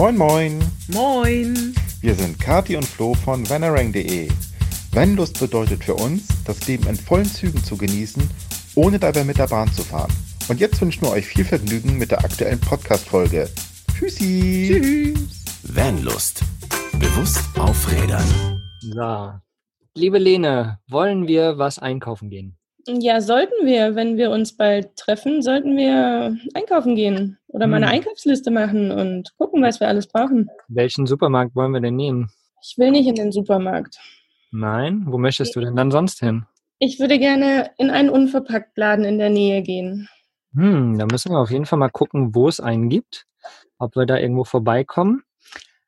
[0.00, 0.58] Moin Moin.
[0.94, 1.74] Moin.
[2.00, 4.30] Wir sind Kati und Flo von vanarang.de.
[4.92, 8.22] Vanlust bedeutet für uns, das Leben in vollen Zügen zu genießen,
[8.76, 10.10] ohne dabei mit der Bahn zu fahren.
[10.48, 13.50] Und jetzt wünschen wir euch viel Vergnügen mit der aktuellen Podcast-Folge.
[13.92, 14.70] Tschüssi.
[14.72, 15.44] Tschüss.
[15.64, 16.44] Vanlust.
[16.98, 18.24] Bewusst aufrädern.
[18.80, 19.32] So.
[19.94, 22.56] Liebe Lene, wollen wir was einkaufen gehen?
[22.88, 27.86] Ja, sollten wir, wenn wir uns bald treffen, sollten wir einkaufen gehen oder mal eine
[27.86, 27.92] Hm.
[27.94, 30.48] Einkaufsliste machen und gucken, was wir alles brauchen.
[30.68, 32.30] Welchen Supermarkt wollen wir denn nehmen?
[32.62, 33.98] Ich will nicht in den Supermarkt.
[34.52, 35.04] Nein?
[35.06, 36.44] Wo möchtest du denn dann sonst hin?
[36.78, 40.08] Ich würde gerne in einen Unverpacktladen in der Nähe gehen.
[40.54, 43.26] Hm, da müssen wir auf jeden Fall mal gucken, wo es einen gibt.
[43.78, 45.22] Ob wir da irgendwo vorbeikommen.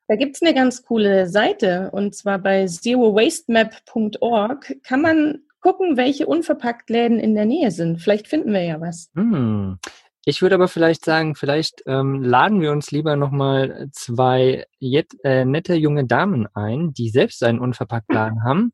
[0.07, 6.27] Da gibt es eine ganz coole Seite und zwar bei zerowastemap.org kann man gucken, welche
[6.27, 8.01] Unverpacktläden in der Nähe sind.
[8.01, 9.09] Vielleicht finden wir ja was.
[9.15, 9.77] Hm.
[10.25, 15.43] Ich würde aber vielleicht sagen, vielleicht ähm, laden wir uns lieber nochmal zwei jet, äh,
[15.43, 18.71] nette junge Damen ein, die selbst einen Unverpacktladen haben.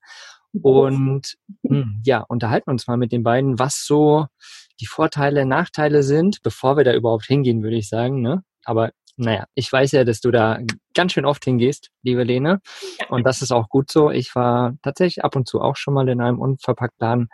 [0.62, 4.28] Und hm, ja, unterhalten uns mal mit den beiden, was so
[4.80, 8.22] die Vorteile, Nachteile sind, bevor wir da überhaupt hingehen, würde ich sagen.
[8.22, 8.44] Ne?
[8.64, 10.60] Aber naja, ich weiß ja, dass du da
[10.94, 12.62] ganz schön oft hingehst, liebe Lene.
[13.10, 14.10] Und das ist auch gut so.
[14.12, 17.28] Ich war tatsächlich ab und zu auch schon mal in einem Unverpacktladen,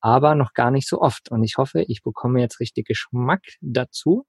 [0.00, 1.30] aber noch gar nicht so oft.
[1.30, 4.26] Und ich hoffe, ich bekomme jetzt richtig Geschmack dazu.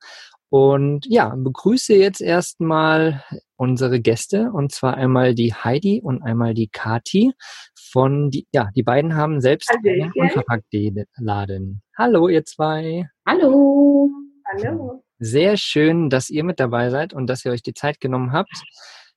[0.49, 3.23] Und ja, begrüße jetzt erstmal
[3.55, 7.33] unsere Gäste und zwar einmal die Heidi und einmal die Kati
[7.75, 11.81] von die ja, die beiden haben selbst einen Unverpacktladen.
[11.97, 13.09] Hallo ihr zwei.
[13.25, 14.09] Hallo.
[14.45, 15.03] Hallo.
[15.23, 18.63] Sehr schön, dass ihr mit dabei seid und dass ihr euch die Zeit genommen habt,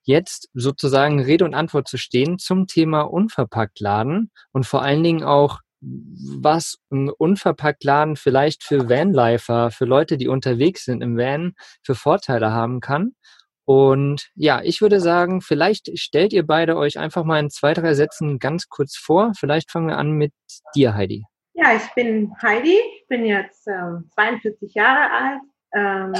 [0.02, 5.60] jetzt sozusagen Rede und Antwort zu stehen zum Thema Unverpacktladen und vor allen Dingen auch,
[5.80, 12.52] was ein Unverpacktladen vielleicht für Vanlifer, für Leute, die unterwegs sind im Van, für Vorteile
[12.52, 13.12] haben kann.
[13.64, 17.94] Und ja, ich würde sagen, vielleicht stellt ihr beide euch einfach mal in zwei, drei
[17.94, 19.32] Sätzen ganz kurz vor.
[19.38, 20.34] Vielleicht fangen wir an mit
[20.74, 21.24] dir, Heidi.
[21.54, 25.40] Ja, ich bin Heidi, ich bin jetzt ähm, 42 Jahre alt.
[25.74, 26.14] Ähm,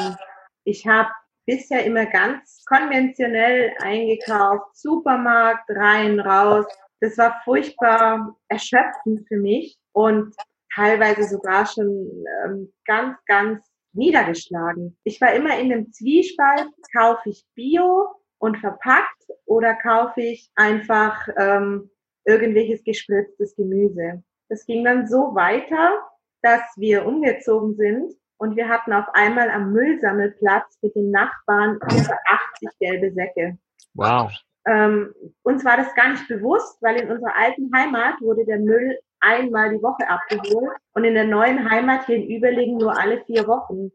[0.65, 1.11] ich habe
[1.47, 6.67] bisher immer ganz konventionell eingekauft, Supermarkt, rein, raus.
[7.01, 10.35] Das war furchtbar erschöpfend für mich und
[10.75, 14.97] teilweise sogar schon ähm, ganz, ganz niedergeschlagen.
[15.05, 21.29] Ich war immer in dem Zwiespalt, kaufe ich Bio und verpackt oder kaufe ich einfach
[21.39, 21.91] ähm,
[22.25, 24.23] irgendwelches gespritztes Gemüse.
[24.49, 26.01] Das ging dann so weiter,
[26.43, 32.19] dass wir umgezogen sind und wir hatten auf einmal am Müllsammelplatz mit den Nachbarn über
[32.55, 33.59] 80 gelbe Säcke.
[33.95, 34.33] Wow.
[34.67, 35.13] Ähm,
[35.43, 39.71] uns war das gar nicht bewusst, weil in unserer alten Heimat wurde der Müll einmal
[39.71, 43.93] die Woche abgeholt und in der neuen Heimat hier in Überlegen nur alle vier Wochen.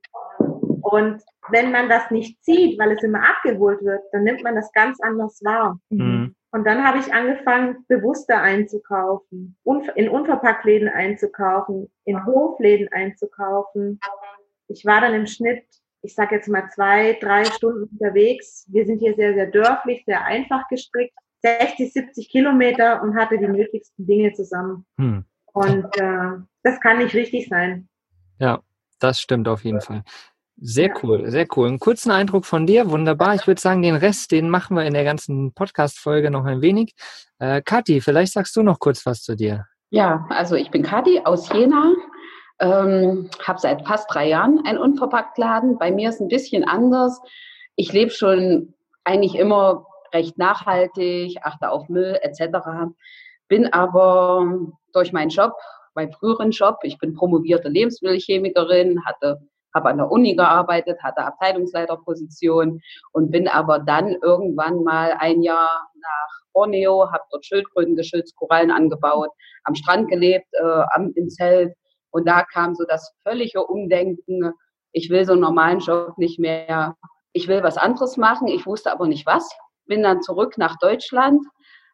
[0.82, 4.72] Und wenn man das nicht sieht, weil es immer abgeholt wird, dann nimmt man das
[4.74, 5.80] ganz anders wahr.
[5.90, 6.09] Mhm.
[6.52, 9.56] Und dann habe ich angefangen, bewusster einzukaufen,
[9.96, 14.00] in Unverpacktläden einzukaufen, in Hofläden einzukaufen.
[14.68, 15.64] Ich war dann im Schnitt,
[16.02, 18.66] ich sage jetzt mal zwei, drei Stunden unterwegs.
[18.70, 21.14] Wir sind hier sehr, sehr dörflich, sehr einfach gestrickt.
[21.42, 24.86] 60, 70 Kilometer und hatte die nötigsten Dinge zusammen.
[24.98, 25.24] Hm.
[25.54, 27.88] Und äh, das kann nicht richtig sein.
[28.40, 28.62] Ja,
[29.00, 30.04] das stimmt auf jeden Fall.
[30.62, 31.70] Sehr cool, sehr cool.
[31.70, 33.34] Einen kurzen Eindruck von dir, wunderbar.
[33.36, 36.94] Ich würde sagen, den Rest, den machen wir in der ganzen Podcast-Folge noch ein wenig.
[37.40, 39.66] Äh, Kathi, vielleicht sagst du noch kurz was zu dir.
[39.90, 41.94] Ja, also ich bin Kathi aus Jena,
[42.60, 45.78] ähm, habe seit fast drei Jahren einen Unverpacktladen.
[45.78, 47.22] Bei mir ist ein bisschen anders.
[47.78, 48.74] Ich lebe schon
[49.06, 52.58] eigentlich immer recht nachhaltig, achte auf Müll etc.
[53.48, 54.46] Bin aber
[54.92, 55.54] durch meinen Job,
[55.96, 59.40] meinen früheren Job, ich bin promovierte Lebensmittelchemikerin, hatte
[59.74, 62.82] habe an der Uni gearbeitet, hatte Abteilungsleiterposition
[63.14, 68.72] und bin aber dann irgendwann mal ein Jahr nach Borneo, habe dort Schildkröten geschützt, Korallen
[68.72, 69.30] angebaut,
[69.64, 71.74] am Strand gelebt, äh, am, im Zelt.
[72.12, 74.54] Und da kam so das völlige Umdenken,
[74.92, 76.96] ich will so einen normalen Job nicht mehr,
[77.34, 79.50] ich will was anderes machen, ich wusste aber nicht was,
[79.86, 81.46] bin dann zurück nach Deutschland,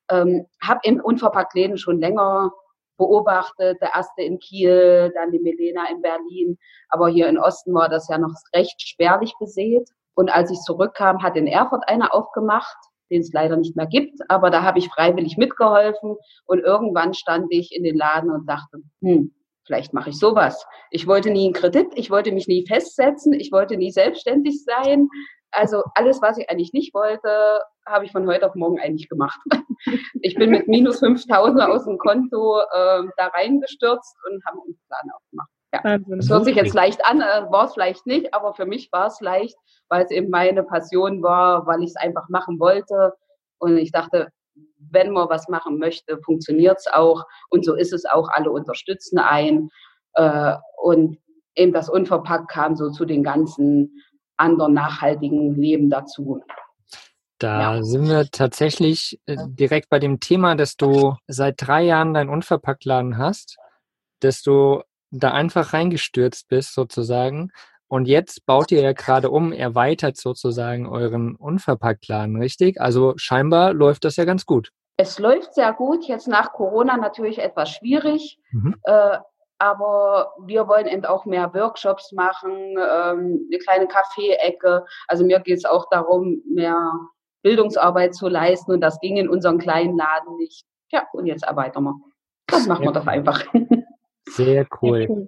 [0.10, 2.52] ähm, habe im Unverpacktläden schon länger
[2.98, 6.58] beobachtet, der erste in Kiel, dann die Milena in Berlin.
[6.90, 9.90] Aber hier in Osten war das ja noch recht spärlich besät.
[10.16, 12.78] Und als ich zurückkam, hat in Erfurt einer aufgemacht,
[13.12, 14.20] den es leider nicht mehr gibt.
[14.30, 16.16] Aber da habe ich freiwillig mitgeholfen.
[16.46, 19.34] Und irgendwann stand ich in den Laden und dachte, hm,
[19.66, 20.66] vielleicht mache ich sowas.
[20.92, 25.10] Ich wollte nie einen Kredit, ich wollte mich nie festsetzen, ich wollte nie selbstständig sein.
[25.56, 29.40] Also alles, was ich eigentlich nicht wollte, habe ich von heute auf morgen eigentlich gemacht.
[30.22, 35.12] Ich bin mit minus 5000 aus dem Konto äh, da reingestürzt und habe einen Plan
[35.14, 35.50] aufgemacht.
[35.74, 36.00] Ja.
[36.18, 39.08] Das hört sich jetzt leicht an, äh, war es vielleicht nicht, aber für mich war
[39.08, 39.56] es leicht,
[39.90, 43.14] weil es eben meine Passion war, weil ich es einfach machen wollte.
[43.60, 44.30] Und ich dachte,
[44.78, 47.24] wenn man was machen möchte, funktioniert es auch.
[47.50, 48.30] Und so ist es auch.
[48.32, 49.70] Alle unterstützen ein.
[50.14, 51.20] Äh, und
[51.56, 54.02] eben das Unverpackt kam so zu den ganzen
[54.38, 56.42] anderen nachhaltigen Leben dazu.
[57.40, 57.84] Da ja.
[57.84, 63.18] sind wir tatsächlich äh, direkt bei dem Thema, dass du seit drei Jahren deinen Unverpacktladen
[63.18, 63.58] hast,
[64.22, 67.52] dass du da einfach reingestürzt bist sozusagen.
[67.88, 72.80] Und jetzt baut ihr ja gerade um, erweitert sozusagen euren Unverpacktladen, richtig?
[72.82, 74.72] Also scheinbar läuft das ja ganz gut.
[74.98, 78.40] Es läuft sehr gut, jetzt nach Corona natürlich etwas schwierig.
[78.52, 78.76] Mhm.
[78.84, 79.18] Äh,
[79.58, 84.86] aber wir wollen eben auch mehr Workshops machen, ähm, eine kleine Kaffee-Ecke.
[85.08, 86.92] Also mir geht es auch darum, mehr
[87.42, 90.66] Bildungsarbeit zu leisten und das ging in unserem kleinen Laden nicht.
[90.92, 91.96] Ja, und jetzt erweitern wir.
[92.48, 93.44] Das machen wir doch einfach.
[94.28, 95.28] Sehr cool.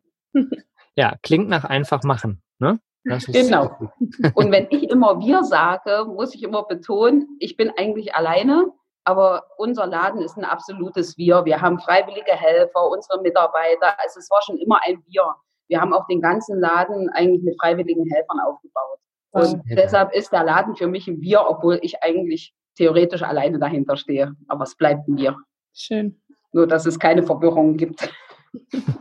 [0.96, 2.42] Ja, klingt nach einfach machen.
[2.60, 2.80] Ne?
[3.04, 3.78] genau.
[4.36, 8.72] Und wenn ich immer wir sage, muss ich immer betonen, ich bin eigentlich alleine,
[9.08, 11.46] aber unser Laden ist ein absolutes Wir.
[11.46, 13.98] Wir haben freiwillige Helfer, unsere Mitarbeiter.
[14.04, 15.34] Also es war schon immer ein Wir.
[15.70, 19.00] Wir haben auch den ganzen Laden eigentlich mit freiwilligen Helfern aufgebaut.
[19.32, 19.78] Und ja.
[19.78, 24.34] deshalb ist der Laden für mich ein Wir, obwohl ich eigentlich theoretisch alleine dahinter stehe.
[24.50, 25.38] Aber es bleibt ein Wir.
[25.74, 26.22] Schön.
[26.52, 28.10] Nur, dass es keine Verwirrung gibt.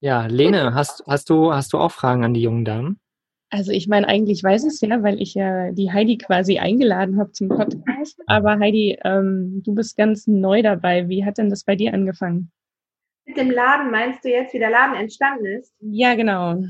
[0.00, 3.00] Ja, Lene, hast, hast, du, hast du auch Fragen an die jungen Damen?
[3.50, 7.18] Also ich meine, eigentlich weiß ich es ja, weil ich ja die Heidi quasi eingeladen
[7.18, 8.20] habe zum Podcast.
[8.26, 11.08] Aber Heidi, ähm, du bist ganz neu dabei.
[11.08, 12.50] Wie hat denn das bei dir angefangen?
[13.24, 15.74] Mit dem Laden meinst du jetzt, wie der Laden entstanden ist?
[15.80, 16.62] Ja, genau.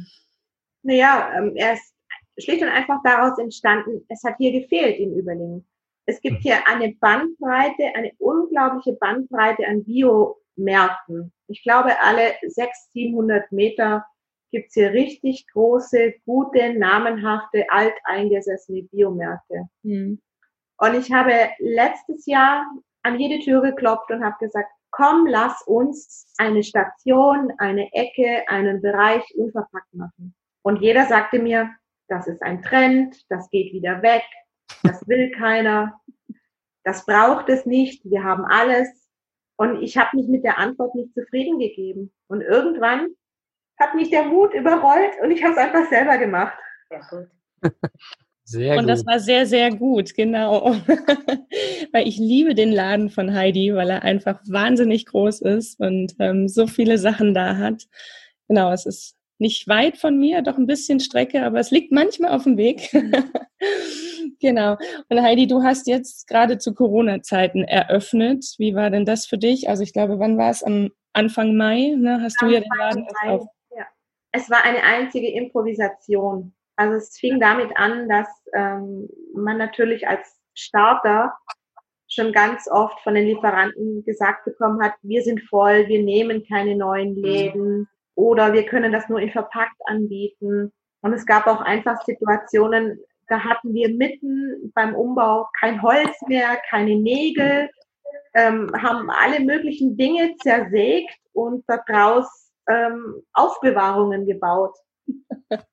[0.83, 1.95] Naja, ähm, er ist
[2.39, 5.67] schlicht und einfach daraus entstanden, es hat hier gefehlt in Überlingen.
[6.07, 11.33] Es gibt hier eine Bandbreite, eine unglaubliche Bandbreite an Biomärkten.
[11.49, 14.07] Ich glaube, alle 600, 700 Meter
[14.51, 19.69] gibt's hier richtig große, gute, namenhafte, alteingesessene Biomärkte.
[19.83, 20.21] Mhm.
[20.79, 22.67] Und ich habe letztes Jahr
[23.03, 28.81] an jede Tür geklopft und habe gesagt, komm, lass uns eine Station, eine Ecke, einen
[28.81, 30.35] Bereich unverpackt machen.
[30.63, 31.71] Und jeder sagte mir,
[32.09, 34.25] das ist ein Trend, das geht wieder weg,
[34.83, 36.01] das will keiner,
[36.85, 38.89] das braucht es nicht, wir haben alles.
[39.57, 42.13] Und ich habe mich mit der Antwort nicht zufrieden gegeben.
[42.29, 43.09] Und irgendwann
[43.79, 46.57] hat mich der Mut überrollt und ich habe es einfach selber gemacht.
[46.89, 47.29] Sehr gut.
[48.45, 48.89] Sehr und gut.
[48.89, 50.73] das war sehr, sehr gut, genau.
[51.93, 56.49] weil ich liebe den Laden von Heidi, weil er einfach wahnsinnig groß ist und ähm,
[56.49, 57.87] so viele Sachen da hat.
[58.49, 62.31] Genau, es ist nicht weit von mir, doch ein bisschen Strecke, aber es liegt manchmal
[62.31, 62.91] auf dem Weg.
[64.41, 64.79] genau.
[65.11, 68.55] Und Heidi, du hast jetzt gerade zu Corona-Zeiten eröffnet.
[68.57, 69.69] Wie war denn das für dich?
[69.69, 70.63] Also ich glaube, wann war es?
[70.63, 72.21] Am Anfang Mai, ne?
[72.23, 73.47] Hast Anfang du ja den Laden Mai, auf.
[74.33, 76.55] Es war eine einzige Improvisation.
[76.77, 81.35] Also es fing damit an, dass ähm, man natürlich als Starter
[82.09, 86.77] schon ganz oft von den Lieferanten gesagt bekommen hat, wir sind voll, wir nehmen keine
[86.77, 90.73] neuen Läden oder wir können das nur in verpackt anbieten.
[91.01, 92.99] Und es gab auch einfach Situationen,
[93.29, 97.69] da hatten wir mitten beim Umbau kein Holz mehr, keine Nägel,
[98.35, 104.77] ähm, haben alle möglichen Dinge zersägt und daraus ähm, Aufbewahrungen gebaut.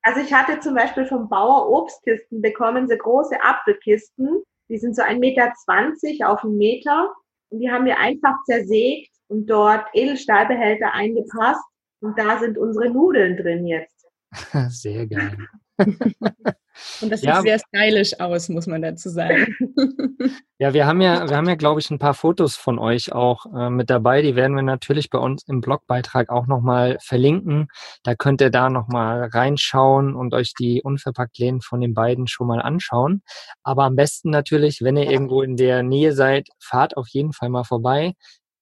[0.02, 5.02] Also ich hatte zum Beispiel vom Bauer Obstkisten bekommen, so große Apfelkisten, die sind so
[5.02, 7.14] ein Meter zwanzig auf einen Meter
[7.50, 11.64] und die haben wir einfach zersägt und dort Edelstahlbehälter eingepasst
[12.02, 14.08] und da sind unsere Nudeln drin jetzt.
[14.70, 15.38] Sehr geil.
[17.02, 17.36] Und das ja.
[17.36, 19.56] sieht sehr stylisch aus, muss man dazu sagen.
[20.58, 23.46] Ja, wir haben ja, wir haben ja, glaube ich, ein paar Fotos von euch auch
[23.54, 24.22] äh, mit dabei.
[24.22, 27.68] Die werden wir natürlich bei uns im Blogbeitrag auch nochmal verlinken.
[28.04, 32.48] Da könnt ihr da nochmal reinschauen und euch die unverpackt Läden von den beiden schon
[32.48, 33.22] mal anschauen.
[33.64, 37.50] Aber am besten natürlich, wenn ihr irgendwo in der Nähe seid, fahrt auf jeden Fall
[37.50, 38.14] mal vorbei.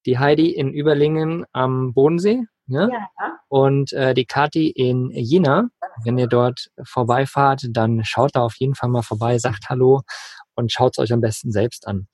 [0.08, 2.89] Die Heidi in Überlingen am Bodensee, Ne?
[2.91, 3.39] Ja.
[3.50, 5.70] Und äh, die Kati in Jena,
[6.03, 10.01] wenn ihr dort vorbeifahrt, dann schaut da auf jeden Fall mal vorbei, sagt Hallo
[10.55, 12.08] und schaut es euch am besten selbst an.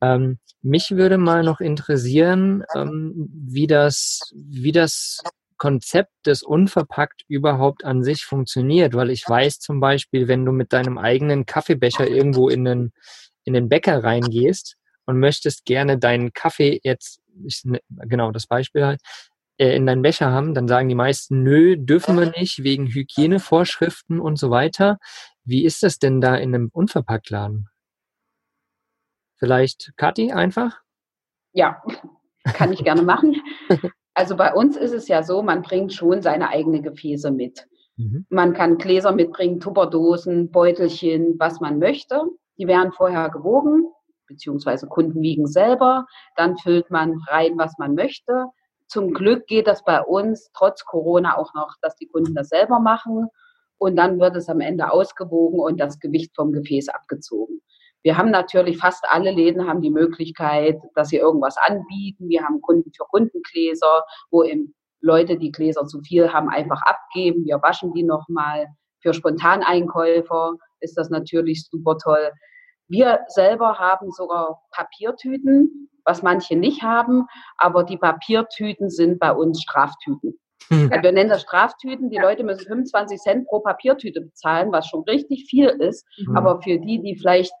[0.00, 5.22] Ähm, mich würde mal noch interessieren, ähm, wie das, wie das
[5.56, 10.72] Konzept des Unverpackt überhaupt an sich funktioniert, weil ich weiß zum Beispiel, wenn du mit
[10.72, 12.92] deinem eigenen Kaffeebecher irgendwo in den,
[13.44, 18.86] in den Bäcker reingehst und möchtest gerne deinen Kaffee jetzt, ich, ne, genau das Beispiel
[18.86, 19.00] halt,
[19.68, 24.36] in deinen Becher haben, dann sagen die meisten, nö, dürfen wir nicht, wegen Hygienevorschriften und
[24.36, 24.98] so weiter.
[25.44, 27.68] Wie ist das denn da in einem Unverpacktladen?
[29.36, 30.80] Vielleicht Kathi einfach?
[31.52, 31.82] Ja,
[32.44, 33.36] kann ich gerne machen.
[34.14, 37.66] Also bei uns ist es ja so, man bringt schon seine eigene Gefäße mit.
[37.96, 38.26] Mhm.
[38.28, 42.22] Man kann Gläser mitbringen, Tupperdosen, Beutelchen, was man möchte.
[42.58, 43.90] Die werden vorher gewogen,
[44.26, 46.06] beziehungsweise Kunden wiegen selber.
[46.36, 48.46] Dann füllt man rein, was man möchte.
[48.90, 52.80] Zum Glück geht das bei uns trotz Corona auch noch, dass die Kunden das selber
[52.80, 53.28] machen.
[53.78, 57.62] Und dann wird es am Ende ausgewogen und das Gewicht vom Gefäß abgezogen.
[58.02, 62.28] Wir haben natürlich fast alle Läden haben die Möglichkeit, dass sie irgendwas anbieten.
[62.28, 67.44] Wir haben Kunden für Kundengläser, wo eben Leute, die Gläser zu viel haben, einfach abgeben.
[67.44, 68.66] Wir waschen die nochmal.
[69.02, 72.32] Für Spontaneinkäufer ist das natürlich super toll.
[72.88, 77.26] Wir selber haben sogar Papiertüten, was manche nicht haben,
[77.56, 80.38] aber die Papiertüten sind bei uns Straftüten.
[80.68, 80.90] Hm.
[80.90, 82.10] Wir nennen das Straftüten.
[82.10, 86.06] Die Leute müssen 25 Cent pro Papiertüte bezahlen, was schon richtig viel ist.
[86.18, 86.36] Mhm.
[86.36, 87.52] Aber für die, die vielleicht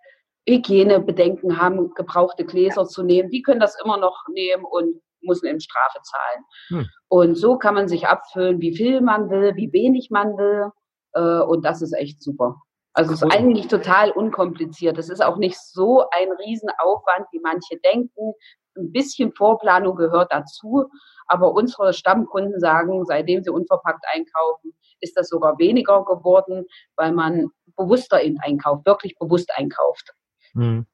[0.48, 5.60] Hygienebedenken haben, gebrauchte Gläser zu nehmen, die können das immer noch nehmen und müssen eben
[5.60, 6.44] Strafe zahlen.
[6.68, 6.88] Hm.
[7.08, 10.70] Und so kann man sich abfüllen, wie viel man will, wie wenig man will.
[11.12, 12.62] Äh, und das ist echt super.
[13.00, 14.98] Also es ist eigentlich total unkompliziert.
[14.98, 18.34] Es ist auch nicht so ein Riesenaufwand, wie manche denken.
[18.76, 20.84] Ein bisschen Vorplanung gehört dazu.
[21.26, 26.66] Aber unsere Stammkunden sagen, seitdem sie unverpackt einkaufen, ist das sogar weniger geworden,
[26.96, 30.12] weil man bewusster eben einkauft, wirklich bewusst einkauft.
[30.52, 30.84] Hm.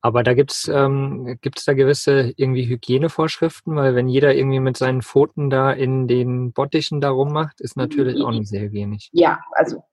[0.00, 5.02] Aber da gibt's ähm, gibt's da gewisse irgendwie Hygienevorschriften, weil wenn jeder irgendwie mit seinen
[5.02, 9.10] Pfoten da in den Bottichen da rummacht, ist natürlich auch nicht sehr hygienisch.
[9.12, 9.84] Ja, also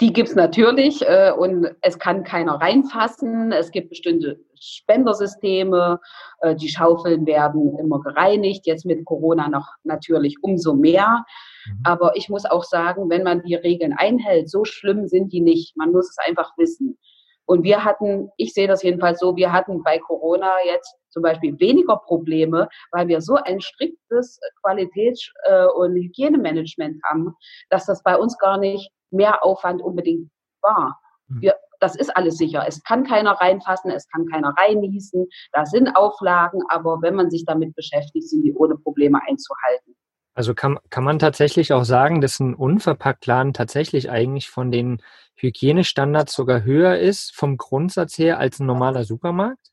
[0.00, 3.52] die gibt's natürlich äh, und es kann keiner reinfassen.
[3.52, 6.00] Es gibt bestimmte Spendersysteme,
[6.40, 11.24] äh, die Schaufeln werden immer gereinigt, jetzt mit Corona noch natürlich umso mehr.
[11.66, 11.80] Mhm.
[11.84, 15.76] Aber ich muss auch sagen, wenn man die Regeln einhält, so schlimm sind die nicht.
[15.76, 16.98] Man muss es einfach wissen.
[17.46, 21.58] Und wir hatten, ich sehe das jedenfalls so, wir hatten bei Corona jetzt zum Beispiel
[21.58, 27.34] weniger Probleme, weil wir so ein striktes Qualitäts- äh, und Hygienemanagement haben,
[27.70, 30.30] dass das bei uns gar nicht mehr Aufwand unbedingt
[30.60, 31.00] war.
[31.28, 31.40] Hm.
[31.40, 32.64] Wir, das ist alles sicher.
[32.68, 35.26] Es kann keiner reinfassen, es kann keiner reinniesen.
[35.52, 39.96] Da sind Auflagen, aber wenn man sich damit beschäftigt, sind die ohne Probleme einzuhalten.
[40.34, 45.00] Also kann, kann man tatsächlich auch sagen, dass ein Unverpacktladen tatsächlich eigentlich von den
[45.36, 49.70] Hygienestandards sogar höher ist vom Grundsatz her als ein normaler Supermarkt?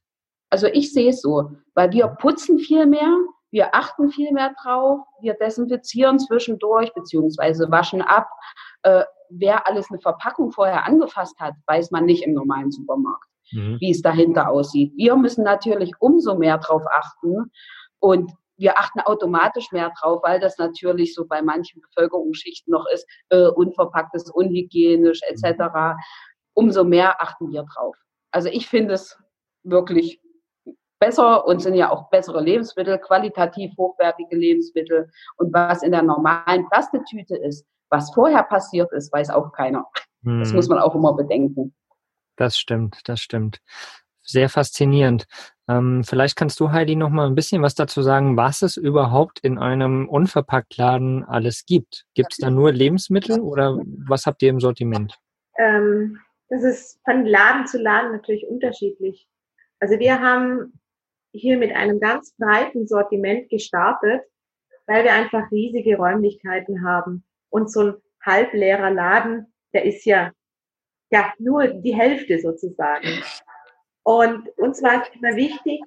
[0.54, 3.18] Also ich sehe es so, weil wir putzen viel mehr,
[3.50, 8.28] wir achten viel mehr drauf, wir desinfizieren zwischendurch beziehungsweise waschen ab.
[8.84, 13.78] Äh, wer alles eine Verpackung vorher angefasst hat, weiß man nicht im normalen Supermarkt, mhm.
[13.80, 14.94] wie es dahinter aussieht.
[14.96, 17.52] Wir müssen natürlich umso mehr drauf achten
[17.98, 23.08] und wir achten automatisch mehr drauf, weil das natürlich so bei manchen Bevölkerungsschichten noch ist,
[23.30, 25.98] äh, unverpacktes, unhygienisch etc.
[26.54, 27.96] Umso mehr achten wir drauf.
[28.30, 29.18] Also ich finde es
[29.64, 30.20] wirklich
[31.04, 35.10] besser und sind ja auch bessere Lebensmittel, qualitativ hochwertige Lebensmittel.
[35.38, 39.86] Und was in der normalen Plastetüte ist, was vorher passiert ist, weiß auch keiner.
[40.24, 40.40] Hm.
[40.40, 41.74] Das muss man auch immer bedenken.
[42.38, 43.60] Das stimmt, das stimmt
[44.24, 45.26] sehr faszinierend.
[45.68, 49.40] Ähm, vielleicht kannst du, Heidi, noch mal ein bisschen was dazu sagen, was es überhaupt
[49.42, 52.06] in einem Unverpacktladen alles gibt.
[52.14, 55.18] Gibt es da nur Lebensmittel oder was habt ihr im Sortiment?
[55.58, 56.20] Ähm,
[56.50, 59.28] das ist von Laden zu Laden natürlich unterschiedlich.
[59.80, 60.80] Also wir haben
[61.34, 64.22] hier mit einem ganz breiten Sortiment gestartet,
[64.86, 67.26] weil wir einfach riesige Räumlichkeiten haben.
[67.50, 70.32] Und so ein halbleerer Laden, der ist ja,
[71.12, 73.24] ja nur die Hälfte sozusagen.
[74.04, 75.82] Und uns war es immer wichtig,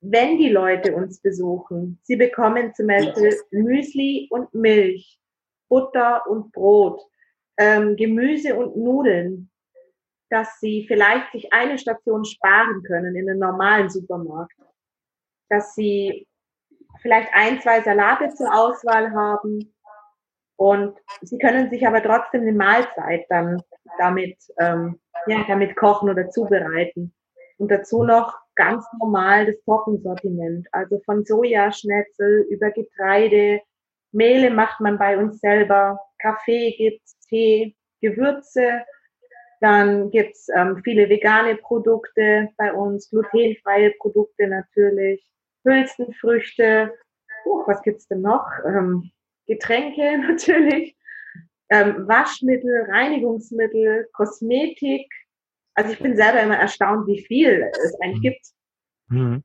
[0.00, 5.20] wenn die Leute uns besuchen, sie bekommen zum Beispiel Müsli und Milch,
[5.68, 7.02] Butter und Brot,
[7.58, 9.50] ähm, Gemüse und Nudeln,
[10.30, 14.54] dass sie vielleicht sich eine Station sparen können in einem normalen Supermarkt,
[15.50, 16.26] dass sie
[17.02, 19.74] vielleicht ein, zwei Salate zur Auswahl haben
[20.56, 23.62] und sie können sich aber trotzdem eine Mahlzeit dann
[23.98, 27.14] damit, ähm, ja, damit kochen oder zubereiten.
[27.58, 33.60] Und dazu noch ganz normal das Trockensortiment, also von Sojaschnetzel über Getreide,
[34.12, 38.82] Mehle macht man bei uns selber, Kaffee gibt's, Tee, Gewürze,
[39.60, 45.24] dann gibt's ähm, viele vegane Produkte bei uns, glutenfreie Produkte natürlich,
[45.64, 46.92] Hülsenfrüchte,
[47.46, 48.46] uh, was gibt's denn noch?
[48.64, 49.10] Ähm,
[49.46, 50.96] Getränke natürlich,
[51.70, 55.06] ähm, Waschmittel, Reinigungsmittel, Kosmetik,
[55.74, 58.22] also ich bin selber immer erstaunt, wie viel es eigentlich mhm.
[58.22, 58.46] gibt.
[59.08, 59.44] Mhm.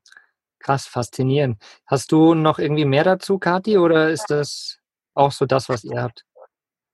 [0.60, 1.62] Krass, faszinierend.
[1.86, 4.80] Hast du noch irgendwie mehr dazu, Kathi, oder ist das
[5.14, 6.26] auch so das, was ihr habt?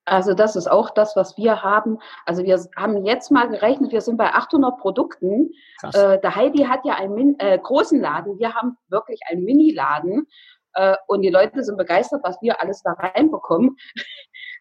[0.06, 2.00] Also das ist auch das, was wir haben.
[2.26, 5.52] Also wir haben jetzt mal gerechnet, wir sind bei 800 Produkten.
[5.84, 10.28] Äh, der Heidi hat ja einen äh, großen Laden, wir haben wirklich einen Mini-Laden.
[10.74, 13.78] Äh, und die Leute sind begeistert, was wir alles da reinbekommen.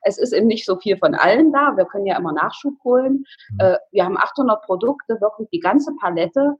[0.02, 1.76] Es ist eben nicht so viel von allen da.
[1.76, 3.26] Wir können ja immer Nachschub holen.
[3.50, 3.58] Mhm.
[3.58, 6.54] Äh, wir haben 800 Produkte, wirklich die ganze Palette.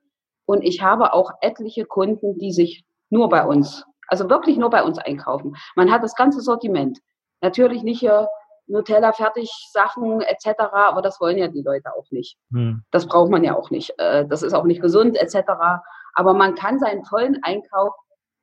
[0.45, 4.83] Und ich habe auch etliche Kunden, die sich nur bei uns, also wirklich nur bei
[4.83, 5.57] uns einkaufen.
[5.75, 6.99] Man hat das ganze Sortiment.
[7.41, 8.29] Natürlich nicht hier
[8.71, 12.37] Nutella, Fertigsachen etc., aber das wollen ja die Leute auch nicht.
[12.53, 12.83] Hm.
[12.91, 13.93] Das braucht man ja auch nicht.
[13.99, 15.51] Äh, das ist auch nicht gesund etc.
[16.15, 17.95] Aber man kann seinen vollen Einkauf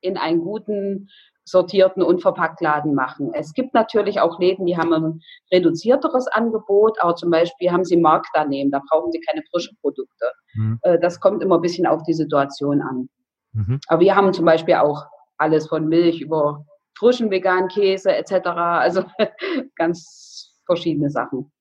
[0.01, 1.09] in einen guten,
[1.47, 2.21] sortierten und
[2.59, 3.31] Laden machen.
[3.33, 7.95] Es gibt natürlich auch Läden, die haben ein reduzierteres Angebot, aber zum Beispiel haben sie
[7.95, 10.25] Markt daneben, da brauchen sie keine frischen Produkte.
[10.55, 10.79] Mhm.
[11.01, 13.09] Das kommt immer ein bisschen auf die Situation an.
[13.53, 13.79] Mhm.
[13.87, 15.05] Aber wir haben zum Beispiel auch
[15.37, 16.65] alles von Milch über
[16.97, 18.47] frischen veganen Käse etc.
[18.47, 19.03] Also
[19.75, 21.51] ganz verschiedene Sachen.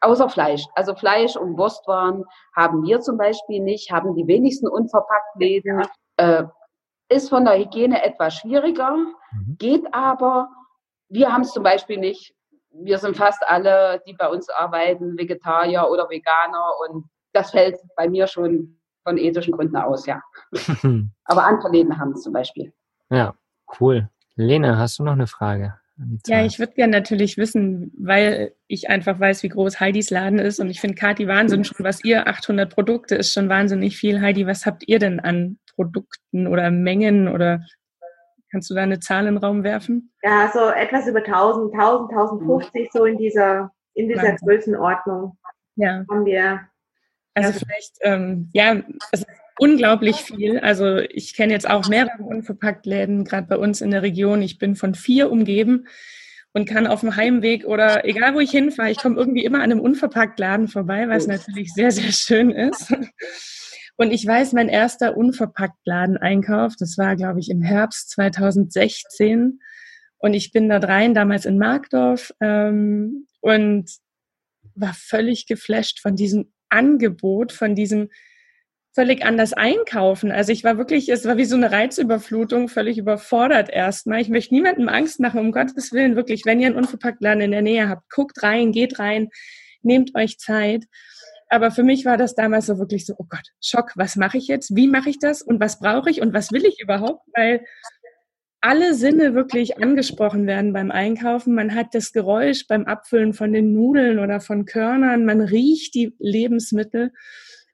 [0.00, 0.64] Außer Fleisch.
[0.74, 2.24] Also Fleisch und Wurstwaren
[2.54, 5.82] haben wir zum Beispiel nicht, haben die wenigsten unverpackt Läden.
[6.16, 6.44] Äh,
[7.08, 9.56] ist von der Hygiene etwas schwieriger, mhm.
[9.58, 10.48] geht aber.
[11.08, 12.34] Wir haben es zum Beispiel nicht.
[12.70, 18.08] Wir sind fast alle, die bei uns arbeiten, Vegetarier oder Veganer und das fällt bei
[18.08, 20.22] mir schon von ethischen Gründen aus, ja.
[21.24, 22.72] aber andere Läden haben es zum Beispiel.
[23.10, 23.34] Ja,
[23.80, 24.08] cool.
[24.36, 25.74] Lena, hast du noch eine Frage?
[26.26, 30.58] Ja, ich würde gerne natürlich wissen, weil ich einfach weiß, wie groß Heidis Laden ist
[30.58, 34.20] und ich finde Kathi Wahnsinn schon, was ihr 800 Produkte ist schon wahnsinnig viel.
[34.20, 37.64] Heidi, was habt ihr denn an Produkten oder Mengen oder
[38.50, 40.12] kannst du da eine Zahl in den Raum werfen?
[40.22, 44.48] Ja, so etwas über 1000, 1000, 1050 so in dieser in dieser Wahnsinn.
[44.48, 45.38] Größenordnung
[45.76, 46.04] ja.
[46.10, 46.60] haben wir.
[47.34, 47.58] Also ja.
[47.58, 49.26] vielleicht, ähm, ja, es ist
[49.58, 50.58] unglaublich viel.
[50.58, 54.42] Also ich kenne jetzt auch mehrere Unverpacktläden, gerade bei uns in der Region.
[54.42, 55.86] Ich bin von vier umgeben
[56.52, 59.70] und kann auf dem Heimweg oder egal wo ich hinfahre, ich komme irgendwie immer an
[59.70, 62.94] einem Unverpacktladen vorbei, was natürlich sehr, sehr schön ist.
[63.96, 69.60] Und ich weiß, mein erster Unverpacktladen-Einkauf, das war, glaube ich, im Herbst 2016.
[70.18, 73.90] Und ich bin da rein, damals in Markdorf, ähm, und
[74.74, 78.08] war völlig geflasht von diesem Angebot, von diesem
[78.94, 80.30] völlig anders einkaufen.
[80.30, 84.20] Also ich war wirklich, es war wie so eine Reizüberflutung, völlig überfordert erstmal.
[84.20, 87.62] Ich möchte niemandem Angst machen, um Gottes Willen, wirklich, wenn ihr einen Unverpacktladen in der
[87.62, 89.30] Nähe habt, guckt rein, geht rein,
[89.82, 90.84] nehmt euch Zeit.
[91.48, 94.46] Aber für mich war das damals so wirklich so, oh Gott, Schock, was mache ich
[94.46, 94.74] jetzt?
[94.76, 95.42] Wie mache ich das?
[95.42, 96.20] Und was brauche ich?
[96.20, 97.26] Und was will ich überhaupt?
[97.34, 97.64] Weil
[98.60, 101.54] alle Sinne wirklich angesprochen werden beim Einkaufen.
[101.54, 105.24] Man hat das Geräusch beim Abfüllen von den Nudeln oder von Körnern.
[105.24, 107.12] Man riecht die Lebensmittel.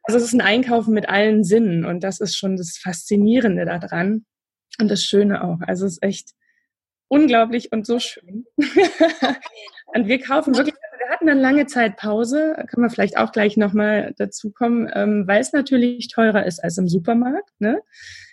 [0.03, 4.25] Also es ist ein Einkaufen mit allen Sinnen und das ist schon das Faszinierende daran
[4.81, 5.59] und das Schöne auch.
[5.67, 6.31] Also es ist echt
[7.09, 8.47] unglaublich und so schön.
[9.95, 13.57] und wir kaufen wirklich, wir hatten eine lange Zeit Pause, können wir vielleicht auch gleich
[13.57, 17.51] nochmal dazu kommen, ähm, weil es natürlich teurer ist als im Supermarkt.
[17.59, 17.83] Ne?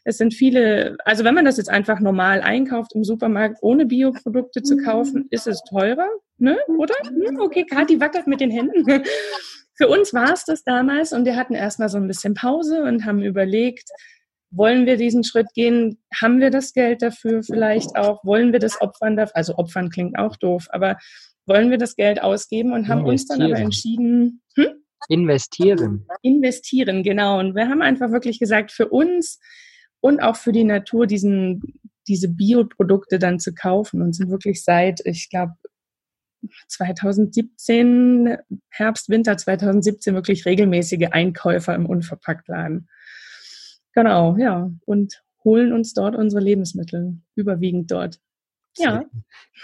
[0.04, 4.62] Es sind viele, also wenn man das jetzt einfach normal einkauft im Supermarkt, ohne Bioprodukte
[4.62, 6.58] zu kaufen, ist es teurer, ne?
[6.78, 6.96] oder?
[7.04, 8.86] Hm, okay, Kathi wackelt mit den Händen.
[9.78, 13.06] Für uns war es das damals und wir hatten erstmal so ein bisschen Pause und
[13.06, 13.90] haben überlegt,
[14.50, 16.02] wollen wir diesen Schritt gehen?
[16.20, 18.24] Haben wir das Geld dafür vielleicht auch?
[18.24, 19.20] Wollen wir das opfern?
[19.34, 20.98] Also opfern klingt auch doof, aber
[21.46, 24.84] wollen wir das Geld ausgeben und haben uns dann aber entschieden, hm?
[25.10, 26.06] investieren.
[26.22, 27.40] Investieren, genau.
[27.40, 29.40] Und wir haben einfach wirklich gesagt, für uns
[30.02, 31.62] und auch für die Natur diesen,
[32.08, 35.54] diese Bioprodukte dann zu kaufen und sind wirklich seit, ich glaube,
[36.68, 38.38] 2017,
[38.70, 42.90] Herbst, Winter 2017 wirklich regelmäßige Einkäufer im Unverpacktladen.
[43.94, 44.70] Genau, ja.
[44.86, 48.20] Und holen uns dort unsere Lebensmittel, überwiegend dort.
[48.78, 49.04] Ja.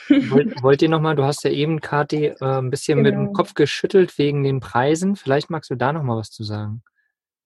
[0.09, 3.07] Wollt, wollt ihr nochmal, du hast ja eben, Kathi, äh, ein bisschen genau.
[3.07, 3.33] mit dem genau.
[3.33, 5.15] Kopf geschüttelt wegen den Preisen.
[5.15, 6.83] Vielleicht magst du da nochmal was zu sagen.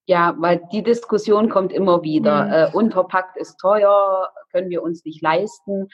[0.06, 2.46] Ja, weil die Diskussion kommt immer wieder.
[2.46, 2.52] Mhm.
[2.54, 5.90] Äh, unverpackt ist teuer, können wir uns nicht leisten.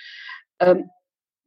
[0.60, 0.90] Ähm,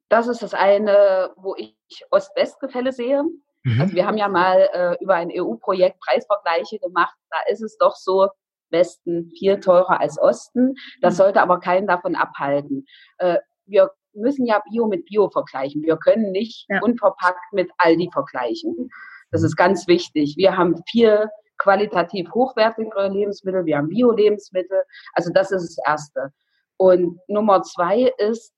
[0.09, 1.77] das ist das eine, wo ich
[2.11, 3.23] Ost-West-Gefälle sehe.
[3.65, 3.81] Mhm.
[3.81, 7.17] Also wir haben ja mal äh, über ein EU-Projekt Preisvergleiche gemacht.
[7.31, 8.29] Da ist es doch so,
[8.71, 10.75] Westen viel teurer als Osten.
[11.01, 11.19] Das mhm.
[11.19, 12.85] sollte aber keinen davon abhalten.
[13.19, 15.83] Äh, wir müssen ja Bio mit Bio vergleichen.
[15.83, 16.81] Wir können nicht ja.
[16.83, 18.91] unverpackt mit Aldi vergleichen.
[19.31, 20.35] Das ist ganz wichtig.
[20.37, 24.85] Wir haben viel qualitativ hochwertigere Lebensmittel, wir haben Bio-Lebensmittel.
[25.15, 26.33] Also das ist das Erste.
[26.77, 28.53] Und Nummer zwei ist,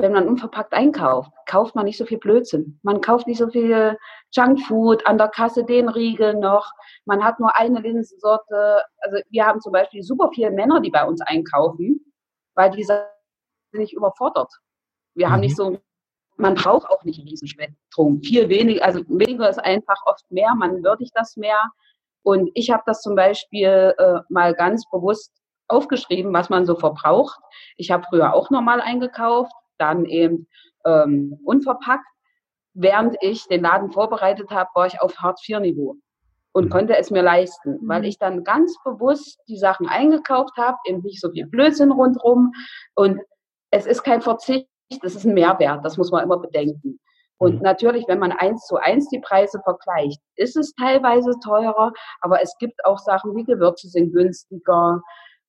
[0.00, 2.78] wenn man unverpackt einkauft, kauft man nicht so viel Blödsinn.
[2.82, 3.96] Man kauft nicht so viel
[4.32, 6.70] Junkfood, an der Kasse den Riegel noch.
[7.04, 8.82] Man hat nur eine Linsensorte.
[8.98, 12.00] Also wir haben zum Beispiel super viele Männer, die bei uns einkaufen,
[12.54, 13.00] weil die sind
[13.72, 14.52] nicht überfordert.
[15.14, 15.32] Wir mhm.
[15.32, 15.62] haben nicht mhm.
[15.62, 15.78] so,
[16.36, 18.22] man braucht auch nicht ein Riesenspektrum.
[18.22, 21.62] Viel weniger, also weniger ist einfach oft mehr, man würdigt das mehr.
[22.22, 25.32] Und ich habe das zum Beispiel äh, mal ganz bewusst
[25.68, 27.40] aufgeschrieben, was man so verbraucht.
[27.76, 30.46] Ich habe früher auch normal eingekauft, dann eben
[30.84, 32.06] ähm, unverpackt.
[32.74, 35.96] Während ich den Laden vorbereitet habe, war ich auf Hartz-IV-Niveau
[36.52, 36.70] und mhm.
[36.70, 37.88] konnte es mir leisten, mhm.
[37.88, 42.52] weil ich dann ganz bewusst die Sachen eingekauft habe, eben nicht so viel Blödsinn rundherum.
[42.94, 43.20] Und
[43.70, 44.68] es ist kein Verzicht,
[45.02, 46.98] das ist ein Mehrwert, das muss man immer bedenken.
[47.38, 47.62] Und mhm.
[47.62, 52.54] natürlich, wenn man eins zu eins die Preise vergleicht, ist es teilweise teurer, aber es
[52.58, 55.00] gibt auch Sachen wie Gewürze sind günstiger,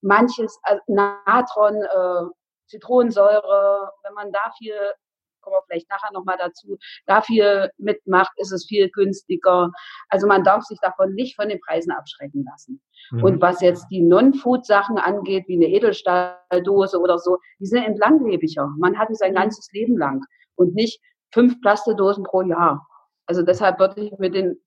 [0.01, 2.29] manches äh, Natron, äh,
[2.71, 4.95] Zitronensäure, wenn man dafür
[5.41, 9.71] kommen wir vielleicht nachher nochmal dazu, dafür mitmacht, ist es viel günstiger.
[10.09, 12.81] Also man darf sich davon nicht von den Preisen abschrecken lassen.
[13.11, 13.23] Mhm.
[13.23, 18.69] Und was jetzt die Non-Food-Sachen angeht, wie eine Edelstahldose oder so, die sind entlanglebiger.
[18.77, 19.37] Man hat die sein mhm.
[19.37, 20.23] ganzes Leben lang
[20.55, 21.01] und nicht
[21.33, 22.87] fünf Plastedosen pro Jahr.
[23.25, 24.59] Also deshalb würde ich mit den,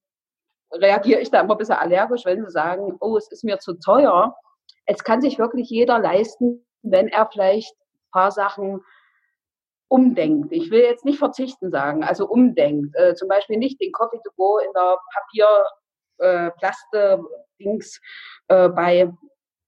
[0.72, 3.74] reagiere ich da immer ein bisschen allergisch, wenn sie sagen, oh, es ist mir zu
[3.74, 4.34] teuer.
[4.86, 7.74] Es kann sich wirklich jeder leisten, wenn er vielleicht
[8.14, 8.80] paar Sachen
[9.88, 10.52] umdenkt.
[10.52, 12.94] Ich will jetzt nicht verzichten sagen, also umdenkt.
[12.96, 15.48] Äh, zum Beispiel nicht den Coffee to go in der Papier,
[16.18, 17.22] äh, Plaste,
[17.60, 18.00] Dings
[18.48, 19.12] äh, bei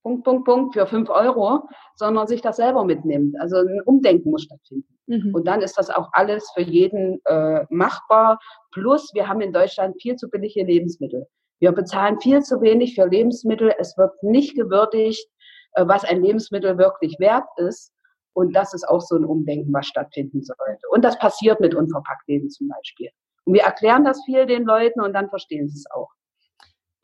[0.03, 3.35] Punkt, Punkt, Punkt für fünf Euro, sondern sich das selber mitnimmt.
[3.39, 4.97] Also ein Umdenken muss stattfinden.
[5.07, 5.35] Mhm.
[5.35, 8.39] Und dann ist das auch alles für jeden äh, machbar.
[8.71, 11.27] Plus, wir haben in Deutschland viel zu billige Lebensmittel.
[11.59, 13.73] Wir bezahlen viel zu wenig für Lebensmittel.
[13.77, 15.27] Es wird nicht gewürdigt,
[15.73, 17.91] äh, was ein Lebensmittel wirklich wert ist.
[18.37, 20.87] Und das ist auch so ein Umdenken, was stattfinden sollte.
[20.91, 23.09] Und das passiert mit Unverpacktläden zum Beispiel.
[23.45, 26.11] Und wir erklären das viel den Leuten und dann verstehen sie es auch.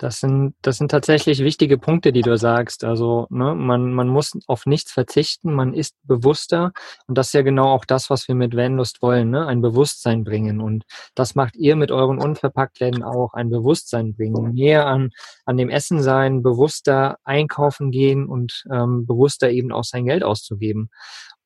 [0.04, 2.84] Das sind, das sind tatsächlich wichtige Punkte, die du sagst.
[2.84, 6.74] Also ne, man, man muss auf nichts verzichten, man ist bewusster
[7.08, 9.48] und das ist ja genau auch das, was wir mit Vanlust wollen, ne?
[9.48, 10.60] ein Bewusstsein bringen.
[10.60, 10.84] Und
[11.16, 15.12] das macht ihr mit euren Unverpacktläden auch, ein Bewusstsein bringen, mehr an,
[15.46, 20.90] an dem Essen sein, bewusster einkaufen gehen und ähm, bewusster eben auch sein Geld auszugeben.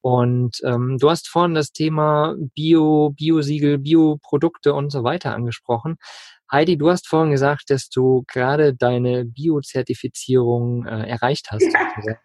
[0.02, 5.98] Und ähm, du hast vorhin das Thema Bio, Biosiegel, Bioprodukte und so weiter angesprochen.
[6.52, 11.64] Heidi, du hast vorhin gesagt, dass du gerade deine Bio-Zertifizierung äh, erreicht hast.
[11.64, 12.16] Ja.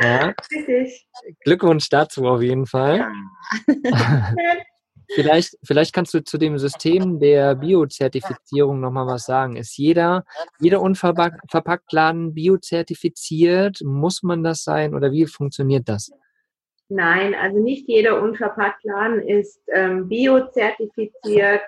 [0.00, 0.34] ja.
[0.50, 1.06] Richtig.
[1.44, 2.98] Glückwunsch dazu auf jeden Fall.
[2.98, 3.12] Ja.
[5.14, 9.56] vielleicht, vielleicht kannst du zu dem System der Bio-Zertifizierung nochmal was sagen.
[9.56, 10.24] Ist jeder,
[10.58, 13.80] jeder unverpackt Laden biozertifiziert?
[13.84, 16.10] Muss man das sein oder wie funktioniert das?
[16.88, 21.62] Nein, also nicht jeder Unverpacktladen ist ähm, biozertifiziert.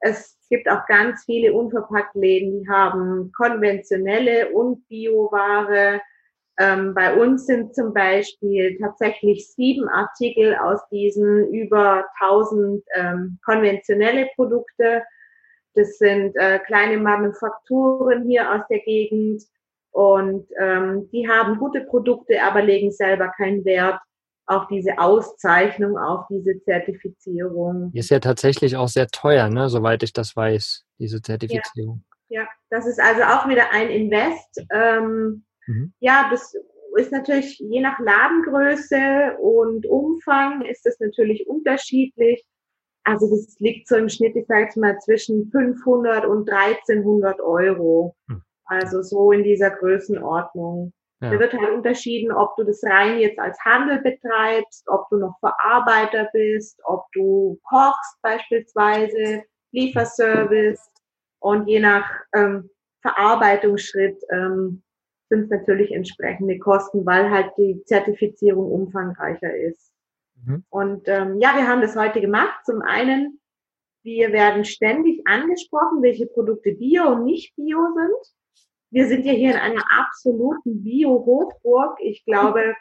[0.00, 6.00] Es gibt auch ganz viele Unverpacktläden, die haben konventionelle und Bioware.
[6.58, 14.28] Ähm, bei uns sind zum Beispiel tatsächlich sieben Artikel aus diesen über 1000 ähm, konventionelle
[14.34, 15.02] Produkte.
[15.74, 19.42] Das sind äh, kleine Manufakturen hier aus der Gegend
[19.92, 24.00] und ähm, die haben gute Produkte, aber legen selber keinen Wert
[24.50, 27.90] auf diese Auszeichnung, auf diese Zertifizierung.
[27.94, 29.68] Ist ja tatsächlich auch sehr teuer, ne?
[29.68, 32.02] soweit ich das weiß, diese Zertifizierung.
[32.28, 32.48] Ja, ja.
[32.68, 34.66] das ist also auch wieder ein Invest.
[34.72, 35.92] Ähm, mhm.
[36.00, 36.52] Ja, das
[36.96, 42.44] ist natürlich je nach Ladengröße und Umfang ist das natürlich unterschiedlich.
[43.04, 48.16] Also das liegt so im Schnitt, ich sage jetzt mal, zwischen 500 und 1300 Euro.
[48.26, 48.42] Mhm.
[48.64, 50.92] Also so in dieser Größenordnung.
[51.20, 51.30] Ja.
[51.30, 55.38] Da wird halt unterschieden, ob du das rein jetzt als Handel betreibst, ob du noch
[55.40, 60.80] Verarbeiter bist, ob du kochst beispielsweise, Lieferservice
[61.40, 62.70] und je nach ähm,
[63.02, 64.82] Verarbeitungsschritt ähm,
[65.28, 69.92] sind es natürlich entsprechende Kosten, weil halt die Zertifizierung umfangreicher ist.
[70.44, 70.64] Mhm.
[70.70, 72.64] Und ähm, ja, wir haben das heute gemacht.
[72.64, 73.40] Zum einen,
[74.02, 78.39] wir werden ständig angesprochen, welche Produkte bio und nicht bio sind
[78.90, 81.98] wir sind ja hier in einer absoluten Bio-Hochburg.
[82.00, 82.74] Ich glaube,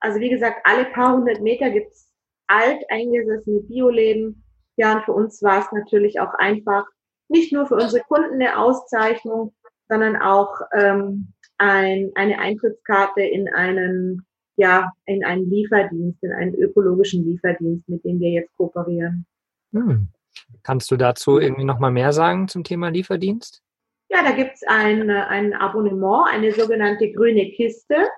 [0.00, 2.12] also wie gesagt, alle paar hundert Meter gibt's
[2.46, 4.44] alt eingesessene Bioläden.
[4.76, 6.84] Ja, und für uns war es natürlich auch einfach,
[7.28, 9.54] nicht nur für unsere Kunden eine Auszeichnung,
[9.88, 17.24] sondern auch ähm, ein, eine Eintrittskarte in einen, ja, in einen Lieferdienst, in einen ökologischen
[17.24, 19.26] Lieferdienst, mit dem wir jetzt kooperieren.
[19.72, 20.08] Hm.
[20.62, 23.62] Kannst du dazu irgendwie nochmal mehr sagen zum Thema Lieferdienst?
[24.12, 28.08] Ja, da gibt's ein, ein Abonnement, eine sogenannte grüne Kiste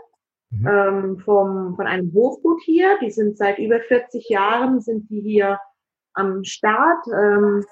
[0.51, 0.67] mhm.
[0.67, 2.99] ähm, vom, von einem Hofgut hier.
[3.03, 5.61] Die sind seit über 40 Jahren, sind die hier
[6.15, 7.07] am Start.
[7.15, 7.65] Ähm,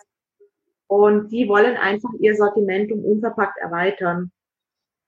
[0.87, 4.31] und die wollen einfach ihr Sortiment um unverpackt erweitern.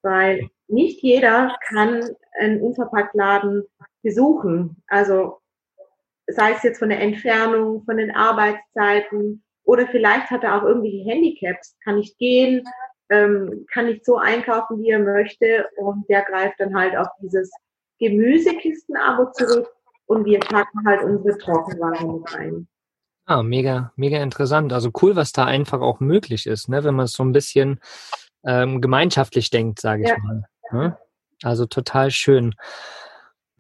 [0.01, 2.03] Weil nicht jeder kann
[2.41, 3.65] einen Unverpacktladen
[4.03, 4.83] besuchen.
[4.87, 5.39] Also
[6.29, 11.05] sei es jetzt von der Entfernung, von den Arbeitszeiten oder vielleicht hat er auch irgendwelche
[11.09, 12.65] Handicaps, kann nicht gehen,
[13.13, 15.67] ähm, kann nicht so einkaufen, wie er möchte.
[15.77, 17.51] Und der greift dann halt auf dieses
[17.99, 19.69] Gemüsekisten-Abo zurück
[20.07, 22.69] und wir packen halt unsere Trockenware mit ein.
[23.27, 24.73] Ah, mega, mega interessant.
[24.73, 26.83] Also cool, was da einfach auch möglich ist, ne?
[26.83, 27.81] wenn man es so ein bisschen
[28.45, 30.17] ähm, gemeinschaftlich denkt, sage ich ja.
[30.19, 30.45] mal.
[30.73, 30.99] Ne?
[31.43, 32.55] Also total schön.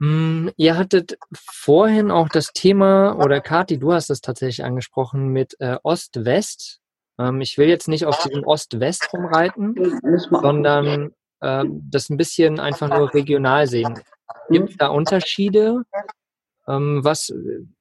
[0.01, 5.55] Hm, ihr hattet vorhin auch das Thema, oder Kati, du hast es tatsächlich angesprochen mit
[5.61, 6.82] äh, Ost-West.
[7.19, 12.89] Ähm, ich will jetzt nicht auf diesem Ost-West rumreiten, sondern äh, das ein bisschen einfach
[12.89, 13.99] nur regional sehen.
[14.49, 15.83] Gibt es da Unterschiede?
[16.69, 17.33] Ähm, was,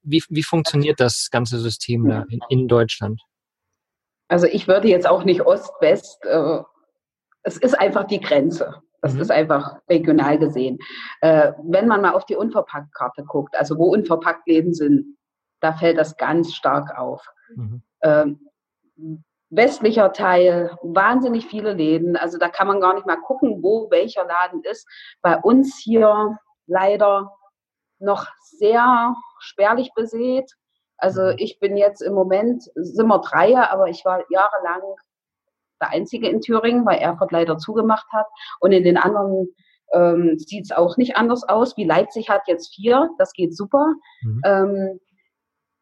[0.01, 3.21] wie, wie funktioniert das ganze System da in, in Deutschland?
[4.27, 6.59] Also ich würde jetzt auch nicht Ost-West, äh,
[7.43, 8.81] es ist einfach die Grenze.
[9.01, 9.21] Das mhm.
[9.21, 10.77] ist einfach regional gesehen.
[11.21, 15.17] Äh, wenn man mal auf die Unverpackt-Karte guckt, also wo Unverpackt-Läden sind,
[15.59, 17.25] da fällt das ganz stark auf.
[17.55, 17.81] Mhm.
[18.03, 18.39] Ähm,
[19.49, 22.15] westlicher Teil, wahnsinnig viele Läden.
[22.15, 24.87] Also da kann man gar nicht mal gucken, wo welcher Laden ist.
[25.21, 26.37] Bei uns hier
[26.67, 27.31] leider
[27.99, 30.49] noch sehr spärlich besät.
[30.97, 31.35] Also mhm.
[31.37, 34.81] ich bin jetzt im Moment, sind wir Dreier, aber ich war jahrelang
[35.81, 38.27] der Einzige in Thüringen, weil Erfurt leider zugemacht hat.
[38.59, 39.49] Und in den anderen
[39.93, 41.75] ähm, sieht es auch nicht anders aus.
[41.75, 43.93] Wie Leipzig hat jetzt vier, das geht super.
[44.21, 44.41] Mhm.
[44.45, 44.99] Ähm,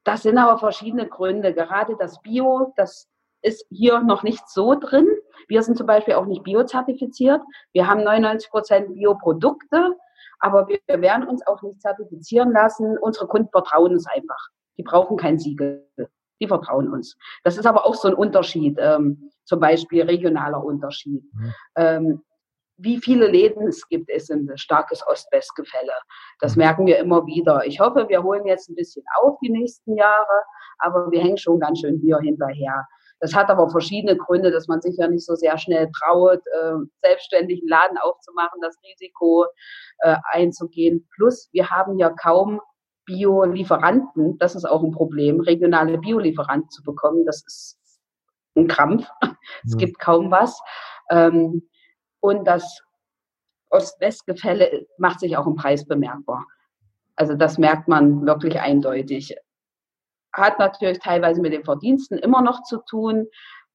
[0.10, 1.54] das sind aber verschiedene Gründe.
[1.54, 3.08] Gerade das Bio, das
[3.44, 5.08] ist hier noch nicht so drin.
[5.48, 7.42] Wir sind zum Beispiel auch nicht biozertifiziert.
[7.74, 9.96] Wir haben 99 Prozent Bioprodukte,
[10.40, 12.98] aber wir werden uns auch nicht zertifizieren lassen.
[12.98, 14.48] Unsere Kunden vertrauen uns einfach.
[14.80, 15.88] Die brauchen kein Siegel.
[16.42, 17.16] Die vertrauen uns.
[17.44, 18.80] Das ist aber auch so ein Unterschied.
[18.80, 21.24] Ähm, zum Beispiel regionaler Unterschied.
[21.34, 21.54] Mhm.
[21.76, 22.22] Ähm,
[22.80, 25.94] wie viele Läden es gibt, ist ein starkes Ost-West-Gefälle.
[26.40, 26.64] Das mhm.
[26.64, 27.66] merken wir immer wieder.
[27.66, 30.44] Ich hoffe, wir holen jetzt ein bisschen auf die nächsten Jahre,
[30.80, 32.88] aber wir hängen schon ganz schön hier hinterher.
[33.20, 36.76] Das hat aber verschiedene Gründe, dass man sich ja nicht so sehr schnell traut, äh,
[37.04, 39.46] selbstständig einen Laden aufzumachen, das Risiko
[40.00, 41.06] äh, einzugehen.
[41.16, 42.62] Plus, wir haben ja kaum
[43.06, 44.38] Bio-Lieferanten.
[44.38, 47.26] Das ist auch ein Problem, regionale Biolieferanten zu bekommen.
[47.26, 47.78] Das ist
[48.56, 49.08] ein Krampf.
[49.66, 49.80] Es mhm.
[49.80, 50.62] gibt kaum was.
[51.10, 51.68] Ähm,
[52.20, 52.82] und das
[53.70, 56.46] Ost-West-Gefälle macht sich auch im Preis bemerkbar.
[57.16, 59.36] Also das merkt man wirklich eindeutig.
[60.34, 63.28] Hat natürlich teilweise mit den Verdiensten immer noch zu tun,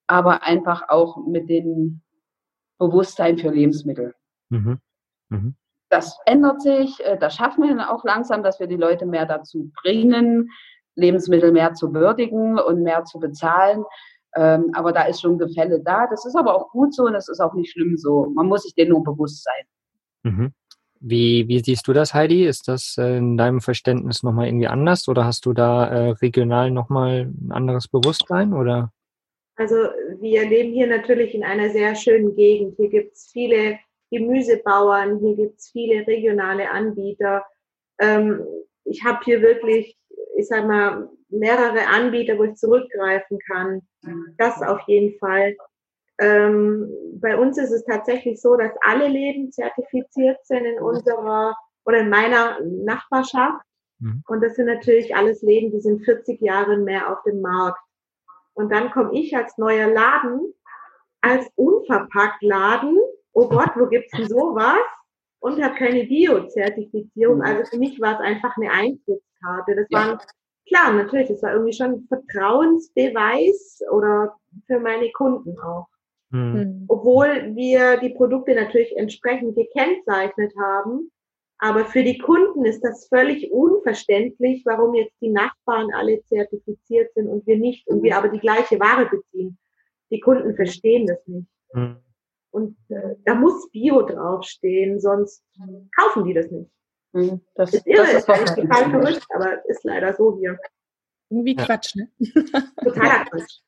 [0.06, 2.02] aber einfach auch mit dem
[2.78, 4.14] Bewusstsein für Lebensmittel.
[4.50, 4.80] Mhm.
[5.28, 5.56] Mhm.
[5.90, 9.26] Das ändert sich, äh, das schaffen wir dann auch langsam, dass wir die Leute mehr
[9.26, 10.50] dazu bringen,
[10.96, 13.84] Lebensmittel mehr zu würdigen und mehr zu bezahlen.
[14.36, 16.06] Ähm, aber da ist schon Gefälle da.
[16.08, 18.26] Das ist aber auch gut so und das ist auch nicht schlimm so.
[18.34, 20.32] Man muss sich dem nur bewusst sein.
[20.32, 20.52] Mhm.
[21.00, 22.46] Wie, wie siehst du das, Heidi?
[22.46, 26.70] Ist das äh, in deinem Verständnis nochmal irgendwie anders oder hast du da äh, regional
[26.70, 28.54] nochmal ein anderes Bewusstsein?
[28.54, 28.90] Oder?
[29.56, 29.74] Also
[30.20, 32.76] wir leben hier natürlich in einer sehr schönen Gegend.
[32.76, 33.78] Hier gibt es viele
[34.10, 37.44] Gemüsebauern, hier gibt es viele regionale Anbieter.
[38.00, 38.40] Ähm,
[38.84, 39.96] ich habe hier wirklich,
[40.36, 43.82] ich sag mal, mehrere Anbieter, wo ich zurückgreifen kann.
[44.38, 45.56] Das auf jeden Fall.
[46.18, 46.88] Ähm,
[47.20, 52.08] bei uns ist es tatsächlich so, dass alle Läden zertifiziert sind in unserer oder in
[52.08, 53.64] meiner Nachbarschaft.
[53.98, 54.22] Mhm.
[54.28, 57.80] Und das sind natürlich alles Läden, die sind 40 Jahre mehr auf dem Markt.
[58.54, 60.54] Und dann komme ich als neuer Laden,
[61.20, 62.96] als unverpackt Laden,
[63.32, 64.78] oh Gott, wo gibt's denn sowas?
[65.40, 67.38] Und habe keine Bio-Zertifizierung.
[67.38, 67.42] Mhm.
[67.42, 68.70] Also für mich war es einfach eine
[69.44, 69.76] Eintrittskarte.
[69.76, 70.18] Das waren
[70.66, 74.34] klar, natürlich, es war irgendwie schon Vertrauensbeweis oder
[74.66, 75.86] für meine Kunden auch.
[76.30, 76.84] Mhm.
[76.88, 81.10] Obwohl wir die Produkte natürlich entsprechend gekennzeichnet haben.
[81.58, 87.28] Aber für die Kunden ist das völlig unverständlich, warum jetzt die Nachbarn alle zertifiziert sind
[87.28, 89.56] und wir nicht und wir aber die gleiche Ware beziehen.
[90.10, 91.48] Die Kunden verstehen das nicht.
[91.72, 91.96] Mhm.
[92.50, 95.44] Und äh, da muss Bio draufstehen, sonst
[95.96, 96.70] kaufen die das nicht.
[97.14, 97.40] Mhm.
[97.54, 100.58] Das, ist irre, das ist, ist total verrückt, aber ist leider so hier.
[101.30, 101.64] Irgendwie ja.
[101.64, 102.08] Quatsch, ne?
[102.82, 103.60] Totaler Quatsch.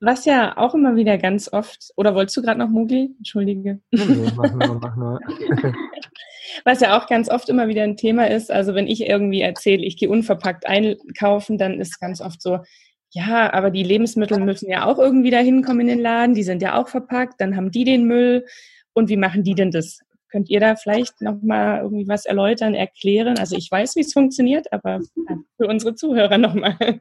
[0.00, 3.14] Was ja auch immer wieder ganz oft, oder wolltest du gerade noch Mogli?
[3.18, 3.80] Entschuldige.
[3.90, 5.20] Nee, mach nur, mach nur.
[6.64, 9.84] Was ja auch ganz oft immer wieder ein Thema ist, also wenn ich irgendwie erzähle,
[9.84, 12.58] ich gehe unverpackt einkaufen, dann ist ganz oft so,
[13.10, 16.62] ja, aber die Lebensmittel müssen ja auch irgendwie dahin kommen in den Laden, die sind
[16.62, 18.46] ja auch verpackt, dann haben die den Müll
[18.94, 20.00] und wie machen die denn das?
[20.30, 23.38] Könnt ihr da vielleicht nochmal irgendwie was erläutern, erklären?
[23.38, 25.00] Also ich weiß, wie es funktioniert, aber
[25.56, 27.00] für unsere Zuhörer nochmal.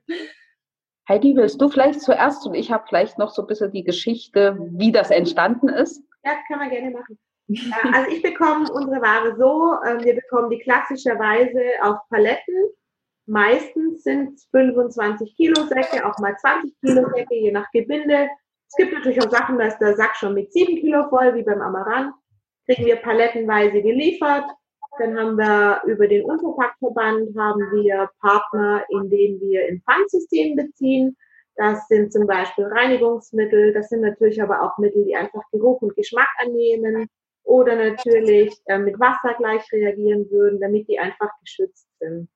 [1.08, 4.58] Heidi, willst du vielleicht zuerst und ich habe vielleicht noch so ein bisschen die Geschichte,
[4.72, 6.04] wie das entstanden ist?
[6.24, 7.18] Ja, kann man gerne machen.
[7.94, 12.70] Also ich bekomme unsere Ware so, ähm, wir bekommen die klassischerweise auf Paletten.
[13.26, 18.30] Meistens sind es 25 Kilo Säcke, auch mal 20 Kilo Säcke, je nach Gebinde.
[18.68, 21.44] Es gibt natürlich auch Sachen, da ist der Sack schon mit sieben Kilo voll, wie
[21.44, 22.14] beim Amaranth.
[22.70, 24.46] Kriegen wir palettenweise geliefert.
[25.00, 31.18] Dann haben wir über den Unverpacktverband haben wir Partner, in denen wir in Pfandsystem beziehen.
[31.56, 33.74] Das sind zum Beispiel Reinigungsmittel.
[33.74, 37.08] Das sind natürlich aber auch Mittel, die einfach Geruch und Geschmack annehmen
[37.44, 42.30] oder natürlich äh, mit Wasser gleich reagieren würden, damit die einfach geschützt sind.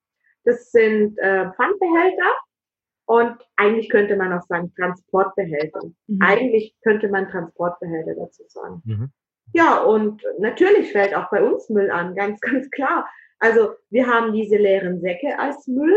[0.44, 2.32] Das sind äh, Pfandbehälter
[3.06, 5.80] und eigentlich könnte man auch sagen Transportbehälter.
[6.06, 6.18] Mhm.
[6.20, 8.82] Eigentlich könnte man Transportbehälter dazu sagen.
[8.84, 9.12] Mhm.
[9.52, 13.08] Ja, und natürlich fällt auch bei uns Müll an, ganz, ganz klar.
[13.38, 15.96] Also wir haben diese leeren Säcke als Müll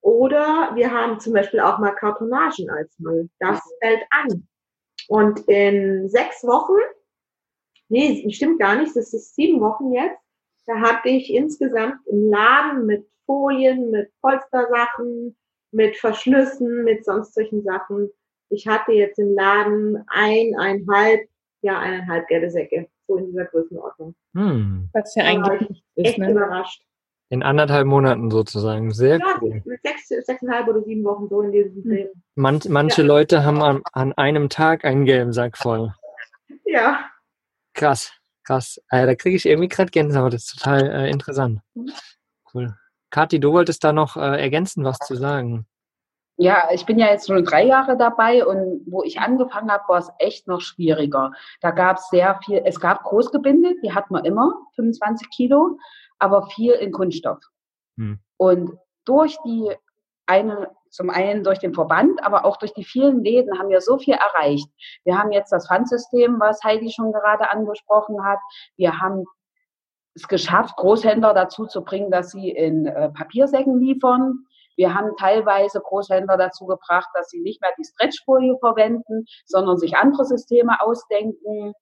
[0.00, 3.28] oder wir haben zum Beispiel auch mal Kartonagen als Müll.
[3.38, 4.46] Das fällt an.
[5.08, 6.80] Und in sechs Wochen,
[7.88, 10.20] nee, stimmt gar nicht, das ist sieben Wochen jetzt,
[10.66, 15.36] da hatte ich insgesamt im Laden mit Folien, mit Polstersachen,
[15.72, 18.10] mit Verschlüssen, mit sonst solchen Sachen.
[18.48, 21.28] Ich hatte jetzt im Laden eineinhalb,
[21.64, 24.14] ja, eineinhalb gelbe Säcke, so in dieser Größenordnung.
[24.34, 24.90] Hm.
[24.92, 26.30] Was ja eigentlich ist, echt ne?
[26.30, 26.84] überrascht.
[27.30, 28.92] In anderthalb Monaten sozusagen.
[28.92, 29.62] Sehr ja, cool.
[29.82, 32.08] Sechs, sechseinhalb oder sieben Wochen so in diesem Dreh.
[32.34, 33.08] Man, manche ja.
[33.08, 35.94] Leute haben an, an, einem Tag einen gelben Sack voll.
[36.66, 37.10] Ja.
[37.72, 38.12] Krass,
[38.44, 38.78] krass.
[38.90, 40.34] Äh, da kriege ich irgendwie gerade Gänsehaut.
[40.34, 41.60] Das ist total äh, interessant.
[41.72, 41.92] Mhm.
[42.52, 42.76] Cool.
[43.08, 45.66] Kathi, du wolltest da noch äh, ergänzen, was zu sagen.
[46.36, 49.98] Ja, ich bin ja jetzt nur drei Jahre dabei und wo ich angefangen habe, war
[49.98, 51.30] es echt noch schwieriger.
[51.60, 55.78] Da gab es sehr viel, es gab Großgebinde, die hat man immer, 25 Kilo,
[56.18, 57.38] aber viel in Kunststoff.
[57.96, 58.18] Hm.
[58.36, 59.70] Und durch die
[60.26, 63.98] eine, zum einen durch den Verband, aber auch durch die vielen Läden haben wir so
[63.98, 64.68] viel erreicht.
[65.04, 68.38] Wir haben jetzt das Pfandsystem, was Heidi schon gerade angesprochen hat.
[68.76, 69.24] Wir haben
[70.14, 74.46] es geschafft, Großhändler dazu zu bringen, dass sie in äh, Papiersäcken liefern.
[74.76, 79.96] Wir haben teilweise Großhändler dazu gebracht, dass sie nicht mehr die Stretchfolie verwenden, sondern sich
[79.96, 81.72] andere Systeme ausdenken.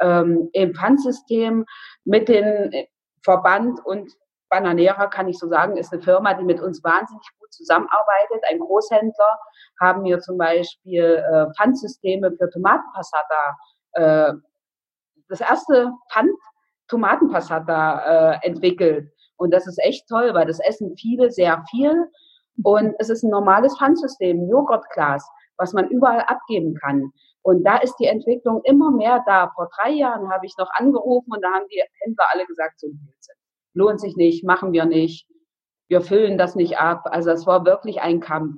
[0.00, 1.64] Ähm, Im Pfandsystem
[2.04, 2.86] mit dem äh,
[3.22, 4.12] Verband und
[4.50, 8.44] Bananera kann ich so sagen, ist eine Firma, die mit uns wahnsinnig gut zusammenarbeitet.
[8.50, 9.38] Ein Großhändler
[9.80, 13.56] haben wir zum Beispiel äh, Pfandsysteme für Tomatenpassata.
[13.92, 14.32] Äh,
[15.28, 16.30] das erste Pfand
[16.88, 19.10] Tomatenpassata äh, entwickelt.
[19.36, 22.10] Und das ist echt toll, weil das essen viele sehr viel.
[22.62, 27.12] Und es ist ein normales Pfandsystem, Joghurtglas, was man überall abgeben kann.
[27.42, 29.50] Und da ist die Entwicklung immer mehr da.
[29.54, 32.88] Vor drei Jahren habe ich noch angerufen und da haben die Händler alle gesagt, so
[32.88, 33.36] Blödsinn.
[33.74, 35.26] Lohnt sich nicht, machen wir nicht.
[35.88, 37.02] Wir füllen das nicht ab.
[37.04, 38.56] Also es war wirklich ein Kampf.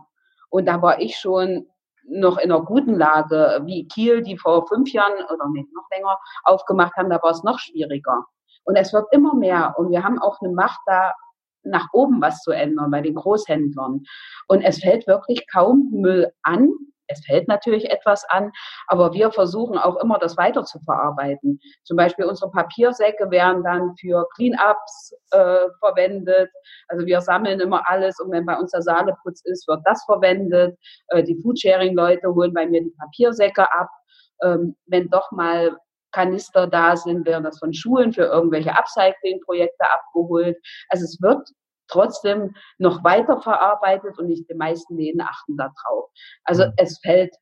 [0.51, 1.67] Und da war ich schon
[2.09, 6.17] noch in einer guten Lage, wie Kiel, die vor fünf Jahren oder nee, noch länger
[6.45, 8.25] aufgemacht haben, da war es noch schwieriger.
[8.65, 9.75] Und es wird immer mehr.
[9.77, 11.13] Und wir haben auch eine Macht da,
[11.66, 14.02] nach oben was zu ändern bei den Großhändlern.
[14.48, 16.70] Und es fällt wirklich kaum Müll an,
[17.09, 18.50] es fällt natürlich etwas an,
[18.88, 21.61] aber wir versuchen auch immer, das weiter zu verarbeiten.
[21.85, 26.50] Zum Beispiel unsere Papiersäcke werden dann für Cleanups äh, verwendet.
[26.88, 30.76] Also wir sammeln immer alles und wenn bei uns der Saaleputz ist, wird das verwendet.
[31.09, 33.88] Äh, die Foodsharing-Leute holen bei mir die Papiersäcke ab.
[34.42, 35.76] Ähm, wenn doch mal
[36.16, 40.57] Kanister da sind, werden das von Schulen für irgendwelche Upcycling-Projekte abgeholt.
[40.88, 41.46] Also es wird
[41.88, 46.11] trotzdem noch weiter verarbeitet und nicht die meisten Läden achten darauf.
[46.44, 46.72] Also mhm.
[46.79, 47.35] es fällt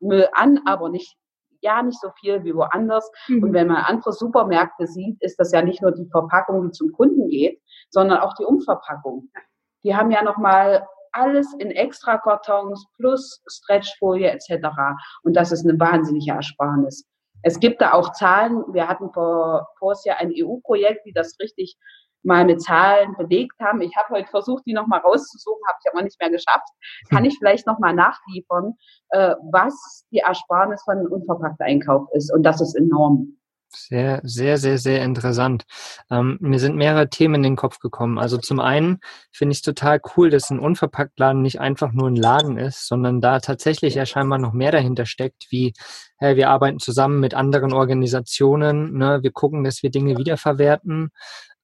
[0.00, 1.16] Müll an, aber nicht
[1.62, 3.10] ja nicht so viel wie woanders.
[3.28, 3.42] Mhm.
[3.42, 6.92] Und wenn man andere Supermärkte sieht, ist das ja nicht nur die Verpackung, die zum
[6.92, 9.30] Kunden geht, sondern auch die Umverpackung.
[9.82, 14.68] Die haben ja noch mal alles in Extrakartons plus Stretchfolie etc.
[15.22, 17.09] Und das ist eine wahnsinnige Ersparnis.
[17.42, 18.64] Es gibt da auch Zahlen.
[18.72, 21.76] Wir hatten vor, vor Jahr ein EU-Projekt, die das richtig
[22.22, 23.80] mal mit Zahlen belegt haben.
[23.80, 26.68] Ich habe heute versucht, die nochmal rauszusuchen, habe ich aber nicht mehr geschafft.
[27.08, 28.74] Kann ich vielleicht nochmal nachliefern,
[29.10, 32.32] äh, was die Ersparnis von unverpackter Einkauf ist.
[32.32, 33.39] Und das ist enorm.
[33.72, 35.64] Sehr, sehr, sehr, sehr interessant.
[36.10, 38.18] Ähm, mir sind mehrere Themen in den Kopf gekommen.
[38.18, 38.98] Also zum einen
[39.30, 43.20] finde ich es total cool, dass ein Unverpacktladen nicht einfach nur ein Laden ist, sondern
[43.20, 45.72] da tatsächlich ja scheinbar noch mehr dahinter steckt, wie
[46.18, 51.10] hey, wir arbeiten zusammen mit anderen Organisationen, ne, wir gucken, dass wir Dinge wiederverwerten,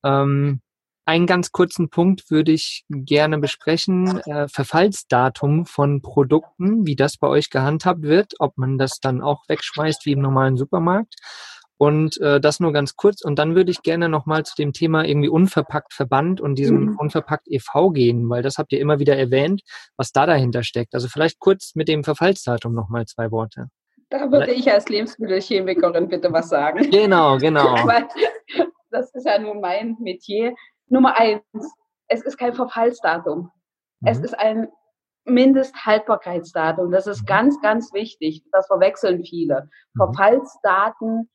[0.04, 0.60] ähm,
[1.08, 4.18] einen ganz kurzen Punkt würde ich gerne besprechen.
[4.26, 9.44] Äh, Verfallsdatum von Produkten, wie das bei euch gehandhabt wird, ob man das dann auch
[9.48, 11.14] wegschmeißt wie im normalen Supermarkt.
[11.78, 13.22] Und äh, das nur ganz kurz.
[13.22, 16.98] Und dann würde ich gerne nochmal zu dem Thema irgendwie unverpackt Verband und diesem mhm.
[16.98, 17.90] unverpackt e.V.
[17.90, 19.62] gehen, weil das habt ihr immer wieder erwähnt,
[19.96, 20.94] was da dahinter steckt.
[20.94, 23.68] Also vielleicht kurz mit dem Verfallsdatum nochmal zwei Worte.
[24.08, 26.90] Da würde ich als Lebensmittelchemikerin bitte was sagen.
[26.90, 27.74] Genau, genau.
[28.90, 30.54] das ist ja nun mein Metier.
[30.88, 31.42] Nummer eins,
[32.08, 33.50] es ist kein Verfallsdatum.
[34.00, 34.08] Mhm.
[34.08, 34.68] Es ist ein
[35.24, 36.92] Mindesthaltbarkeitsdatum.
[36.92, 37.26] Das ist mhm.
[37.26, 38.44] ganz, ganz wichtig.
[38.52, 39.68] Das verwechseln viele.
[39.94, 39.98] Mhm.
[39.98, 41.30] Verfallsdaten,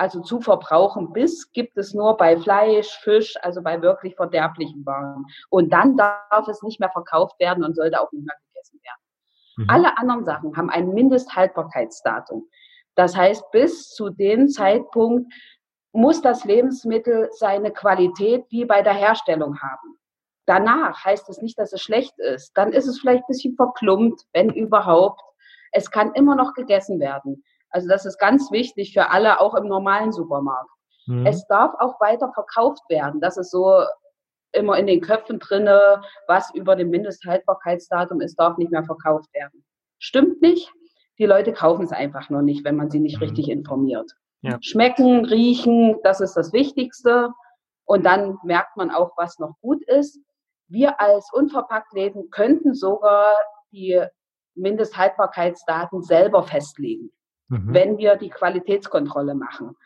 [0.00, 5.26] also zu verbrauchen bis, gibt es nur bei Fleisch, Fisch, also bei wirklich verderblichen Waren.
[5.50, 9.00] Und dann darf es nicht mehr verkauft werden und sollte auch nicht mehr gegessen werden.
[9.58, 9.66] Mhm.
[9.68, 12.48] Alle anderen Sachen haben ein Mindesthaltbarkeitsdatum.
[12.94, 15.30] Das heißt, bis zu dem Zeitpunkt
[15.92, 19.98] muss das Lebensmittel seine Qualität wie bei der Herstellung haben.
[20.46, 22.52] Danach heißt es nicht, dass es schlecht ist.
[22.54, 25.20] Dann ist es vielleicht ein bisschen verklumpt, wenn überhaupt.
[25.72, 27.44] Es kann immer noch gegessen werden.
[27.70, 30.70] Also das ist ganz wichtig für alle, auch im normalen Supermarkt.
[31.06, 31.26] Mhm.
[31.26, 33.20] Es darf auch weiter verkauft werden.
[33.20, 33.84] Das ist so
[34.52, 39.64] immer in den Köpfen drinne, was über dem Mindesthaltbarkeitsdatum ist, darf nicht mehr verkauft werden.
[39.98, 40.72] Stimmt nicht.
[41.18, 43.24] Die Leute kaufen es einfach nur nicht, wenn man sie nicht mhm.
[43.24, 44.10] richtig informiert.
[44.42, 44.58] Ja.
[44.62, 47.30] Schmecken, riechen, das ist das Wichtigste.
[47.84, 50.18] Und dann merkt man auch, was noch gut ist.
[50.68, 53.34] Wir als Unverpacktläden könnten sogar
[53.72, 54.02] die
[54.54, 57.10] Mindesthaltbarkeitsdaten selber festlegen,
[57.50, 57.74] mhm.
[57.74, 59.76] wenn wir die Qualitätskontrolle machen.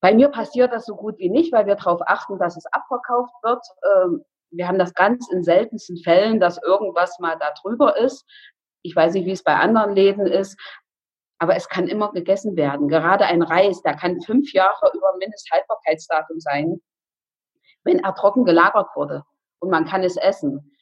[0.00, 3.34] Bei mir passiert das so gut wie nicht, weil wir darauf achten, dass es abverkauft
[3.42, 3.64] wird.
[3.96, 8.24] Ähm, wir haben das ganz in seltensten Fällen, dass irgendwas mal da drüber ist.
[8.82, 10.56] Ich weiß nicht, wie es bei anderen Läden ist,
[11.40, 12.88] aber es kann immer gegessen werden.
[12.88, 16.80] Gerade ein Reis, der kann fünf Jahre über Mindesthaltbarkeitsdatum sein,
[17.84, 19.24] wenn er trocken gelagert wurde
[19.58, 20.76] und man kann es essen.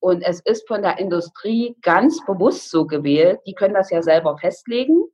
[0.00, 3.40] Und es ist von der Industrie ganz bewusst so gewählt.
[3.46, 5.04] Die können das ja selber festlegen.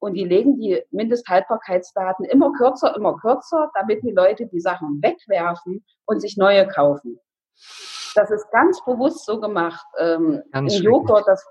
[0.00, 5.84] Und die legen die Mindesthaltbarkeitsdaten immer kürzer, immer kürzer, damit die Leute die Sachen wegwerfen
[6.06, 7.18] und sich neue kaufen.
[8.14, 9.84] Das ist ganz bewusst so gemacht.
[9.98, 11.44] Ähm, Im Joghurt, das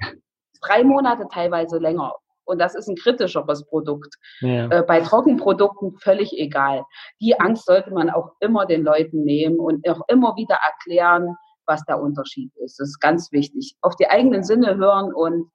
[0.62, 2.14] drei Monate teilweise länger.
[2.46, 4.16] Und das ist ein kritischeres Produkt.
[4.40, 4.70] Ja.
[4.70, 6.86] Äh, bei Trockenprodukten völlig egal.
[7.20, 11.36] Die Angst sollte man auch immer den Leuten nehmen und auch immer wieder erklären,
[11.66, 12.80] was der Unterschied ist.
[12.80, 13.76] Das ist ganz wichtig.
[13.82, 15.52] Auf die eigenen Sinne hören und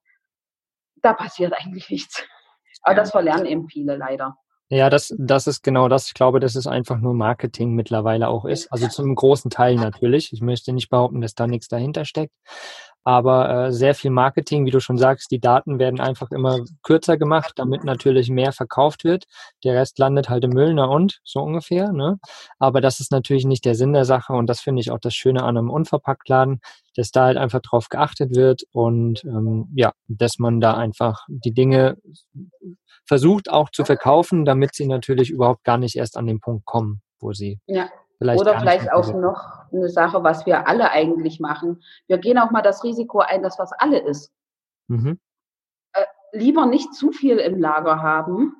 [0.97, 2.25] da passiert eigentlich nichts.
[2.83, 4.37] Aber das verlernen eben viele leider.
[4.69, 6.07] Ja, das, das ist genau das.
[6.07, 8.73] Ich glaube, dass es einfach nur Marketing mittlerweile auch ist.
[8.73, 10.33] Also zum großen Teil natürlich.
[10.33, 12.33] Ich möchte nicht behaupten, dass da nichts dahinter steckt
[13.05, 17.17] aber äh, sehr viel Marketing, wie du schon sagst, die Daten werden einfach immer kürzer
[17.17, 19.25] gemacht, damit natürlich mehr verkauft wird.
[19.65, 21.93] Der Rest landet halt im Müll, na und, so ungefähr.
[21.93, 22.19] Ne?
[22.59, 25.15] Aber das ist natürlich nicht der Sinn der Sache und das finde ich auch das
[25.15, 26.61] Schöne an einem Unverpacktladen,
[26.95, 31.53] dass da halt einfach drauf geachtet wird und ähm, ja, dass man da einfach die
[31.53, 31.97] Dinge
[33.05, 37.03] versucht auch zu verkaufen, damit sie natürlich überhaupt gar nicht erst an den Punkt kommen,
[37.19, 37.89] wo sie ja.
[38.23, 41.83] Vielleicht Oder vielleicht auch noch eine Sache, was wir alle eigentlich machen.
[42.07, 44.33] Wir gehen auch mal das Risiko ein, dass was alle ist.
[44.89, 45.19] Mhm.
[45.95, 48.55] Äh, lieber nicht zu viel im Lager haben.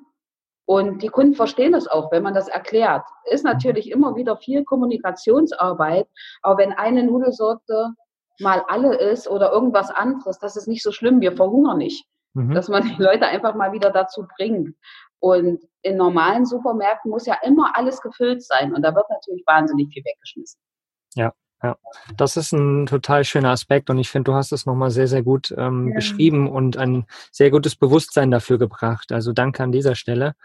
[0.65, 3.05] Und die Kunden verstehen das auch, wenn man das erklärt.
[3.25, 3.51] Ist mhm.
[3.51, 6.07] natürlich immer wieder viel Kommunikationsarbeit,
[6.41, 7.93] aber wenn eine Nudelsorte
[8.39, 12.05] mal alle ist oder irgendwas anderes, das ist nicht so schlimm, wir verhungern nicht.
[12.33, 12.53] Mhm.
[12.53, 14.75] Dass man die Leute einfach mal wieder dazu bringt.
[15.23, 19.87] Und in normalen Supermärkten muss ja immer alles gefüllt sein und da wird natürlich wahnsinnig
[19.93, 20.59] viel weggeschmissen.
[21.15, 21.31] Ja,
[21.63, 21.77] ja,
[22.17, 25.23] das ist ein total schöner Aspekt und ich finde, du hast es nochmal sehr, sehr
[25.23, 25.95] gut ähm, ja.
[25.95, 29.13] beschrieben und ein sehr gutes Bewusstsein dafür gebracht.
[29.13, 30.35] Also danke an dieser Stelle.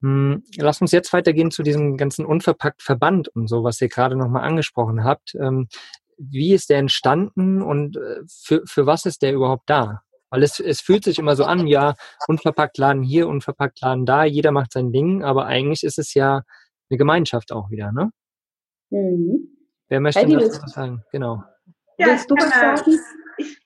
[0.00, 4.16] Hm, lass uns jetzt weitergehen zu diesem ganzen unverpackt Verband und so, was ihr gerade
[4.16, 5.34] nochmal angesprochen habt.
[5.34, 5.68] Ähm,
[6.16, 10.00] wie ist der entstanden und äh, für, für was ist der überhaupt da?
[10.30, 11.94] Weil es, es fühlt sich immer so an, ja,
[12.26, 16.42] unverpackt Laden hier, unverpackt Laden da, jeder macht sein Ding, aber eigentlich ist es ja
[16.90, 18.10] eine Gemeinschaft auch wieder, ne?
[18.90, 19.56] Mhm.
[19.88, 21.02] Wer möchte Heidi, das was sagen?
[21.12, 21.42] Genau.
[21.98, 23.00] Ja, Willst du was sagen?
[23.38, 23.58] Ich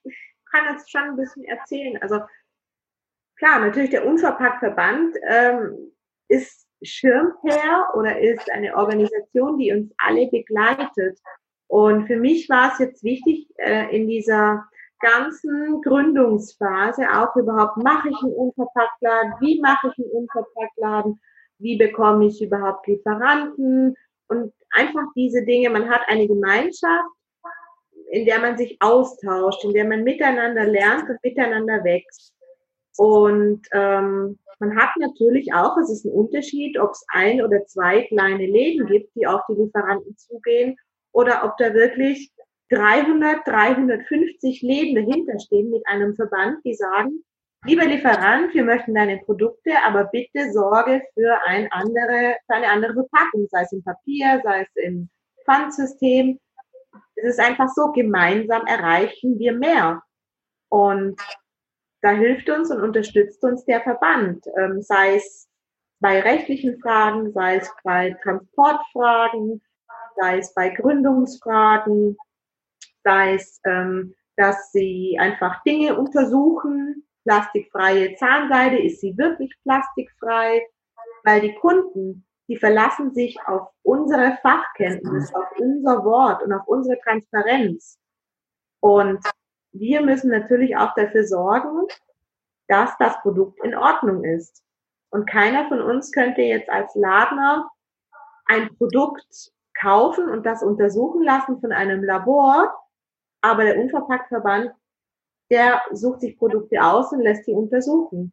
[0.51, 1.97] kann jetzt schon ein bisschen erzählen.
[2.03, 2.21] Also
[3.37, 5.93] klar, natürlich der Unverpackt-Verband ähm,
[6.29, 11.19] ist Schirmherr oder ist eine Organisation, die uns alle begleitet.
[11.69, 14.65] Und für mich war es jetzt wichtig, äh, in dieser
[15.01, 21.21] ganzen Gründungsphase auch überhaupt, mache ich einen Unverpacktladen, wie mache ich einen Unverpacktladen,
[21.59, 23.95] wie bekomme ich überhaupt Lieferanten?
[24.29, 27.11] Und einfach diese Dinge, man hat eine Gemeinschaft,
[28.11, 32.35] in der man sich austauscht, in der man miteinander lernt und miteinander wächst.
[32.97, 38.03] Und ähm, man hat natürlich auch, es ist ein Unterschied, ob es ein oder zwei
[38.03, 40.77] kleine Läden gibt, die auf die Lieferanten zugehen,
[41.13, 42.31] oder ob da wirklich
[42.71, 47.25] 300, 350 Läden dahinter stehen mit einem Verband, die sagen,
[47.65, 52.95] lieber Lieferant, wir möchten deine Produkte, aber bitte sorge für, ein andere, für eine andere
[52.95, 55.11] Verpackung, sei es im Papier, sei es im
[55.45, 56.39] Pfandsystem.
[57.17, 60.03] Es ist einfach so, gemeinsam erreichen wir mehr.
[60.69, 61.21] Und
[62.03, 65.49] da hilft uns und unterstützt uns der Verband, ähm, sei es
[66.01, 69.61] bei rechtlichen Fragen, sei es bei Transportfragen,
[70.17, 72.17] sei es bei Gründungsfragen,
[73.05, 77.05] sei es, ähm, dass sie einfach Dinge untersuchen.
[77.25, 80.67] Plastikfreie Zahnseide, ist sie wirklich plastikfrei?
[81.25, 86.99] Weil die Kunden, die verlassen sich auf unsere Fachkenntnis, auf unser Wort und auf unsere
[87.01, 87.99] Transparenz.
[88.81, 89.21] Und
[89.73, 91.87] wir müssen natürlich auch dafür sorgen,
[92.69, 94.63] dass das Produkt in Ordnung ist.
[95.11, 97.69] Und keiner von uns könnte jetzt als Ladner
[98.47, 102.73] ein Produkt kaufen und das untersuchen lassen von einem Labor,
[103.41, 104.71] aber der Unverpacktverband,
[105.51, 108.33] der sucht sich Produkte aus und lässt sie untersuchen.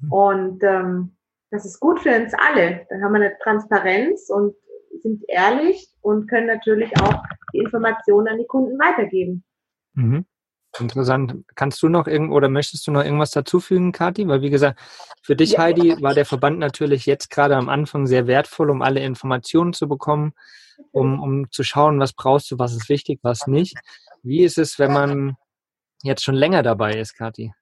[0.00, 0.12] Mhm.
[0.12, 1.16] Und ähm,
[1.50, 2.86] das ist gut für uns alle.
[2.88, 4.54] Dann haben wir eine Transparenz und
[5.02, 7.22] sind ehrlich und können natürlich auch
[7.52, 9.44] die Informationen an die Kunden weitergeben.
[9.94, 10.24] Mhm.
[10.78, 11.44] Interessant.
[11.54, 14.28] Kannst du noch irgend oder möchtest du noch irgendwas dazufügen, Kathi?
[14.28, 14.78] Weil wie gesagt,
[15.22, 15.60] für dich, ja.
[15.60, 19.88] Heidi, war der Verband natürlich jetzt gerade am Anfang sehr wertvoll, um alle Informationen zu
[19.88, 20.34] bekommen,
[20.92, 23.76] um, um zu schauen, was brauchst du, was ist wichtig, was nicht.
[24.22, 25.36] Wie ist es, wenn man
[26.02, 27.52] jetzt schon länger dabei ist, Kathi?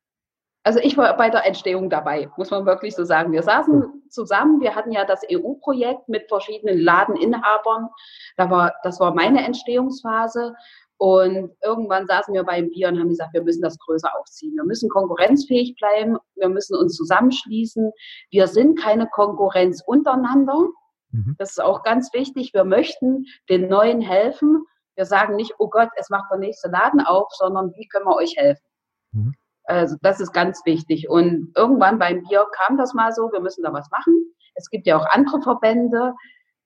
[0.65, 3.31] Also ich war bei der Entstehung dabei, muss man wirklich so sagen.
[3.31, 7.89] Wir saßen zusammen, wir hatten ja das EU-Projekt mit verschiedenen Ladeninhabern.
[8.37, 10.55] Da war, das war meine Entstehungsphase.
[10.99, 14.57] Und irgendwann saßen wir beim Bier und haben gesagt, wir müssen das größer aufziehen.
[14.57, 16.19] Wir müssen konkurrenzfähig bleiben.
[16.35, 17.93] Wir müssen uns zusammenschließen.
[18.31, 20.69] Wir sind keine Konkurrenz untereinander.
[21.11, 21.37] Mhm.
[21.39, 22.53] Das ist auch ganz wichtig.
[22.55, 24.65] Wir möchten den Neuen helfen.
[24.95, 28.17] Wir sagen nicht, oh Gott, es macht der nächste Laden auf, sondern wie können wir
[28.17, 28.65] euch helfen?
[29.13, 29.35] Mhm.
[29.65, 31.09] Also das ist ganz wichtig.
[31.09, 34.33] Und irgendwann beim Bier kam das mal so, wir müssen da was machen.
[34.55, 36.15] Es gibt ja auch andere Verbände.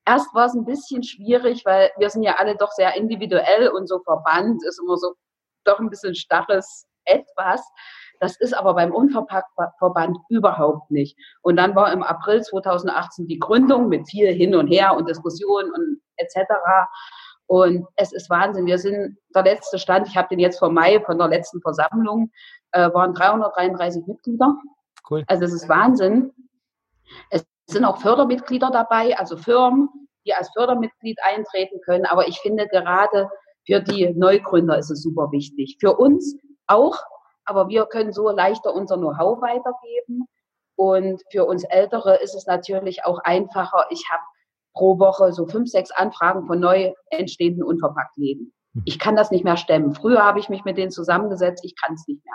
[0.07, 3.88] Erst war es ein bisschen schwierig, weil wir sind ja alle doch sehr individuell und
[3.88, 5.14] so Verband ist immer so
[5.64, 7.66] doch ein bisschen starres etwas.
[8.21, 11.18] Das ist aber beim Unverpacktverband überhaupt nicht.
[11.43, 15.73] Und dann war im April 2018 die Gründung mit viel hin und her und Diskussionen
[15.73, 16.37] und etc.
[17.47, 18.66] Und es ist Wahnsinn.
[18.66, 22.31] Wir sind der letzte Stand, ich habe den jetzt vor Mai von der letzten Versammlung,
[22.73, 24.55] äh, waren 333 Mitglieder.
[25.09, 25.25] Cool.
[25.27, 26.31] Also es ist Wahnsinn.
[27.31, 29.89] Es sind auch Fördermitglieder dabei, also Firmen,
[30.27, 32.05] die als Fördermitglied eintreten können.
[32.05, 33.31] Aber ich finde gerade
[33.66, 35.79] für die Neugründer ist es super wichtig.
[35.81, 36.99] Für uns auch,
[37.45, 40.26] aber wir können so leichter unser Know-how weitergeben.
[40.76, 43.84] Und für uns Ältere ist es natürlich auch einfacher.
[43.91, 44.22] Ich habe
[44.72, 48.53] pro Woche so fünf, sechs Anfragen von neu entstehenden Unverpacktläden.
[48.74, 48.82] Hm.
[48.86, 49.95] Ich kann das nicht mehr stemmen.
[49.95, 52.34] Früher habe ich mich mit denen zusammengesetzt, ich kann es nicht mehr.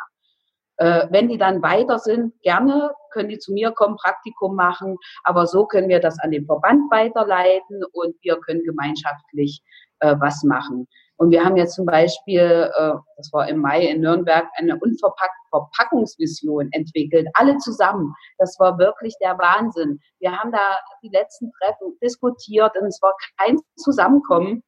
[0.78, 5.48] Äh, wenn die dann weiter sind, gerne können die zu mir kommen, Praktikum machen, aber
[5.48, 9.62] so können wir das an den Verband weiterleiten und wir können gemeinschaftlich
[10.00, 10.88] äh, was machen.
[11.18, 15.36] Und wir haben jetzt zum Beispiel, äh, das war im Mai in Nürnberg, eine unverpackt
[15.50, 18.14] Verpackungsvision entwickelt, alle zusammen.
[18.38, 20.00] Das war wirklich der Wahnsinn.
[20.20, 24.64] Wir haben da die letzten Treffen diskutiert und es war kein Zusammenkommen.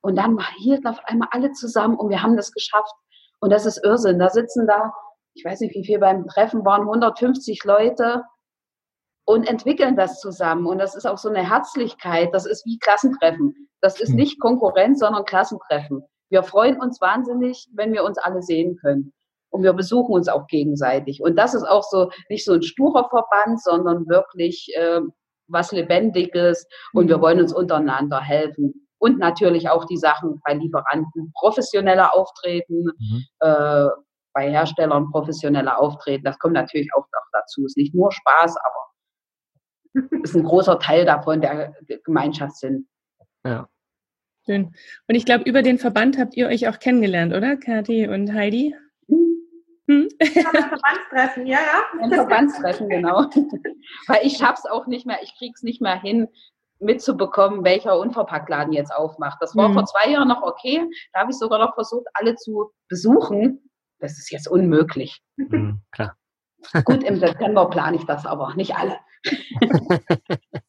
[0.00, 2.92] Und dann hielten auf einmal alle zusammen und wir haben das geschafft.
[3.40, 4.18] Und das ist Irrsinn.
[4.18, 4.92] Da sitzen da
[5.34, 8.22] ich weiß nicht, wie viel beim Treffen waren, 150 Leute
[9.26, 10.66] und entwickeln das zusammen.
[10.66, 12.30] Und das ist auch so eine Herzlichkeit.
[12.32, 13.68] Das ist wie Klassentreffen.
[13.80, 14.16] Das ist hm.
[14.16, 16.02] nicht Konkurrenz, sondern Klassentreffen.
[16.30, 19.12] Wir freuen uns wahnsinnig, wenn wir uns alle sehen können.
[19.50, 21.22] Und wir besuchen uns auch gegenseitig.
[21.22, 25.00] Und das ist auch so nicht so ein sturer Verband, sondern wirklich äh,
[25.46, 26.66] was Lebendiges.
[26.92, 27.22] Und wir hm.
[27.22, 28.86] wollen uns untereinander helfen.
[28.98, 33.24] Und natürlich auch die Sachen bei Lieferanten professioneller auftreten, mhm.
[33.40, 33.88] äh,
[34.32, 36.24] bei Herstellern professioneller auftreten.
[36.24, 37.66] Das kommt natürlich auch noch dazu.
[37.66, 38.84] Ist nicht nur Spaß, aber
[40.22, 41.74] ist ein großer Teil davon der
[42.04, 42.88] Gemeinschaftssinn.
[43.44, 43.68] Ja.
[44.46, 44.74] Schön.
[45.08, 48.76] Und ich glaube, über den Verband habt ihr euch auch kennengelernt, oder, Kathi und Heidi?
[49.08, 49.36] Hm?
[49.88, 50.08] hm?
[50.20, 52.02] Ja, Verbandstreffen, ja, ja.
[52.02, 53.22] Ein Verbandstreffen, genau.
[54.06, 56.28] Weil ich schaff's auch nicht mehr, ich krieg's nicht mehr hin,
[56.78, 59.38] mitzubekommen, welcher Unverpacktladen jetzt aufmacht.
[59.40, 59.74] Das war mhm.
[59.74, 60.84] vor zwei Jahren noch okay.
[61.12, 63.62] Da habe ich sogar noch versucht, alle zu besuchen
[64.04, 65.22] das ist jetzt unmöglich.
[65.36, 66.16] Mhm, klar.
[66.84, 68.98] Gut, im September plane ich das aber, nicht alle.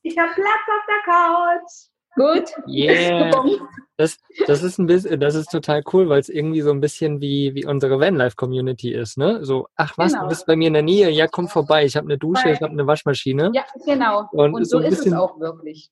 [0.04, 1.90] Ich habe Platz auf der Couch.
[2.16, 2.52] Gut.
[2.68, 3.32] Yeah.
[3.98, 7.22] Das, das ist ein bisschen, das ist total cool, weil es irgendwie so ein bisschen
[7.22, 9.46] wie, wie unsere Vanlife-Community ist, ne?
[9.46, 10.24] So, ach was, genau.
[10.24, 12.62] du bist bei mir in der Nähe, ja, komm vorbei, ich habe eine Dusche, ich
[12.62, 13.52] habe eine Waschmaschine.
[13.54, 14.28] Ja, genau.
[14.34, 15.90] Und, Und so, so ist es auch wirklich.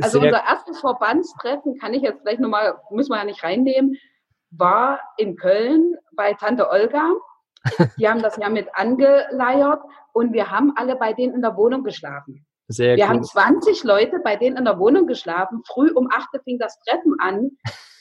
[0.00, 3.94] Also unser erstes Verbandstreffen kann ich jetzt vielleicht nochmal, müssen wir ja nicht reinnehmen,
[4.50, 7.12] war in Köln bei Tante Olga.
[7.98, 9.80] Die haben das ja mit angeleiert
[10.12, 12.46] und wir haben alle bei denen in der Wohnung geschlafen.
[12.68, 13.10] Sehr wir cool.
[13.10, 15.62] haben 20 Leute bei denen in der Wohnung geschlafen.
[15.66, 17.50] Früh um 8 fing das Treffen an.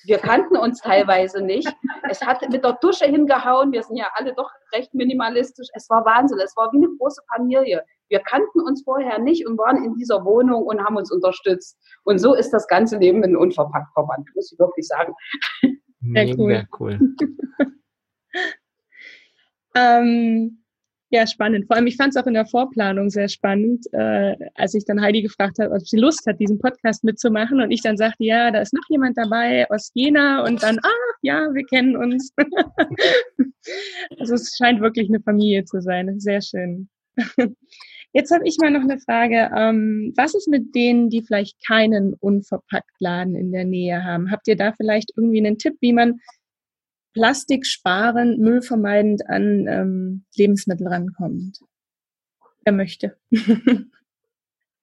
[0.05, 1.69] Wir kannten uns teilweise nicht.
[2.09, 3.71] Es hat mit der Dusche hingehauen.
[3.71, 5.67] Wir sind ja alle doch recht minimalistisch.
[5.73, 6.39] Es war Wahnsinn.
[6.39, 7.83] Es war wie eine große Familie.
[8.09, 11.77] Wir kannten uns vorher nicht und waren in dieser Wohnung und haben uns unterstützt.
[12.03, 15.13] Und so ist das ganze Leben in Unverpackt Verband, muss ich wirklich sagen.
[16.01, 16.99] Mega cool.
[16.99, 16.99] cool.
[19.75, 20.63] ähm,
[21.13, 21.67] ja, spannend.
[21.67, 24.99] Vor allem, ich fand es auch in der Vorplanung sehr spannend, äh, als ich dann
[24.99, 27.61] Heidi gefragt habe, ob sie Lust hat, diesen Podcast mitzumachen.
[27.61, 30.43] Und ich dann sagte, ja, da ist noch jemand dabei aus Jena.
[30.43, 32.33] Und dann, ah, ja, wir kennen uns.
[34.17, 36.19] also es scheint wirklich eine Familie zu sein.
[36.19, 36.89] Sehr schön.
[38.13, 39.51] Jetzt habe ich mal noch eine Frage.
[39.55, 44.31] Ähm, was ist mit denen, die vielleicht keinen Unverpacktladen in der Nähe haben?
[44.31, 46.19] Habt ihr da vielleicht irgendwie einen Tipp, wie man
[47.13, 51.59] plastiksparend, müllvermeidend an ähm, Lebensmittel rankommt.
[52.63, 53.17] Wer möchte.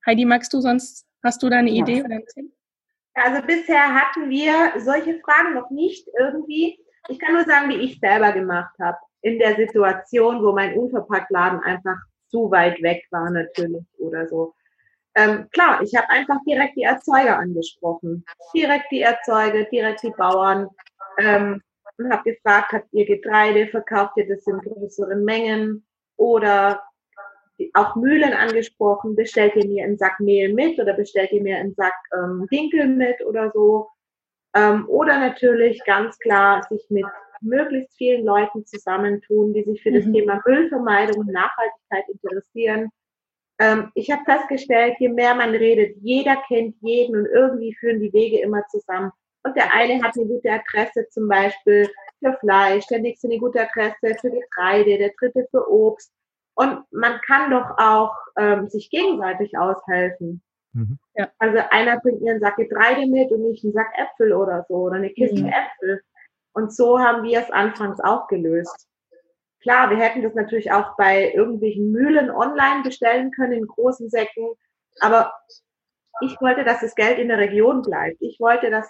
[0.06, 1.82] Heidi, magst du sonst, hast du da eine ja.
[1.82, 2.52] Idee oder einen Tipp?
[3.14, 6.78] Also bisher hatten wir solche Fragen noch nicht irgendwie.
[7.08, 8.98] Ich kann nur sagen, wie ich selber gemacht habe.
[9.22, 14.54] In der Situation, wo mein Unverpacktladen einfach zu weit weg war natürlich oder so.
[15.14, 18.24] Ähm, klar, ich habe einfach direkt die Erzeuger angesprochen.
[18.54, 20.68] Direkt die Erzeuger, direkt die Bauern.
[21.18, 21.60] Ähm,
[22.00, 25.86] und habe gefragt, habt ihr Getreide, verkauft ihr das in größeren Mengen
[26.16, 26.82] oder
[27.74, 31.74] auch Mühlen angesprochen, bestellt ihr mir einen Sack Mehl mit oder bestellt ihr mir einen
[31.74, 33.88] Sack ähm, Dinkel mit oder so.
[34.56, 37.04] Ähm, oder natürlich ganz klar sich mit
[37.42, 40.14] möglichst vielen Leuten zusammentun, die sich für das mhm.
[40.14, 42.90] Thema Müllvermeidung und Nachhaltigkeit interessieren.
[43.58, 48.12] Ähm, ich habe festgestellt, je mehr man redet, jeder kennt jeden und irgendwie führen die
[48.12, 49.12] Wege immer zusammen.
[49.42, 51.88] Und der eine hat eine gute Adresse zum Beispiel
[52.18, 56.12] für Fleisch, der nächste eine gute Adresse für Getreide, der dritte für Obst.
[56.54, 60.42] Und man kann doch auch ähm, sich gegenseitig aushelfen.
[60.72, 60.98] Mhm.
[61.14, 61.30] Ja.
[61.38, 64.74] Also einer bringt mir einen Sack Getreide mit und nicht einen Sack Äpfel oder so
[64.74, 65.48] oder eine Kiste mhm.
[65.48, 66.02] Äpfel.
[66.52, 68.88] Und so haben wir es anfangs auch gelöst.
[69.62, 74.54] Klar, wir hätten das natürlich auch bei irgendwelchen Mühlen online bestellen können in großen Säcken,
[75.00, 75.32] aber
[76.22, 78.20] ich wollte, dass das Geld in der Region bleibt.
[78.20, 78.88] Ich wollte, dass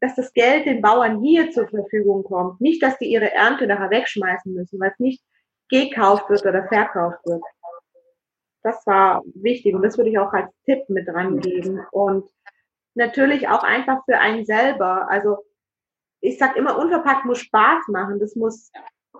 [0.00, 2.60] dass, das Geld den Bauern hier zur Verfügung kommt.
[2.60, 5.22] Nicht, dass die ihre Ernte nachher wegschmeißen müssen, weil es nicht
[5.68, 7.42] gekauft wird oder verkauft wird.
[8.62, 11.80] Das war wichtig und das würde ich auch als Tipp mit dran geben.
[11.92, 12.28] Und
[12.94, 15.08] natürlich auch einfach für einen selber.
[15.08, 15.38] Also
[16.20, 18.18] ich sag immer, unverpackt muss Spaß machen.
[18.18, 18.70] Das muss,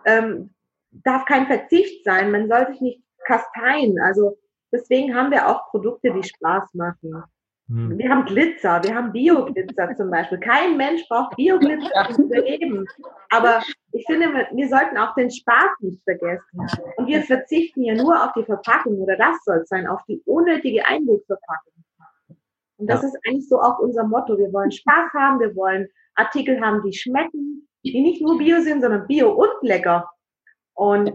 [0.05, 0.55] ähm,
[0.91, 2.31] darf kein Verzicht sein.
[2.31, 3.99] Man soll sich nicht kasteien.
[4.01, 4.39] Also
[4.73, 7.25] deswegen haben wir auch Produkte, die Spaß machen.
[7.69, 7.99] Hm.
[7.99, 10.39] Wir haben Glitzer, wir haben Bioglitzer zum Beispiel.
[10.39, 12.87] Kein Mensch braucht Bioglitzer zu überleben.
[13.31, 13.63] Aber
[13.93, 16.67] ich finde, wir sollten auch den Spaß nicht vergessen.
[16.97, 20.23] Und wir verzichten ja nur auf die Verpackung oder das soll es sein, auf die
[20.25, 21.73] unnötige Einwegverpackung.
[22.79, 23.09] Und das ja.
[23.09, 24.39] ist eigentlich so auch unser Motto.
[24.39, 28.81] Wir wollen Spaß haben, wir wollen Artikel haben, die schmecken, die nicht nur Bio sind,
[28.81, 30.11] sondern Bio und lecker.
[30.75, 31.11] Und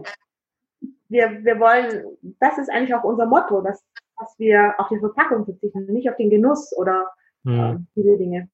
[1.08, 2.04] wir, wir wollen,
[2.38, 3.82] das ist eigentlich auch unser Motto, dass
[4.18, 7.06] dass wir auf die Verpackung verzichten, nicht auf den Genuss oder
[7.46, 8.48] äh, diese Dinge.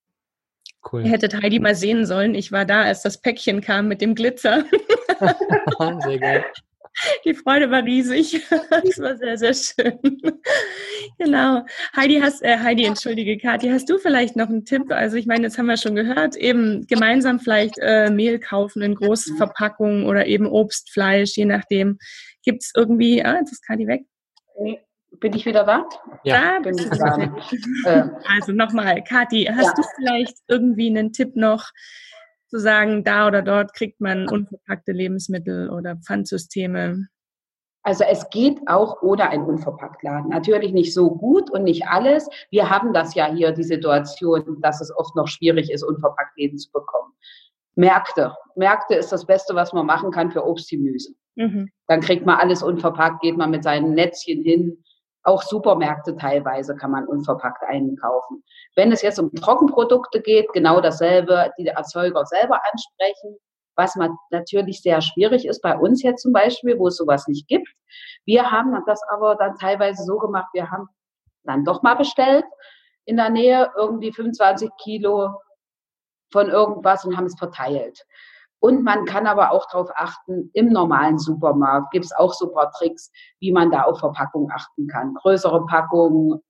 [0.91, 1.05] Cool.
[1.05, 2.35] Ihr hättet Heidi mal sehen sollen.
[2.35, 4.65] Ich war da, als das Päckchen kam mit dem Glitzer.
[6.01, 6.45] sehr geil.
[7.25, 8.43] Die Freude war riesig.
[8.51, 10.21] Das war sehr, sehr schön.
[11.19, 11.65] Genau.
[11.95, 14.91] Heidi, hast, äh, Heidi, entschuldige, Kathi, hast du vielleicht noch einen Tipp?
[14.91, 18.95] Also ich meine, jetzt haben wir schon gehört, eben gemeinsam vielleicht äh, Mehl kaufen in
[18.95, 21.99] Großverpackungen oder eben Obst, Fleisch, je nachdem.
[22.43, 24.05] Gibt es irgendwie, ah, jetzt ist Kathi weg.
[25.19, 25.87] Bin ich wieder da?
[26.25, 27.19] Ja, bin ich da.
[27.85, 28.09] Äh.
[28.29, 29.75] also nochmal, Kathi, hast ja.
[29.75, 31.71] du vielleicht irgendwie einen Tipp noch,
[32.51, 37.07] zu sagen, da oder dort kriegt man unverpackte Lebensmittel oder Pfandsysteme?
[37.83, 40.31] Also es geht auch ohne einen Unverpacktladen.
[40.31, 42.29] Natürlich nicht so gut und nicht alles.
[42.51, 46.71] Wir haben das ja hier, die Situation, dass es oft noch schwierig ist, Unverpacktläden zu
[46.73, 47.13] bekommen.
[47.77, 48.35] Märkte.
[48.57, 51.15] Märkte ist das Beste, was man machen kann für Obst, Gemüse.
[51.37, 51.71] Mhm.
[51.87, 54.85] Dann kriegt man alles unverpackt, geht man mit seinen Netzchen hin,
[55.23, 58.43] auch Supermärkte teilweise kann man unverpackt einkaufen.
[58.75, 63.37] Wenn es jetzt um Trockenprodukte geht, genau dasselbe, die Erzeuger selber ansprechen,
[63.77, 63.97] was
[64.31, 67.68] natürlich sehr schwierig ist bei uns jetzt zum Beispiel, wo es sowas nicht gibt.
[68.25, 70.89] Wir haben das aber dann teilweise so gemacht, wir haben
[71.45, 72.45] dann doch mal bestellt
[73.05, 75.35] in der Nähe irgendwie 25 Kilo
[76.31, 78.05] von irgendwas und haben es verteilt.
[78.61, 83.11] Und man kann aber auch darauf achten, im normalen Supermarkt gibt es auch super Tricks,
[83.41, 85.15] wie man da auf Verpackung achten kann.
[85.15, 86.41] Größere Packungen,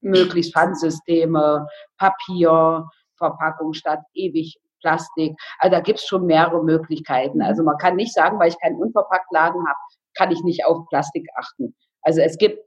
[0.00, 1.66] möglichst Pfandsysteme,
[1.98, 5.36] Papier, Verpackung statt ewig Plastik.
[5.58, 7.42] Also da gibt es schon mehrere Möglichkeiten.
[7.42, 9.78] Also man kann nicht sagen, weil ich keinen Unverpacktladen habe,
[10.16, 11.74] kann ich nicht auf Plastik achten.
[12.02, 12.58] Also es gibt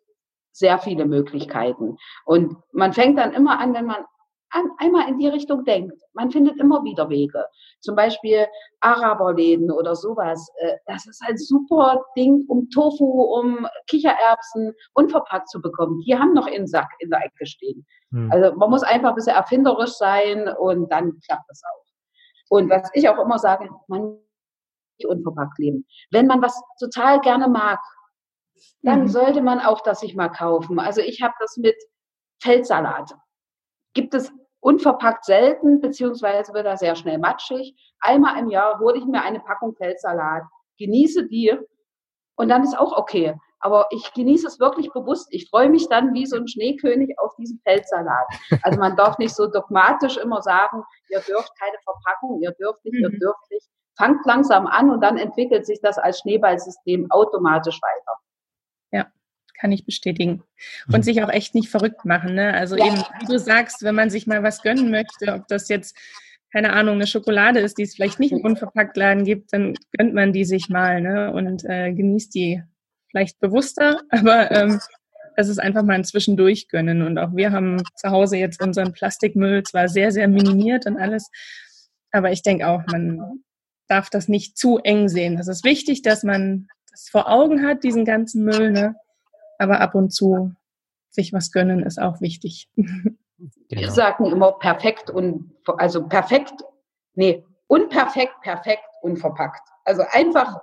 [0.52, 1.97] sehr viele Möglichkeiten.
[2.26, 4.04] Und man fängt dann immer an, wenn man
[4.78, 6.02] einmal in die Richtung denkt.
[6.14, 7.45] Man findet immer wieder Wege.
[7.80, 8.47] Zum Beispiel
[8.82, 10.49] Araberläden oder sowas.
[10.58, 16.02] Äh, das ist ein super Ding, um Tofu, um Kichererbsen unverpackt zu bekommen.
[16.02, 17.86] Die haben noch einen Sack in der Ecke stehen.
[18.12, 18.30] Hm.
[18.32, 21.86] Also man muss einfach ein bisschen erfinderisch sein und dann klappt das auch.
[22.49, 24.18] Und was ich auch immer sage, man
[25.06, 25.86] unverpackt leben.
[26.12, 27.80] Wenn man was total gerne mag,
[28.82, 29.08] dann mhm.
[29.08, 30.80] sollte man auch das sich mal kaufen.
[30.80, 31.76] Also ich habe das mit
[32.41, 33.12] Feldsalat.
[33.93, 34.32] Gibt es
[34.62, 37.76] unverpackt selten, beziehungsweise wird er sehr schnell matschig.
[37.99, 40.43] Einmal im Jahr hole ich mir eine Packung Feldsalat,
[40.78, 41.57] genieße die
[42.36, 43.36] und dann ist auch okay.
[43.59, 45.28] Aber ich genieße es wirklich bewusst.
[45.32, 48.28] Ich freue mich dann wie so ein Schneekönig auf diesen Feldsalat.
[48.64, 52.99] Also man darf nicht so dogmatisch immer sagen, ihr dürft keine Verpackung, ihr dürft nicht,
[52.99, 53.20] ihr mhm.
[53.20, 53.68] dürft nicht.
[53.97, 58.20] Fangt langsam an und dann entwickelt sich das als Schneeballsystem automatisch weiter.
[58.91, 59.07] Ja,
[59.62, 60.43] kann ich bestätigen.
[60.88, 61.03] Und mhm.
[61.03, 62.34] sich auch echt nicht verrückt machen.
[62.34, 62.53] Ne?
[62.53, 62.88] Also ja.
[62.88, 65.95] eben, wie du sagst, wenn man sich mal was gönnen möchte, ob das jetzt
[66.51, 70.34] keine Ahnung, eine Schokolade ist, die es vielleicht nicht im Unverpacktladen gibt, dann gönnt man
[70.34, 71.32] die sich mal ne?
[71.32, 72.62] und äh, genießt die
[73.09, 74.80] vielleicht bewusster, aber ähm,
[75.38, 77.03] das ist einfach mal ein Zwischendurch gönnen.
[77.03, 81.30] Und auch wir haben zu Hause jetzt unseren Plastikmüll zwar sehr, sehr minimiert und alles,
[82.12, 83.43] aber ich denke auch, man
[83.88, 85.38] darf das nicht zu eng sehen.
[85.39, 88.95] Es ist wichtig, dass man das vor Augen hat, diesen ganzen Müll, ne?
[89.62, 90.53] Aber ab und zu
[91.09, 92.70] sich was gönnen ist auch wichtig.
[92.76, 93.82] Genau.
[93.82, 96.53] Wir sagen immer perfekt und also perfekt,
[97.16, 99.68] nee, unperfekt, perfekt, unverpackt.
[99.84, 100.57] Also einfach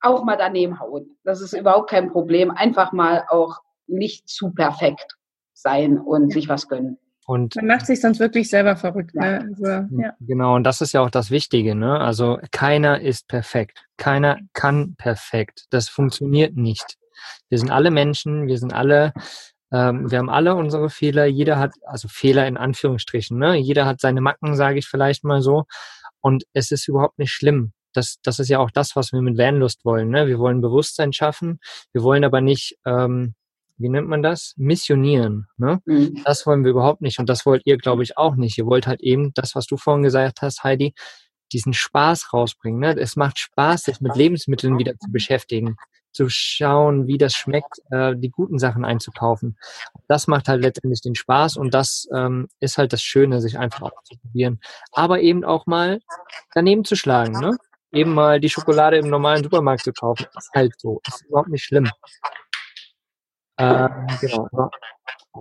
[0.00, 1.18] auch mal daneben hauen.
[1.24, 2.50] Das ist überhaupt kein Problem.
[2.50, 5.16] Einfach mal auch nicht zu perfekt
[5.52, 6.98] sein und sich was gönnen.
[7.26, 9.14] Und man macht sich sonst wirklich selber verrückt.
[9.14, 9.46] Ne?
[9.50, 9.66] Also,
[10.00, 10.14] ja.
[10.20, 11.74] Genau, und das ist ja auch das Wichtige.
[11.74, 12.00] Ne?
[12.00, 13.84] Also keiner ist perfekt.
[13.98, 15.66] Keiner kann perfekt.
[15.68, 16.96] Das funktioniert nicht.
[17.48, 19.12] Wir sind alle Menschen, wir sind alle,
[19.72, 21.26] ähm, wir haben alle unsere Fehler.
[21.26, 23.56] Jeder hat, also Fehler in Anführungsstrichen, ne?
[23.56, 25.64] jeder hat seine Macken, sage ich vielleicht mal so.
[26.20, 29.36] Und es ist überhaupt nicht schlimm das, das ist ja auch das, was wir mit
[29.38, 30.08] Vanlust wollen.
[30.08, 30.26] Ne?
[30.26, 31.58] Wir wollen Bewusstsein schaffen,
[31.92, 33.34] wir wollen aber nicht, ähm,
[33.76, 34.54] wie nennt man das?
[34.56, 35.46] Missionieren.
[35.56, 35.80] Ne?
[35.84, 36.22] Mhm.
[36.24, 38.58] Das wollen wir überhaupt nicht und das wollt ihr, glaube ich, auch nicht.
[38.58, 40.94] Ihr wollt halt eben das, was du vorhin gesagt hast, Heidi,
[41.52, 42.80] diesen Spaß rausbringen.
[42.80, 42.96] Ne?
[42.98, 45.76] Es macht Spaß, sich mit Lebensmitteln wieder zu beschäftigen,
[46.12, 49.56] zu schauen, wie das schmeckt, äh, die guten Sachen einzukaufen.
[50.08, 53.82] Das macht halt letztendlich den Spaß und das ähm, ist halt das Schöne, sich einfach
[53.82, 54.60] auszuprobieren.
[54.92, 56.00] Aber eben auch mal
[56.54, 57.38] daneben zu schlagen.
[57.40, 57.56] Ne?
[57.92, 60.26] eben mal die Schokolade im normalen Supermarkt zu kaufen.
[60.36, 61.00] Ist halt so.
[61.06, 61.88] Ist überhaupt nicht schlimm.
[63.58, 64.48] Ähm, genau.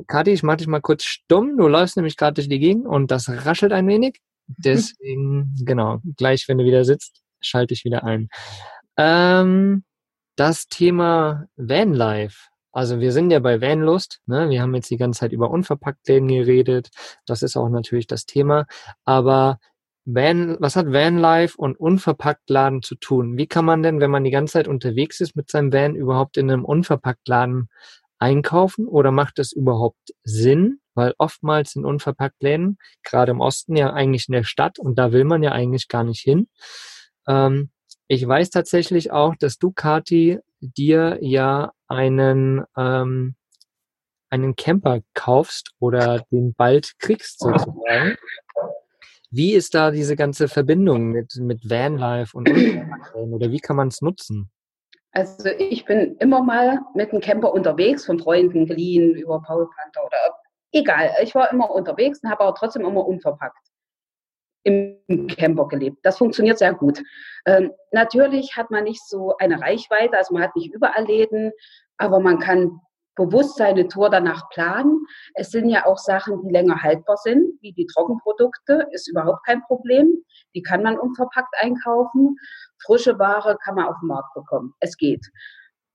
[0.07, 1.57] Kathi, ich mach dich mal kurz stumm.
[1.57, 4.19] Du läufst nämlich gerade durch die Gegend und das raschelt ein wenig.
[4.47, 8.29] Deswegen, genau, gleich, wenn du wieder sitzt, schalte ich wieder ein.
[8.95, 9.83] Ähm,
[10.37, 12.49] das Thema Vanlife.
[12.71, 14.49] Also wir sind ja bei Vanlust, ne?
[14.49, 16.89] wir haben jetzt die ganze Zeit über Unverpacktläden geredet,
[17.25, 18.67] das ist auch natürlich das Thema,
[19.03, 19.59] aber
[20.05, 23.37] Van, was hat Vanlife und Unverpacktladen zu tun?
[23.37, 26.37] Wie kann man denn, wenn man die ganze Zeit unterwegs ist mit seinem Van, überhaupt
[26.37, 27.67] in einem Unverpacktladen
[28.17, 30.79] einkaufen oder macht das überhaupt Sinn?
[30.93, 35.25] Weil oftmals sind Unverpacktläden, gerade im Osten ja eigentlich in der Stadt und da will
[35.25, 36.47] man ja eigentlich gar nicht hin.
[37.27, 37.71] Ähm,
[38.07, 43.35] ich weiß tatsächlich auch, dass du, Kati, dir ja einen, ähm,
[44.29, 48.15] einen Camper kaufst oder den bald kriegst sozusagen.
[49.29, 52.49] Wie ist da diese ganze Verbindung mit, mit Vanlife und
[53.13, 54.49] oder wie kann man es nutzen?
[55.11, 60.05] Also ich bin immer mal mit einem Camper unterwegs, von Freunden geliehen, über Paul Panther
[60.05, 60.17] oder
[60.71, 61.11] egal.
[61.23, 63.67] Ich war immer unterwegs und habe aber trotzdem immer unverpackt
[64.63, 65.99] im Camper gelebt.
[66.03, 67.01] Das funktioniert sehr gut.
[67.45, 71.51] Ähm, natürlich hat man nicht so eine Reichweite, also man hat nicht überall Läden,
[71.97, 72.79] aber man kann
[73.17, 75.05] bewusst seine Tour danach planen.
[75.33, 79.61] Es sind ja auch Sachen, die länger haltbar sind, wie die Trockenprodukte, ist überhaupt kein
[79.63, 80.23] Problem.
[80.55, 82.37] Die kann man unverpackt einkaufen.
[82.85, 84.73] Frische Ware kann man auf dem Markt bekommen.
[84.79, 85.25] Es geht.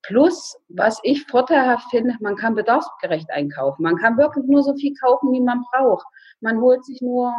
[0.03, 3.83] Plus, was ich vorteilhaft finde, man kann bedarfsgerecht einkaufen.
[3.83, 6.05] Man kann wirklich nur so viel kaufen, wie man braucht.
[6.41, 7.33] Man holt sich nur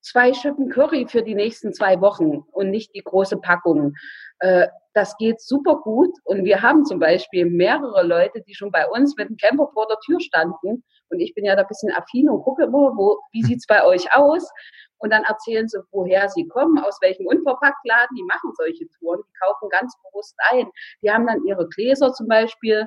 [0.00, 3.94] zwei Schippen Curry für die nächsten zwei Wochen und nicht die große Packung.
[4.40, 6.10] Äh, das geht super gut.
[6.24, 9.86] Und wir haben zum Beispiel mehrere Leute, die schon bei uns mit dem Camper vor
[9.86, 10.82] der Tür standen.
[11.10, 13.84] Und ich bin ja da ein bisschen affin und gucke immer, wo, wie sieht's bei
[13.84, 14.50] euch aus?
[14.98, 18.16] Und dann erzählen sie, woher sie kommen, aus welchem Unverpacktladen.
[18.16, 20.68] Die machen solche Touren, die kaufen ganz bewusst ein.
[21.02, 22.86] Die haben dann ihre Gläser zum Beispiel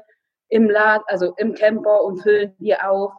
[0.49, 3.11] im Laden, also im Camper und füllen die auf.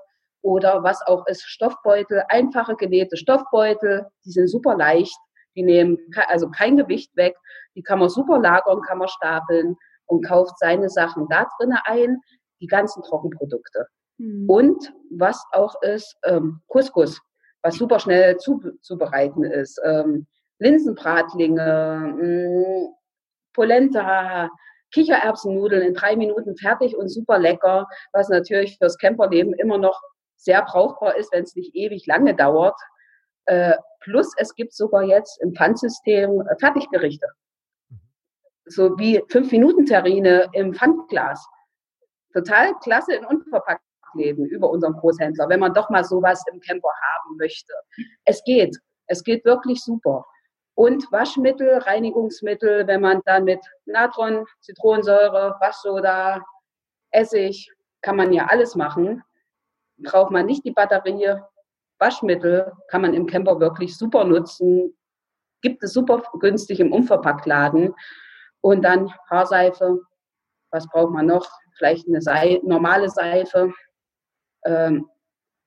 [0.45, 5.17] Oder was auch ist, Stoffbeutel, einfache genähte Stoffbeutel, die sind super leicht
[5.57, 7.37] die nehmen also kein Gewicht weg.
[7.77, 9.77] Die kann man super lagern, kann man stapeln
[10.07, 12.21] und kauft seine Sachen da drinnen ein,
[12.61, 13.87] die ganzen Trockenprodukte.
[14.19, 14.49] Mhm.
[14.49, 17.21] Und was auch ist, ähm, Couscous,
[17.63, 19.81] was super schnell zu, zu bereiten ist.
[19.85, 20.27] Ähm,
[20.59, 22.95] Linsenbratlinge, mh, mm,
[23.55, 24.51] Polenta,
[24.93, 30.01] Kichererbsennudeln in drei Minuten fertig und super lecker, was natürlich fürs Camperleben immer noch
[30.37, 32.79] sehr brauchbar ist, wenn es nicht ewig lange dauert.
[33.47, 37.27] Äh, plus es gibt sogar jetzt im Pfandsystem äh, Fertiggerichte.
[38.67, 41.47] so wie Fünf-Minuten-Terrine im Pfandglas.
[42.33, 47.37] Total klasse in Unverpacktläden über unseren Großhändler, wenn man doch mal sowas im Camper haben
[47.37, 47.73] möchte.
[48.25, 48.77] Es geht.
[49.07, 50.25] Es geht wirklich super.
[50.75, 56.43] Und Waschmittel, Reinigungsmittel, wenn man dann mit Natron, Zitronensäure, Waschsoda,
[57.11, 57.71] Essig,
[58.03, 59.23] kann man ja alles machen.
[59.99, 61.41] Braucht man nicht die Batterie.
[61.99, 64.97] Waschmittel kann man im Camper wirklich super nutzen.
[65.63, 67.95] Gibt es super günstig im Unverpacktladen.
[68.61, 70.01] Und dann Haarseife.
[70.71, 71.47] Was braucht man noch?
[71.77, 73.73] Vielleicht eine Seife, normale Seife.
[74.65, 75.09] Ähm,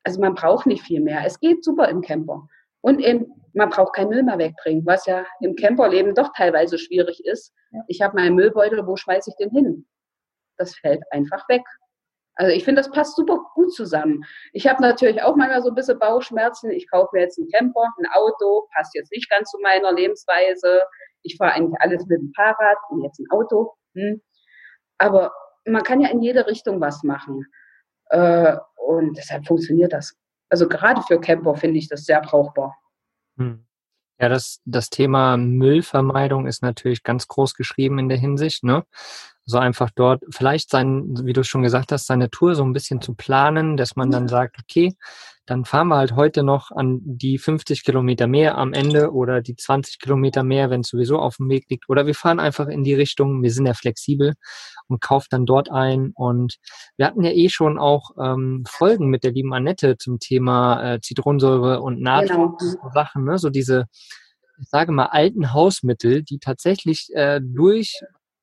[0.03, 1.25] also man braucht nicht viel mehr.
[1.25, 2.47] Es geht super im Camper.
[2.81, 7.25] Und eben, man braucht keinen Müll mehr wegbringen, was ja im Camperleben doch teilweise schwierig
[7.25, 7.53] ist.
[7.87, 9.87] Ich habe meinen Müllbeutel, wo schmeiße ich den hin?
[10.57, 11.63] Das fällt einfach weg.
[12.37, 14.23] Also ich finde, das passt super gut zusammen.
[14.53, 16.69] Ich habe natürlich auch manchmal so ein bisschen Bauchschmerzen.
[16.69, 20.81] Ich kaufe mir jetzt einen Camper, ein Auto, passt jetzt nicht ganz zu meiner Lebensweise.
[21.23, 23.73] Ich fahre eigentlich alles mit dem Fahrrad und jetzt ein Auto.
[23.95, 24.21] Hm.
[24.99, 25.33] Aber
[25.65, 27.45] man kann ja in jede Richtung was machen.
[28.09, 30.15] Äh, und deshalb funktioniert das.
[30.49, 32.77] Also gerade für Camper finde ich das sehr brauchbar.
[33.37, 33.65] Hm.
[34.19, 38.83] Ja, das, das Thema Müllvermeidung ist natürlich ganz groß geschrieben in der Hinsicht, ne?
[39.49, 43.01] So einfach dort vielleicht sein, wie du schon gesagt hast, seine Tour so ein bisschen
[43.01, 44.93] zu planen, dass man dann sagt, okay,
[45.47, 49.55] dann fahren wir halt heute noch an die 50 Kilometer mehr am Ende oder die
[49.55, 51.87] 20 Kilometer mehr, wenn es sowieso auf dem Weg liegt.
[51.87, 54.33] Oder wir fahren einfach in die Richtung, wir sind ja flexibel
[54.89, 56.11] und kauft dann dort ein.
[56.15, 56.57] Und
[56.97, 60.99] wir hatten ja eh schon auch ähm, Folgen mit der lieben Annette zum Thema äh,
[60.99, 62.91] Zitronensäure und Natron genau.
[62.93, 63.37] Sachen, ne?
[63.37, 63.85] so diese,
[64.59, 68.01] ich sage mal, alten Hausmittel, die tatsächlich äh, durch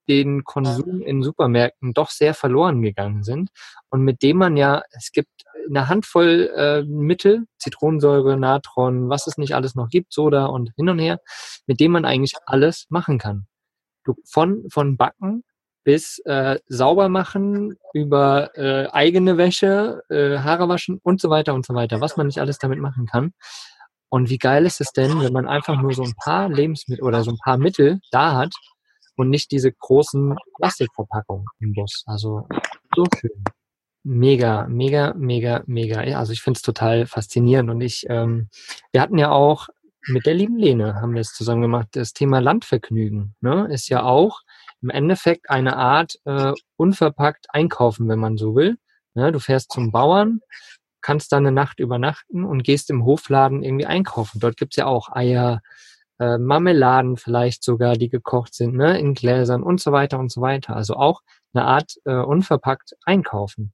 [0.08, 3.50] den Konsum in Supermärkten doch sehr verloren gegangen sind
[3.90, 9.38] und mit dem man ja, es gibt eine Handvoll äh, Mittel, Zitronensäure, Natron, was es
[9.38, 11.20] nicht alles noch gibt, Soda und hin und her,
[11.66, 13.46] mit dem man eigentlich alles machen kann.
[14.04, 15.44] Du, von, von Backen
[15.84, 21.64] bis äh, sauber machen, über äh, eigene Wäsche, äh, Haare waschen und so weiter und
[21.64, 23.32] so weiter, was man nicht alles damit machen kann.
[24.08, 27.22] Und wie geil ist es denn, wenn man einfach nur so ein paar Lebensmittel oder
[27.22, 28.54] so ein paar Mittel da hat
[29.16, 32.02] und nicht diese großen Plastikverpackungen im Bus.
[32.06, 32.46] Also
[32.94, 33.44] so schön.
[34.02, 36.04] Mega, mega, mega, mega.
[36.04, 37.70] Ja, also ich finde es total faszinierend.
[37.70, 38.48] Und ich, ähm,
[38.92, 39.68] wir hatten ja auch
[40.08, 44.02] mit der lieben Lene, haben wir es zusammen gemacht, das Thema Landvergnügen, ne, ist ja
[44.02, 44.40] auch
[44.82, 48.76] im Endeffekt eine Art äh, unverpackt einkaufen, wenn man so will.
[49.14, 50.40] Ne, du fährst zum Bauern,
[51.00, 54.40] kannst da eine Nacht übernachten und gehst im Hofladen irgendwie einkaufen.
[54.40, 55.60] Dort gibt's ja auch Eier,
[56.18, 60.40] äh, Marmeladen vielleicht sogar, die gekocht sind, ne, in Gläsern und so weiter und so
[60.40, 60.76] weiter.
[60.76, 63.72] Also auch eine Art äh, unverpackt einkaufen.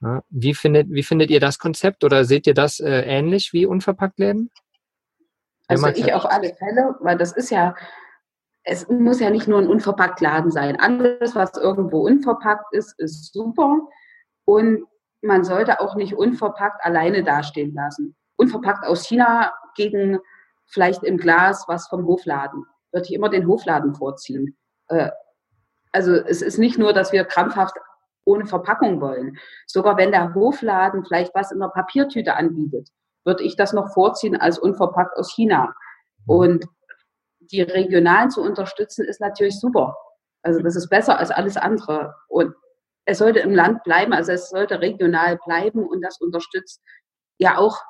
[0.00, 3.66] Ja, wie findet, wie findet ihr das Konzept oder seht ihr das äh, ähnlich wie
[3.66, 4.50] Unverpacktläden?
[5.66, 7.74] Also ich auf alle Fälle, weil das ist ja,
[8.62, 10.78] es muss ja nicht nur ein Unverpacktladen sein.
[10.80, 13.80] Alles, was irgendwo unverpackt ist, ist super.
[14.44, 14.84] Und
[15.20, 18.16] man sollte auch nicht unverpackt alleine dastehen lassen.
[18.36, 20.18] Unverpackt aus China gegen
[20.68, 22.64] vielleicht im Glas was vom Hofladen.
[22.92, 24.56] Würde ich immer den Hofladen vorziehen.
[24.88, 25.10] Äh,
[25.92, 27.76] also es ist nicht nur, dass wir krampfhaft
[28.24, 29.38] ohne Verpackung wollen.
[29.66, 32.88] Sogar wenn der Hofladen vielleicht was in einer Papiertüte anbietet,
[33.24, 35.74] würde ich das noch vorziehen als unverpackt aus China.
[36.26, 36.66] Und
[37.40, 39.96] die Regionalen zu unterstützen, ist natürlich super.
[40.42, 42.14] Also das ist besser als alles andere.
[42.28, 42.54] Und
[43.06, 46.82] es sollte im Land bleiben, also es sollte regional bleiben und das unterstützt
[47.38, 47.80] ja auch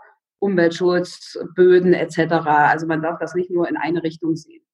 [0.40, 2.32] Umweltschutz, Böden etc.
[2.46, 4.64] Also man darf das nicht nur in eine Richtung sehen.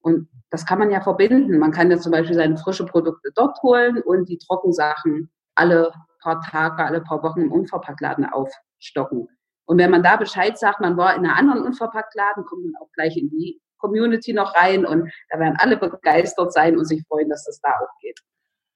[0.00, 1.58] Und das kann man ja verbinden.
[1.58, 5.92] Man kann ja zum Beispiel seine frischen Produkte dort holen und die Trockensachen alle
[6.22, 9.28] paar Tage, alle paar Wochen im Unverpacktladen aufstocken.
[9.66, 12.90] Und wenn man da Bescheid sagt, man war in einer anderen Unverpacktladen, kommt man auch
[12.92, 17.28] gleich in die Community noch rein und da werden alle begeistert sein und sich freuen,
[17.28, 18.18] dass das da auch geht.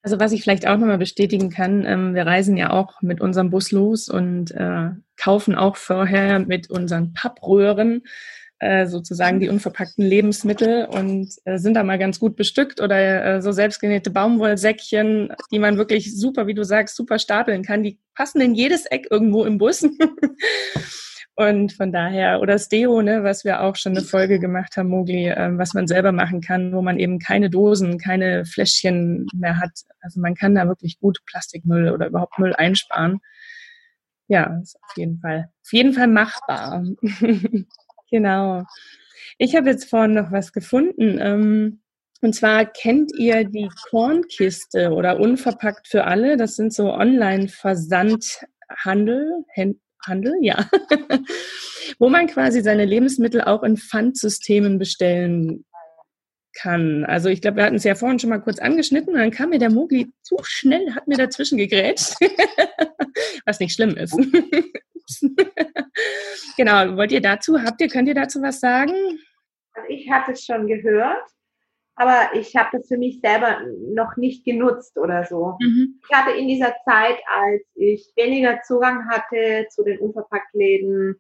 [0.02, 3.50] Also was ich vielleicht auch nochmal bestätigen kann, ähm, wir reisen ja auch mit unserem
[3.50, 8.02] Bus los und äh, kaufen auch vorher mit unseren Pappröhren
[8.62, 13.42] äh, sozusagen die unverpackten Lebensmittel und äh, sind da mal ganz gut bestückt oder äh,
[13.42, 17.82] so selbstgenähte Baumwollsäckchen, die man wirklich super, wie du sagst, super stapeln kann.
[17.82, 19.84] Die passen in jedes Eck irgendwo im Bus.
[21.34, 24.90] Und von daher, oder das Deo, ne, was wir auch schon eine Folge gemacht haben,
[24.90, 29.58] Mogli, äh, was man selber machen kann, wo man eben keine Dosen, keine Fläschchen mehr
[29.58, 29.72] hat.
[30.00, 33.20] Also man kann da wirklich gut Plastikmüll oder überhaupt Müll einsparen.
[34.28, 36.84] Ja, ist auf jeden Fall, auf jeden Fall machbar.
[38.12, 38.62] Genau.
[39.38, 41.18] Ich habe jetzt vorhin noch was gefunden.
[41.18, 41.80] Ähm,
[42.20, 46.36] und zwar kennt ihr die Kornkiste oder Unverpackt für alle.
[46.36, 49.44] Das sind so Online-Versandhandel,
[50.06, 50.68] Handel, ja,
[51.98, 55.64] wo man quasi seine Lebensmittel auch in Pfandsystemen bestellen
[56.54, 57.04] kann.
[57.04, 59.50] Also ich glaube, wir hatten es ja vorhin schon mal kurz angeschnitten und dann kam
[59.50, 62.14] mir der Mogli zu schnell, hat mir dazwischen gegrätscht,
[63.46, 64.14] was nicht schlimm ist.
[66.56, 68.92] genau, wollt ihr dazu, habt ihr, könnt ihr dazu was sagen?
[69.74, 71.22] Also ich hatte es schon gehört,
[72.02, 73.60] aber ich habe das für mich selber
[73.94, 75.56] noch nicht genutzt oder so.
[75.60, 76.00] Mhm.
[76.02, 81.14] Ich hatte in dieser Zeit, als ich weniger Zugang hatte zu den Unverpacktläden,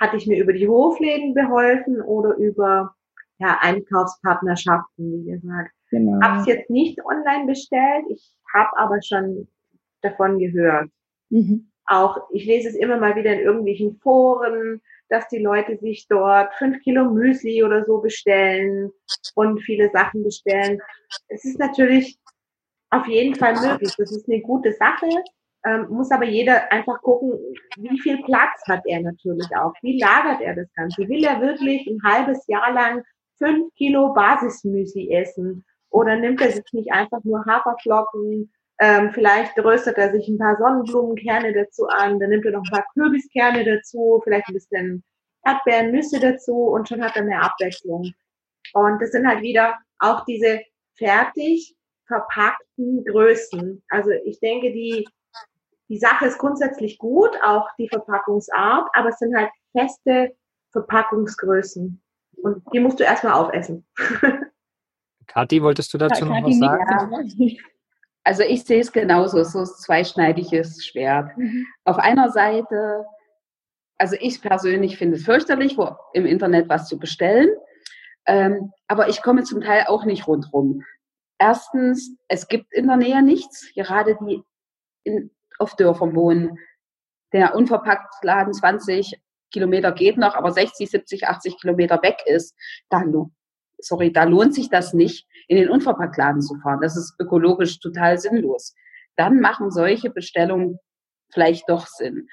[0.00, 2.94] hatte ich mir über die Hofläden beholfen oder über
[3.38, 5.72] ja, Einkaufspartnerschaften, wie gesagt.
[5.90, 6.20] Genau.
[6.22, 9.48] Habe es jetzt nicht online bestellt, ich habe aber schon
[10.02, 10.88] davon gehört.
[11.30, 11.72] Mhm.
[11.86, 14.80] Auch ich lese es immer mal wieder in irgendwelchen Foren,
[15.12, 18.90] dass die Leute sich dort fünf Kilo Müsli oder so bestellen
[19.34, 20.80] und viele Sachen bestellen.
[21.28, 22.18] Es ist natürlich
[22.88, 23.94] auf jeden Fall möglich.
[23.98, 25.08] Das ist eine gute Sache.
[25.66, 27.38] Ähm, muss aber jeder einfach gucken,
[27.76, 29.74] wie viel Platz hat er natürlich auch.
[29.82, 31.06] Wie lagert er das Ganze?
[31.06, 33.02] Will er wirklich ein halbes Jahr lang
[33.36, 35.62] fünf Kilo Basismüsli essen?
[35.90, 38.50] Oder nimmt er sich nicht einfach nur Haferflocken,
[38.82, 42.70] ähm, vielleicht röstet er sich ein paar Sonnenblumenkerne dazu an, dann nimmt er noch ein
[42.70, 45.04] paar Kürbiskerne dazu, vielleicht ein bisschen
[45.44, 48.12] Erdbeeren, Nüsse dazu und schon hat er mehr Abwechslung.
[48.74, 50.62] Und das sind halt wieder auch diese
[50.96, 51.76] fertig
[52.08, 53.84] verpackten Größen.
[53.88, 55.06] Also ich denke, die,
[55.88, 60.34] die Sache ist grundsätzlich gut, auch die Verpackungsart, aber es sind halt feste
[60.72, 62.02] Verpackungsgrößen.
[62.42, 63.86] Und die musst du erstmal aufessen.
[65.28, 67.36] Kathi, wolltest du dazu ja, noch was sagen?
[67.36, 67.62] Ja.
[68.24, 71.36] Also ich sehe es genauso, so ein zweischneidiges Schwert.
[71.36, 71.66] Mhm.
[71.84, 73.04] Auf einer Seite,
[73.98, 77.48] also ich persönlich finde es fürchterlich, wo im Internet was zu bestellen.
[78.26, 80.84] Ähm, aber ich komme zum Teil auch nicht rundherum.
[81.38, 84.42] Erstens, es gibt in der Nähe nichts, gerade die
[85.02, 86.58] in, auf Dörfern wohnen.
[87.32, 89.20] Der unverpackt Laden 20
[89.50, 92.56] Kilometer geht noch, aber 60, 70, 80 Kilometer weg ist,
[92.88, 93.02] da
[93.84, 96.80] sorry, da lohnt sich das nicht, in den Unverpacktladen zu fahren.
[96.80, 98.74] Das ist ökologisch total sinnlos.
[99.16, 100.78] Dann machen solche Bestellungen
[101.32, 102.28] vielleicht doch Sinn.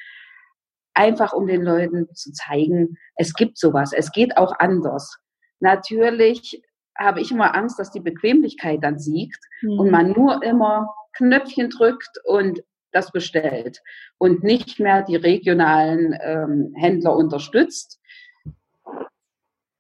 [0.94, 5.18] Einfach um den Leuten zu zeigen, es gibt sowas, es geht auch anders.
[5.60, 6.62] Natürlich
[6.98, 9.80] habe ich immer Angst, dass die Bequemlichkeit dann siegt mhm.
[9.80, 13.82] und man nur immer Knöpfchen drückt und das bestellt
[14.18, 17.99] und nicht mehr die regionalen ähm, Händler unterstützt,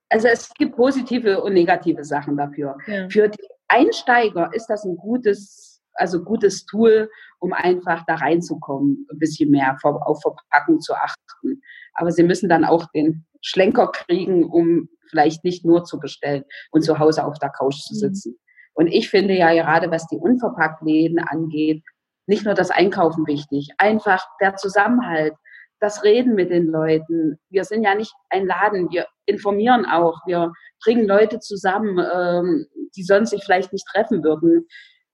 [0.10, 2.78] also es gibt positive und negative Sachen dafür.
[2.88, 3.07] Ja.
[3.10, 9.20] Für die Einsteiger ist das ein gutes, also gutes Tool, um einfach da reinzukommen, ein
[9.20, 11.62] bisschen mehr auf Verpackung zu achten.
[11.93, 16.84] Aber sie müssen dann auch den Schlenker kriegen, um vielleicht nicht nur zu bestellen und
[16.84, 17.99] zu Hause auf der Couch zu mhm.
[17.99, 18.32] sitzen.
[18.32, 18.38] Mhm.
[18.74, 21.84] Und ich finde ja gerade, was die Unverpacktläden angeht,
[22.28, 25.34] nicht nur das Einkaufen wichtig, einfach der Zusammenhalt,
[25.80, 27.39] das Reden mit den Leuten.
[27.49, 30.51] Wir sind ja nicht ein Laden, wir informieren auch, wir
[30.84, 34.67] bringen Leute zusammen, ähm, die sonst sich vielleicht nicht treffen würden.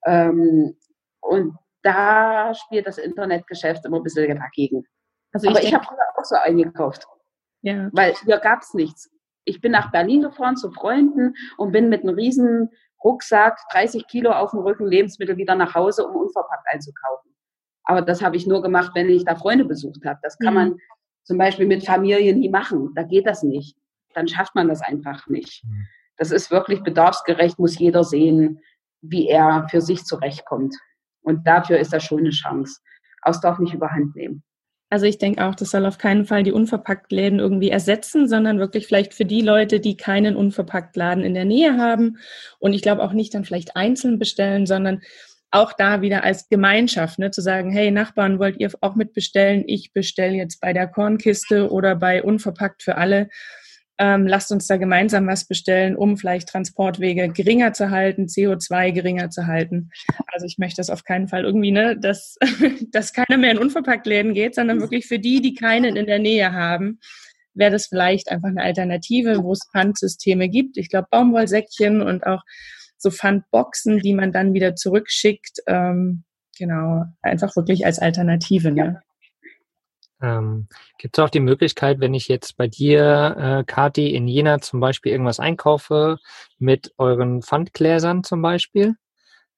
[0.05, 0.77] Ähm,
[1.21, 4.83] und da spielt das Internetgeschäft immer ein bisschen dagegen.
[5.33, 7.07] Also ich Aber ich habe auch so eingekauft.
[7.61, 7.89] Ja.
[7.93, 9.11] Weil hier gab es nichts.
[9.43, 12.71] Ich bin nach Berlin gefahren zu Freunden und bin mit einem riesen
[13.03, 17.34] Rucksack, 30 Kilo auf dem Rücken Lebensmittel wieder nach Hause, um unverpackt einzukaufen.
[17.85, 20.19] Aber das habe ich nur gemacht, wenn ich da Freunde besucht habe.
[20.23, 20.59] Das kann mhm.
[20.59, 20.77] man
[21.23, 22.91] zum Beispiel mit Familie nie machen.
[22.95, 23.77] Da geht das nicht.
[24.13, 25.63] Dann schafft man das einfach nicht.
[25.63, 25.87] Mhm.
[26.17, 28.59] Das ist wirklich bedarfsgerecht, muss jeder sehen,
[29.01, 30.75] wie er für sich zurechtkommt.
[31.21, 32.79] Und dafür ist das schon eine Chance.
[33.21, 34.43] Aus darf nicht überhand nehmen.
[34.89, 38.85] Also ich denke auch, das soll auf keinen Fall die Unverpacktläden irgendwie ersetzen, sondern wirklich
[38.85, 42.17] vielleicht für die Leute, die keinen Unverpacktladen in der Nähe haben.
[42.59, 45.01] Und ich glaube auch nicht dann vielleicht einzeln bestellen, sondern
[45.55, 49.63] auch da wieder als Gemeinschaft, ne, zu sagen, hey Nachbarn, wollt ihr auch mitbestellen?
[49.67, 53.29] Ich bestelle jetzt bei der Kornkiste oder bei Unverpackt für alle.
[53.97, 59.29] Ähm, lasst uns da gemeinsam was bestellen, um vielleicht Transportwege geringer zu halten, CO2 geringer
[59.29, 59.89] zu halten.
[60.27, 62.37] Also ich möchte das auf keinen Fall irgendwie, ne, dass,
[62.91, 66.51] dass keiner mehr in Unverpacktläden geht, sondern wirklich für die, die keinen in der Nähe
[66.51, 66.99] haben,
[67.53, 70.75] wäre das vielleicht einfach eine Alternative, wo es Pfandsysteme gibt.
[70.75, 72.43] Ich glaube, Baumwollsäckchen und auch
[73.05, 75.59] so Pfandboxen, die man dann wieder zurückschickt.
[75.67, 76.23] Ähm,
[76.57, 78.71] genau, einfach wirklich als Alternative.
[78.71, 79.01] Ne?
[80.21, 84.59] Ähm, Gibt es auch die Möglichkeit, wenn ich jetzt bei dir, äh, Kati, in Jena
[84.59, 86.17] zum Beispiel irgendwas einkaufe
[86.57, 88.95] mit euren Pfandgläsern zum Beispiel,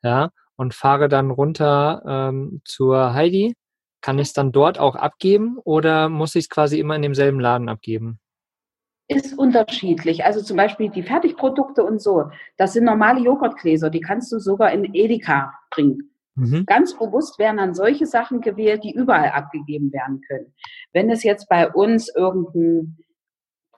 [0.03, 3.55] ja, und fahre dann runter ähm, zur Heidi,
[4.01, 7.39] kann ich es dann dort auch abgeben oder muss ich es quasi immer in demselben
[7.39, 8.19] Laden abgeben?
[9.07, 10.25] Ist unterschiedlich.
[10.25, 12.29] Also zum Beispiel die Fertigprodukte und so.
[12.57, 16.11] Das sind normale Joghurtgläser, die kannst du sogar in Edeka bringen.
[16.35, 16.65] Mhm.
[16.65, 20.53] Ganz bewusst werden dann solche Sachen gewählt, die überall abgegeben werden können.
[20.93, 22.97] Wenn es jetzt bei uns irgendein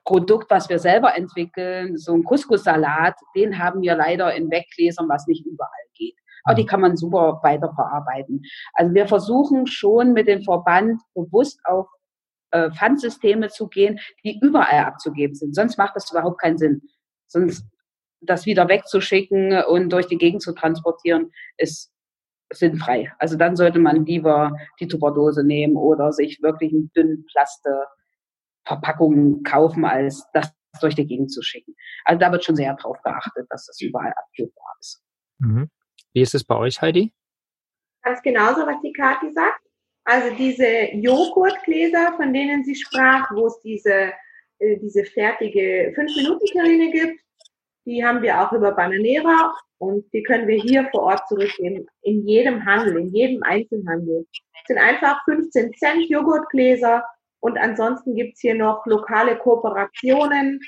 [0.04, 5.28] Produkt, was wir selber entwickeln, so ein Couscous-Salat, den haben wir leider in Weggläsern, was
[5.28, 6.16] nicht überall geht.
[6.44, 8.42] Aber die kann man super weiterverarbeiten.
[8.74, 11.88] Also wir versuchen schon mit dem Verband bewusst auf
[12.52, 15.56] äh, Pfandsysteme zu gehen, die überall abzugeben sind.
[15.56, 16.82] Sonst macht das überhaupt keinen Sinn.
[17.28, 17.66] Sonst
[18.22, 21.92] das wieder wegzuschicken und durch die Gegend zu transportieren, ist
[22.52, 23.14] sinnfrei.
[23.20, 27.86] Also dann sollte man lieber die Tupperdose nehmen oder sich wirklich einen dünnen Plaste
[28.66, 31.76] Verpackungen kaufen, als das durch die Gegend zu schicken.
[32.06, 35.02] Also da wird schon sehr darauf geachtet, dass das überall abgebbar ist.
[35.40, 35.70] Mhm.
[36.14, 37.14] Wie ist es bei euch, Heidi?
[38.04, 39.62] Ganz genauso, was die Kathi sagt.
[40.12, 44.12] Also diese Joghurtgläser, von denen sie sprach, wo es diese,
[44.58, 47.22] äh, diese fertige 5-Minuten-Terrine gibt,
[47.86, 51.86] die haben wir auch über Bananera und die können wir hier vor Ort zurückgeben.
[52.02, 54.26] In jedem Handel, in jedem Einzelhandel.
[54.32, 57.04] Es sind einfach 15 Cent Joghurtgläser
[57.40, 60.60] und ansonsten gibt's hier noch lokale Kooperationen.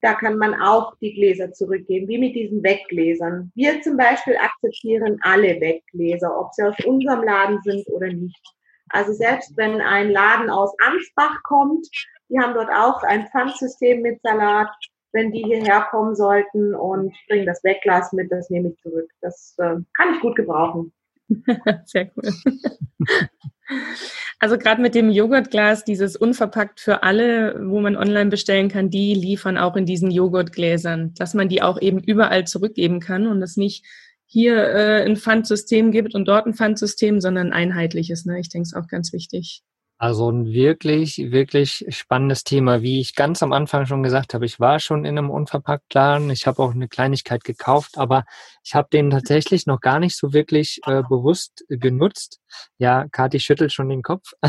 [0.00, 3.52] Da kann man auch die Gläser zurückgeben, wie mit diesen Weggläsern.
[3.54, 8.40] Wir zum Beispiel akzeptieren alle Weggläser, ob sie aus unserem Laden sind oder nicht.
[8.90, 11.86] Also selbst wenn ein Laden aus Ansbach kommt,
[12.28, 14.70] die haben dort auch ein Pfandsystem mit Salat.
[15.12, 19.10] Wenn die hierher kommen sollten und bringen das Wegglas mit, das nehme ich zurück.
[19.20, 20.92] Das äh, kann ich gut gebrauchen.
[21.86, 22.30] Sehr cool.
[24.38, 29.14] Also gerade mit dem Joghurtglas, dieses unverpackt für alle, wo man online bestellen kann, die
[29.14, 33.56] liefern auch in diesen Joghurtgläsern, dass man die auch eben überall zurückgeben kann und es
[33.56, 33.84] nicht
[34.32, 38.26] hier äh, ein Pfandsystem gibt und dort ein Pfandsystem, sondern einheitliches.
[38.26, 38.38] Ne?
[38.38, 39.64] Ich denke, es ist auch ganz wichtig.
[39.98, 42.80] Also ein wirklich, wirklich spannendes Thema.
[42.80, 46.30] Wie ich ganz am Anfang schon gesagt habe, ich war schon in einem Unverpacktladen.
[46.30, 48.24] Ich habe auch eine Kleinigkeit gekauft, aber
[48.62, 52.40] ich habe den tatsächlich noch gar nicht so wirklich äh, bewusst genutzt.
[52.78, 54.30] Ja, Kathi schüttelt schon den Kopf.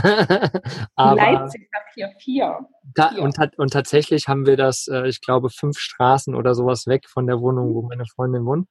[0.96, 2.60] aber Leipzig hat hier vier.
[2.94, 7.10] Da, und, und tatsächlich haben wir das, äh, ich glaube, fünf Straßen oder sowas weg
[7.10, 8.70] von der Wohnung, wo meine Freundin wohnt.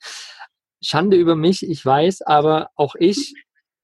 [0.83, 3.35] Schande über mich, ich weiß, aber auch ich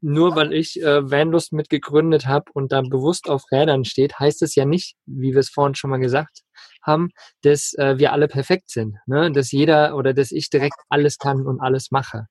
[0.00, 4.54] nur weil ich äh, Vanlust mitgegründet habe und da bewusst auf Rädern steht, heißt es
[4.54, 6.42] ja nicht, wie wir es vorhin schon mal gesagt
[6.82, 7.10] haben,
[7.42, 9.32] dass äh, wir alle perfekt sind, ne?
[9.32, 12.26] dass jeder oder dass ich direkt alles kann und alles mache.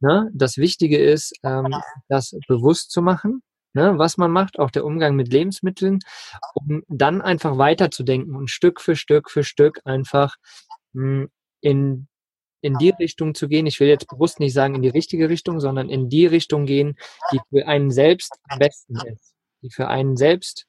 [0.00, 0.30] Ne?
[0.34, 1.74] Das Wichtige ist, ähm,
[2.08, 3.42] das bewusst zu machen,
[3.72, 3.94] ne?
[3.96, 5.98] was man macht, auch der Umgang mit Lebensmitteln,
[6.54, 10.36] um dann einfach weiterzudenken und Stück für Stück für Stück einfach
[10.92, 11.28] mh, hm,
[11.60, 12.08] in
[12.66, 13.66] in die Richtung zu gehen.
[13.66, 16.96] Ich will jetzt bewusst nicht sagen in die richtige Richtung, sondern in die Richtung gehen,
[17.32, 20.66] die für einen selbst am besten ist, die für einen selbst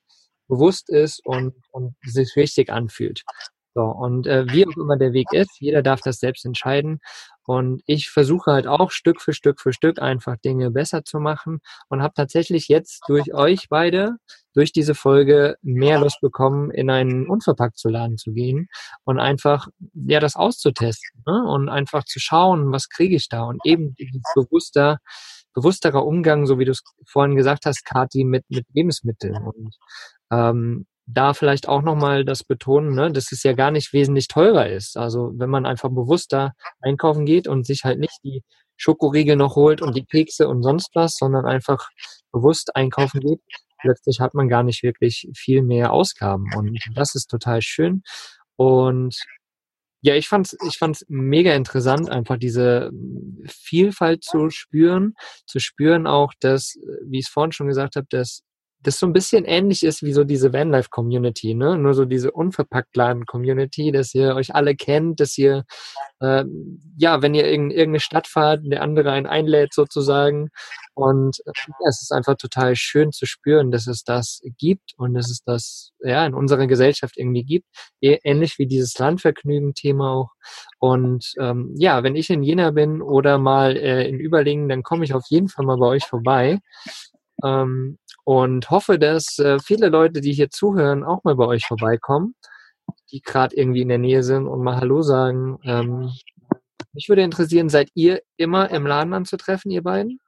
[0.47, 3.23] bewusst ist und, und sich richtig anfühlt.
[3.73, 6.99] So, und äh, wie auch immer der Weg ist, jeder darf das selbst entscheiden.
[7.47, 11.59] Und ich versuche halt auch Stück für Stück für Stück einfach Dinge besser zu machen
[11.87, 14.17] und habe tatsächlich jetzt durch euch beide,
[14.53, 18.67] durch diese Folge mehr Lust bekommen, in einen unverpackt zu Laden zu gehen
[19.05, 21.45] und einfach ja das auszutesten ne?
[21.47, 23.95] und einfach zu schauen, was kriege ich da und eben
[24.35, 24.97] bewusster
[25.53, 29.37] bewussterer Umgang, so wie du es vorhin gesagt hast, Kati, mit, mit Lebensmitteln.
[29.43, 29.75] Und
[30.31, 34.69] ähm, da vielleicht auch nochmal das betonen, ne, dass es ja gar nicht wesentlich teurer
[34.69, 34.97] ist.
[34.97, 38.43] Also wenn man einfach bewusster einkaufen geht und sich halt nicht die
[38.75, 41.87] Schokoriegel noch holt und die Kekse und sonst was, sondern einfach
[42.31, 43.39] bewusst einkaufen geht,
[43.79, 46.45] plötzlich hat man gar nicht wirklich viel mehr Ausgaben.
[46.55, 48.03] Und das ist total schön.
[48.57, 49.15] Und
[50.01, 52.91] ja, ich fand's, ich fand's mega interessant, einfach diese
[53.45, 55.13] Vielfalt zu spüren,
[55.45, 58.43] zu spüren auch, dass, wie ich es vorhin schon gesagt habe, dass
[58.83, 61.77] das so ein bisschen ähnlich ist wie so diese Vanlife-Community, ne?
[61.77, 65.65] Nur so diese unverpackt Laden-Community, dass ihr euch alle kennt, dass ihr,
[66.19, 66.43] äh,
[66.97, 70.49] ja, wenn ihr in irgendeine Stadt fahrt, der andere einen einlädt sozusagen.
[70.93, 71.51] Und äh,
[71.87, 75.91] es ist einfach total schön zu spüren, dass es das gibt und dass es das,
[76.01, 77.65] ja, in unserer Gesellschaft irgendwie gibt.
[78.01, 80.29] Ähnlich wie dieses Landvergnügen-Thema auch.
[80.79, 85.03] Und ähm, ja, wenn ich in Jena bin oder mal äh, in Überlingen, dann komme
[85.03, 86.59] ich auf jeden Fall mal bei euch vorbei.
[87.43, 92.35] Ähm, und hoffe, dass äh, viele Leute, die hier zuhören, auch mal bei euch vorbeikommen,
[93.11, 95.59] die gerade irgendwie in der Nähe sind und mal Hallo sagen.
[95.63, 96.11] Ähm,
[96.93, 100.19] mich würde interessieren, seid ihr immer im Laden anzutreffen, ihr beiden?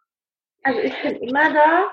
[0.63, 1.89] Also ich bin immer da.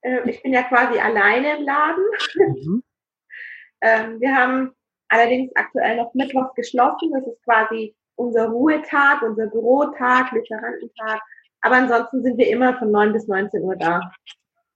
[0.00, 2.04] Äh, ich bin ja quasi alleine im Laden.
[2.36, 2.82] Mhm.
[3.82, 4.72] ähm, wir haben
[5.08, 7.12] allerdings aktuell noch Mittwoch geschlossen.
[7.12, 11.20] Das ist quasi unser Ruhetag, unser Bürotag, Lieferantentag.
[11.62, 14.12] Aber ansonsten sind wir immer von 9 bis 19 Uhr da.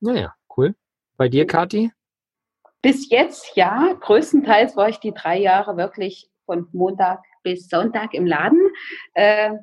[0.01, 0.75] Naja, cool.
[1.17, 1.93] Bei dir, Kathi?
[2.81, 3.93] Bis jetzt ja.
[4.01, 8.61] Größtenteils war ich die drei Jahre wirklich von Montag bis Sonntag im Laden.
[9.15, 9.55] Äh,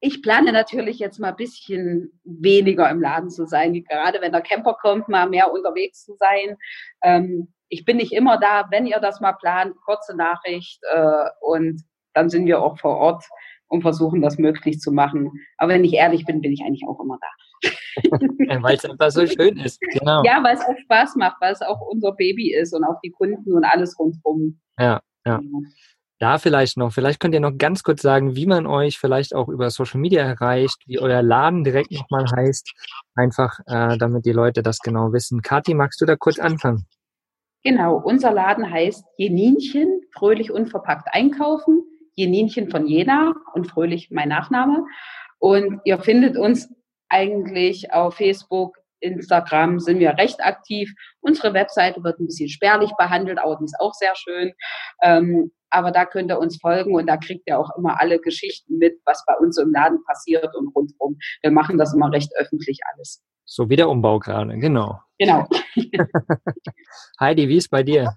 [0.00, 4.42] ich plane natürlich jetzt mal ein bisschen weniger im Laden zu sein, gerade wenn der
[4.42, 6.56] Camper kommt, mal mehr unterwegs zu sein.
[7.02, 11.82] Ähm, ich bin nicht immer da, wenn ihr das mal plant, kurze Nachricht äh, und
[12.14, 13.24] dann sind wir auch vor Ort
[13.68, 15.30] und versuchen das möglich zu machen.
[15.56, 17.70] Aber wenn ich ehrlich bin, bin ich eigentlich auch immer da.
[18.62, 20.22] weil es einfach so schön ist, genau.
[20.24, 23.10] Ja, weil es auch Spaß macht, weil es auch unser Baby ist und auch die
[23.10, 24.60] Kunden und alles rundherum.
[24.78, 25.40] Ja, ja.
[26.20, 29.48] Da vielleicht noch, vielleicht könnt ihr noch ganz kurz sagen, wie man euch vielleicht auch
[29.48, 32.72] über Social Media erreicht, wie euer Laden direkt nochmal heißt,
[33.14, 35.42] einfach äh, damit die Leute das genau wissen.
[35.42, 36.86] Kathi, magst du da kurz anfangen?
[37.62, 41.84] Genau, unser Laden heißt Jeninchen, fröhlich unverpackt einkaufen.
[42.18, 44.84] Jeninchen von Jena und fröhlich mein Nachname.
[45.38, 46.68] Und ihr findet uns
[47.08, 50.92] eigentlich auf Facebook, Instagram sind wir recht aktiv.
[51.20, 54.52] Unsere Webseite wird ein bisschen spärlich behandelt, aber die ist auch sehr schön.
[55.02, 58.78] Ähm, aber da könnt ihr uns folgen und da kriegt ihr auch immer alle Geschichten
[58.78, 61.18] mit, was bei uns im Laden passiert und rundherum.
[61.42, 63.22] Wir machen das immer recht öffentlich alles.
[63.44, 65.00] So wie der Umbau gerade, genau.
[65.18, 65.46] Genau.
[67.20, 68.12] Heidi, wie ist bei dir?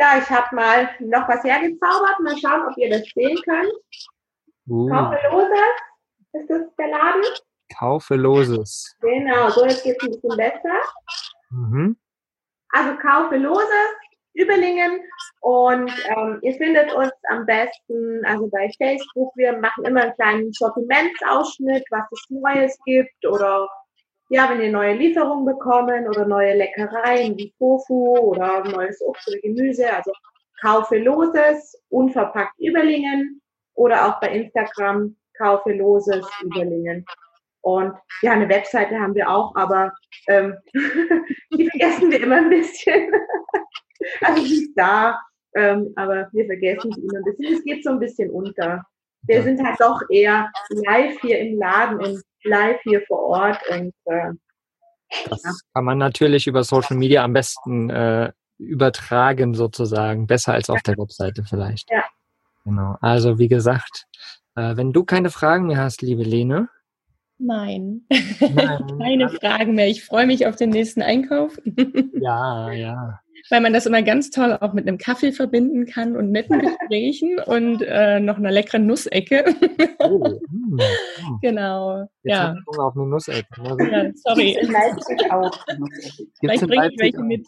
[0.00, 2.20] Ja, ich habe mal noch was hergezaubert.
[2.20, 3.70] Mal schauen, ob ihr das sehen könnt.
[4.66, 4.88] Uh.
[4.88, 5.76] Kaufe Loses
[6.32, 7.22] ist das der Laden.
[7.78, 8.96] Kaufe Loses.
[9.02, 10.80] Genau, so jetzt geht es ein bisschen besser.
[11.50, 11.98] Mhm.
[12.70, 13.94] Also Kaufe Loses
[14.32, 15.00] Überlingen
[15.40, 19.36] und ähm, ihr findet uns am besten also bei Facebook.
[19.36, 23.68] Wir machen immer einen kleinen Sortimentsausschnitt, was es Neues gibt oder
[24.30, 29.40] ja, wenn ihr neue Lieferungen bekommen oder neue Leckereien wie Tofu oder neues Obst oder
[29.40, 30.12] Gemüse, also
[30.60, 33.42] kaufe Loses, unverpackt Überlingen
[33.74, 37.04] oder auch bei Instagram kaufe Loses Überlingen.
[37.62, 37.92] Und
[38.22, 39.92] ja, eine Webseite haben wir auch, aber
[40.28, 40.56] ähm,
[41.52, 43.10] die vergessen wir immer ein bisschen.
[44.20, 45.20] also sie ist da,
[45.56, 47.54] ähm, aber wir vergessen sie immer ein bisschen.
[47.56, 48.84] Es geht so ein bisschen unter.
[49.22, 53.94] Wir sind halt doch eher live hier im Laden und live hier vor Ort und
[54.04, 54.32] äh,
[55.28, 55.50] das ja.
[55.74, 60.96] kann man natürlich über Social Media am besten äh, übertragen sozusagen, besser als auf der
[60.96, 61.90] Webseite vielleicht.
[61.90, 62.04] Ja.
[62.64, 62.96] Genau.
[63.00, 64.06] Also wie gesagt,
[64.54, 66.68] äh, wenn du keine Fragen mehr hast, liebe Lene.
[67.40, 68.02] Nein,
[68.40, 68.98] Nein.
[68.98, 69.88] keine Fragen mehr.
[69.88, 71.58] Ich freue mich auf den nächsten Einkauf.
[72.20, 76.30] ja, ja weil man das immer ganz toll auch mit einem Kaffee verbinden kann und
[76.30, 79.44] netten Gesprächen und äh, noch einer leckeren Nussecke.
[80.00, 80.78] oh, mm.
[81.40, 82.00] Genau.
[82.22, 82.54] Jetzt ja.
[82.66, 83.46] auf eine Nussecke.
[83.62, 84.58] Also, ja, sorry.
[84.60, 85.64] In Leipzig auch.
[86.40, 87.46] Vielleicht bringe ich welche mit.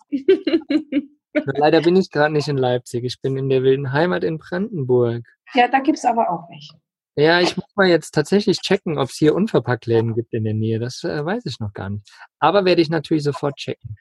[1.46, 3.04] Leider bin ich gerade nicht in Leipzig.
[3.04, 5.24] Ich bin in der wilden Heimat in Brandenburg.
[5.54, 6.74] Ja, da gibt es aber auch welche.
[7.14, 10.78] Ja, ich muss mal jetzt tatsächlich checken, ob es hier Unverpacktläden gibt in der Nähe.
[10.78, 12.10] Das äh, weiß ich noch gar nicht.
[12.38, 13.96] Aber werde ich natürlich sofort checken.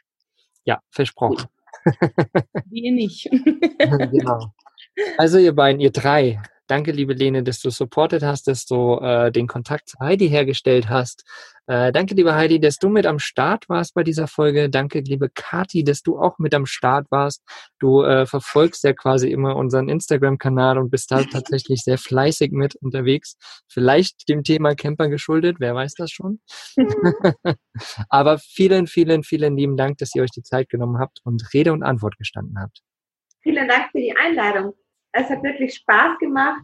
[0.63, 1.47] Ja, versprochen.
[2.69, 3.29] Wir nicht.
[3.79, 4.53] genau.
[5.17, 6.41] Also ihr beiden, ihr drei,
[6.71, 10.87] Danke, liebe Lene, dass du supportet hast, dass du äh, den Kontakt zu Heidi hergestellt
[10.87, 11.25] hast.
[11.67, 14.69] Äh, danke, liebe Heidi, dass du mit am Start warst bei dieser Folge.
[14.69, 17.43] Danke, liebe Kati, dass du auch mit am Start warst.
[17.77, 22.77] Du äh, verfolgst ja quasi immer unseren Instagram-Kanal und bist da tatsächlich sehr fleißig mit
[22.77, 23.35] unterwegs.
[23.67, 26.39] Vielleicht dem Thema Camper geschuldet, wer weiß das schon.
[28.07, 31.73] Aber vielen, vielen, vielen lieben Dank, dass ihr euch die Zeit genommen habt und Rede
[31.73, 32.79] und Antwort gestanden habt.
[33.41, 34.73] Vielen Dank für die Einladung
[35.13, 36.61] es hat wirklich Spaß gemacht,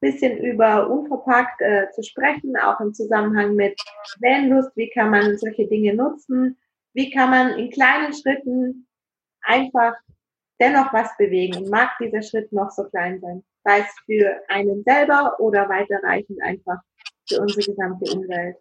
[0.00, 3.80] bisschen über unverpackt äh, zu sprechen, auch im Zusammenhang mit
[4.20, 6.58] Vanlust, wie kann man solche Dinge nutzen,
[6.92, 8.86] wie kann man in kleinen Schritten
[9.42, 9.94] einfach
[10.60, 14.82] dennoch was bewegen und mag dieser Schritt noch so klein sein, sei es für einen
[14.84, 16.78] selber oder weiterreichend einfach
[17.26, 18.56] für unsere gesamte Umwelt.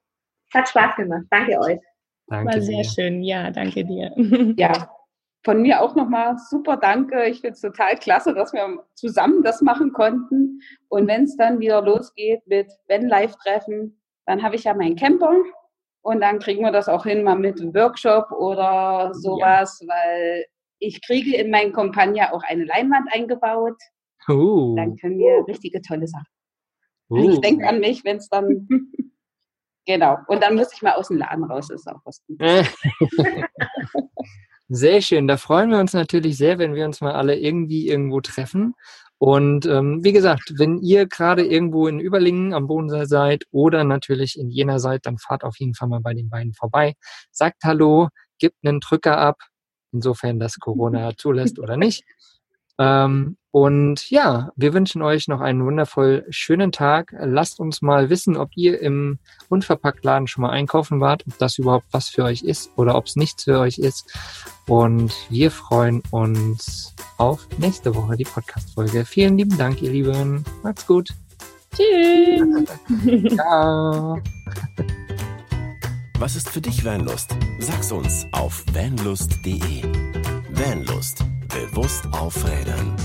[0.53, 1.25] Hat Spaß gemacht.
[1.29, 1.79] Danke euch.
[2.27, 2.89] Danke War sehr dir.
[2.89, 3.23] schön.
[3.23, 4.13] Ja, danke dir.
[4.57, 4.89] Ja,
[5.43, 7.25] von mir auch nochmal super Danke.
[7.25, 10.61] Ich finde es total klasse, dass wir zusammen das machen konnten.
[10.89, 15.35] Und wenn es dann wieder losgeht mit Wenn Live-Treffen, dann habe ich ja meinen Camper
[16.01, 19.87] und dann kriegen wir das auch hin, mal mit einem Workshop oder sowas, ja.
[19.93, 20.45] weil
[20.79, 23.77] ich kriege in meinen Kompagnia auch eine Leinwand eingebaut.
[24.29, 24.75] Uh.
[24.75, 26.25] Dann können wir richtige tolle Sachen.
[27.09, 27.31] Uh.
[27.31, 28.67] Ich denke an mich, wenn es dann
[29.85, 30.17] Genau.
[30.27, 32.73] Und dann muss ich mal aus dem Laden raus, ist auch was Gutes.
[34.75, 35.27] Sehr schön.
[35.27, 38.73] Da freuen wir uns natürlich sehr, wenn wir uns mal alle irgendwie irgendwo treffen.
[39.19, 44.35] Und ähm, wie gesagt, wenn ihr gerade irgendwo in Überlingen am Bodensee seid oder natürlich
[44.35, 46.95] in Jena seid, dann fahrt auf jeden Fall mal bei den beiden vorbei.
[47.31, 48.09] Sagt Hallo,
[48.39, 49.43] gibt einen Drücker ab,
[49.91, 52.03] insofern das Corona zulässt oder nicht.
[52.79, 57.13] Ähm, und ja, wir wünschen euch noch einen wundervoll schönen Tag.
[57.19, 61.85] Lasst uns mal wissen, ob ihr im Unverpacktladen schon mal einkaufen wart, ob das überhaupt
[61.91, 64.11] was für euch ist oder ob es nichts für euch ist.
[64.67, 69.05] Und wir freuen uns auf nächste Woche die Podcast-Folge.
[69.05, 70.43] Vielen lieben Dank, ihr Lieben.
[70.63, 71.09] Macht's gut.
[71.75, 73.33] Tschüss.
[73.35, 74.19] Ciao.
[76.17, 77.35] Was ist für dich Vanlust?
[77.59, 79.83] Sag's uns auf vanlust.de.
[80.51, 81.23] Vanlust.
[81.53, 82.95] Bewusst aufrädern.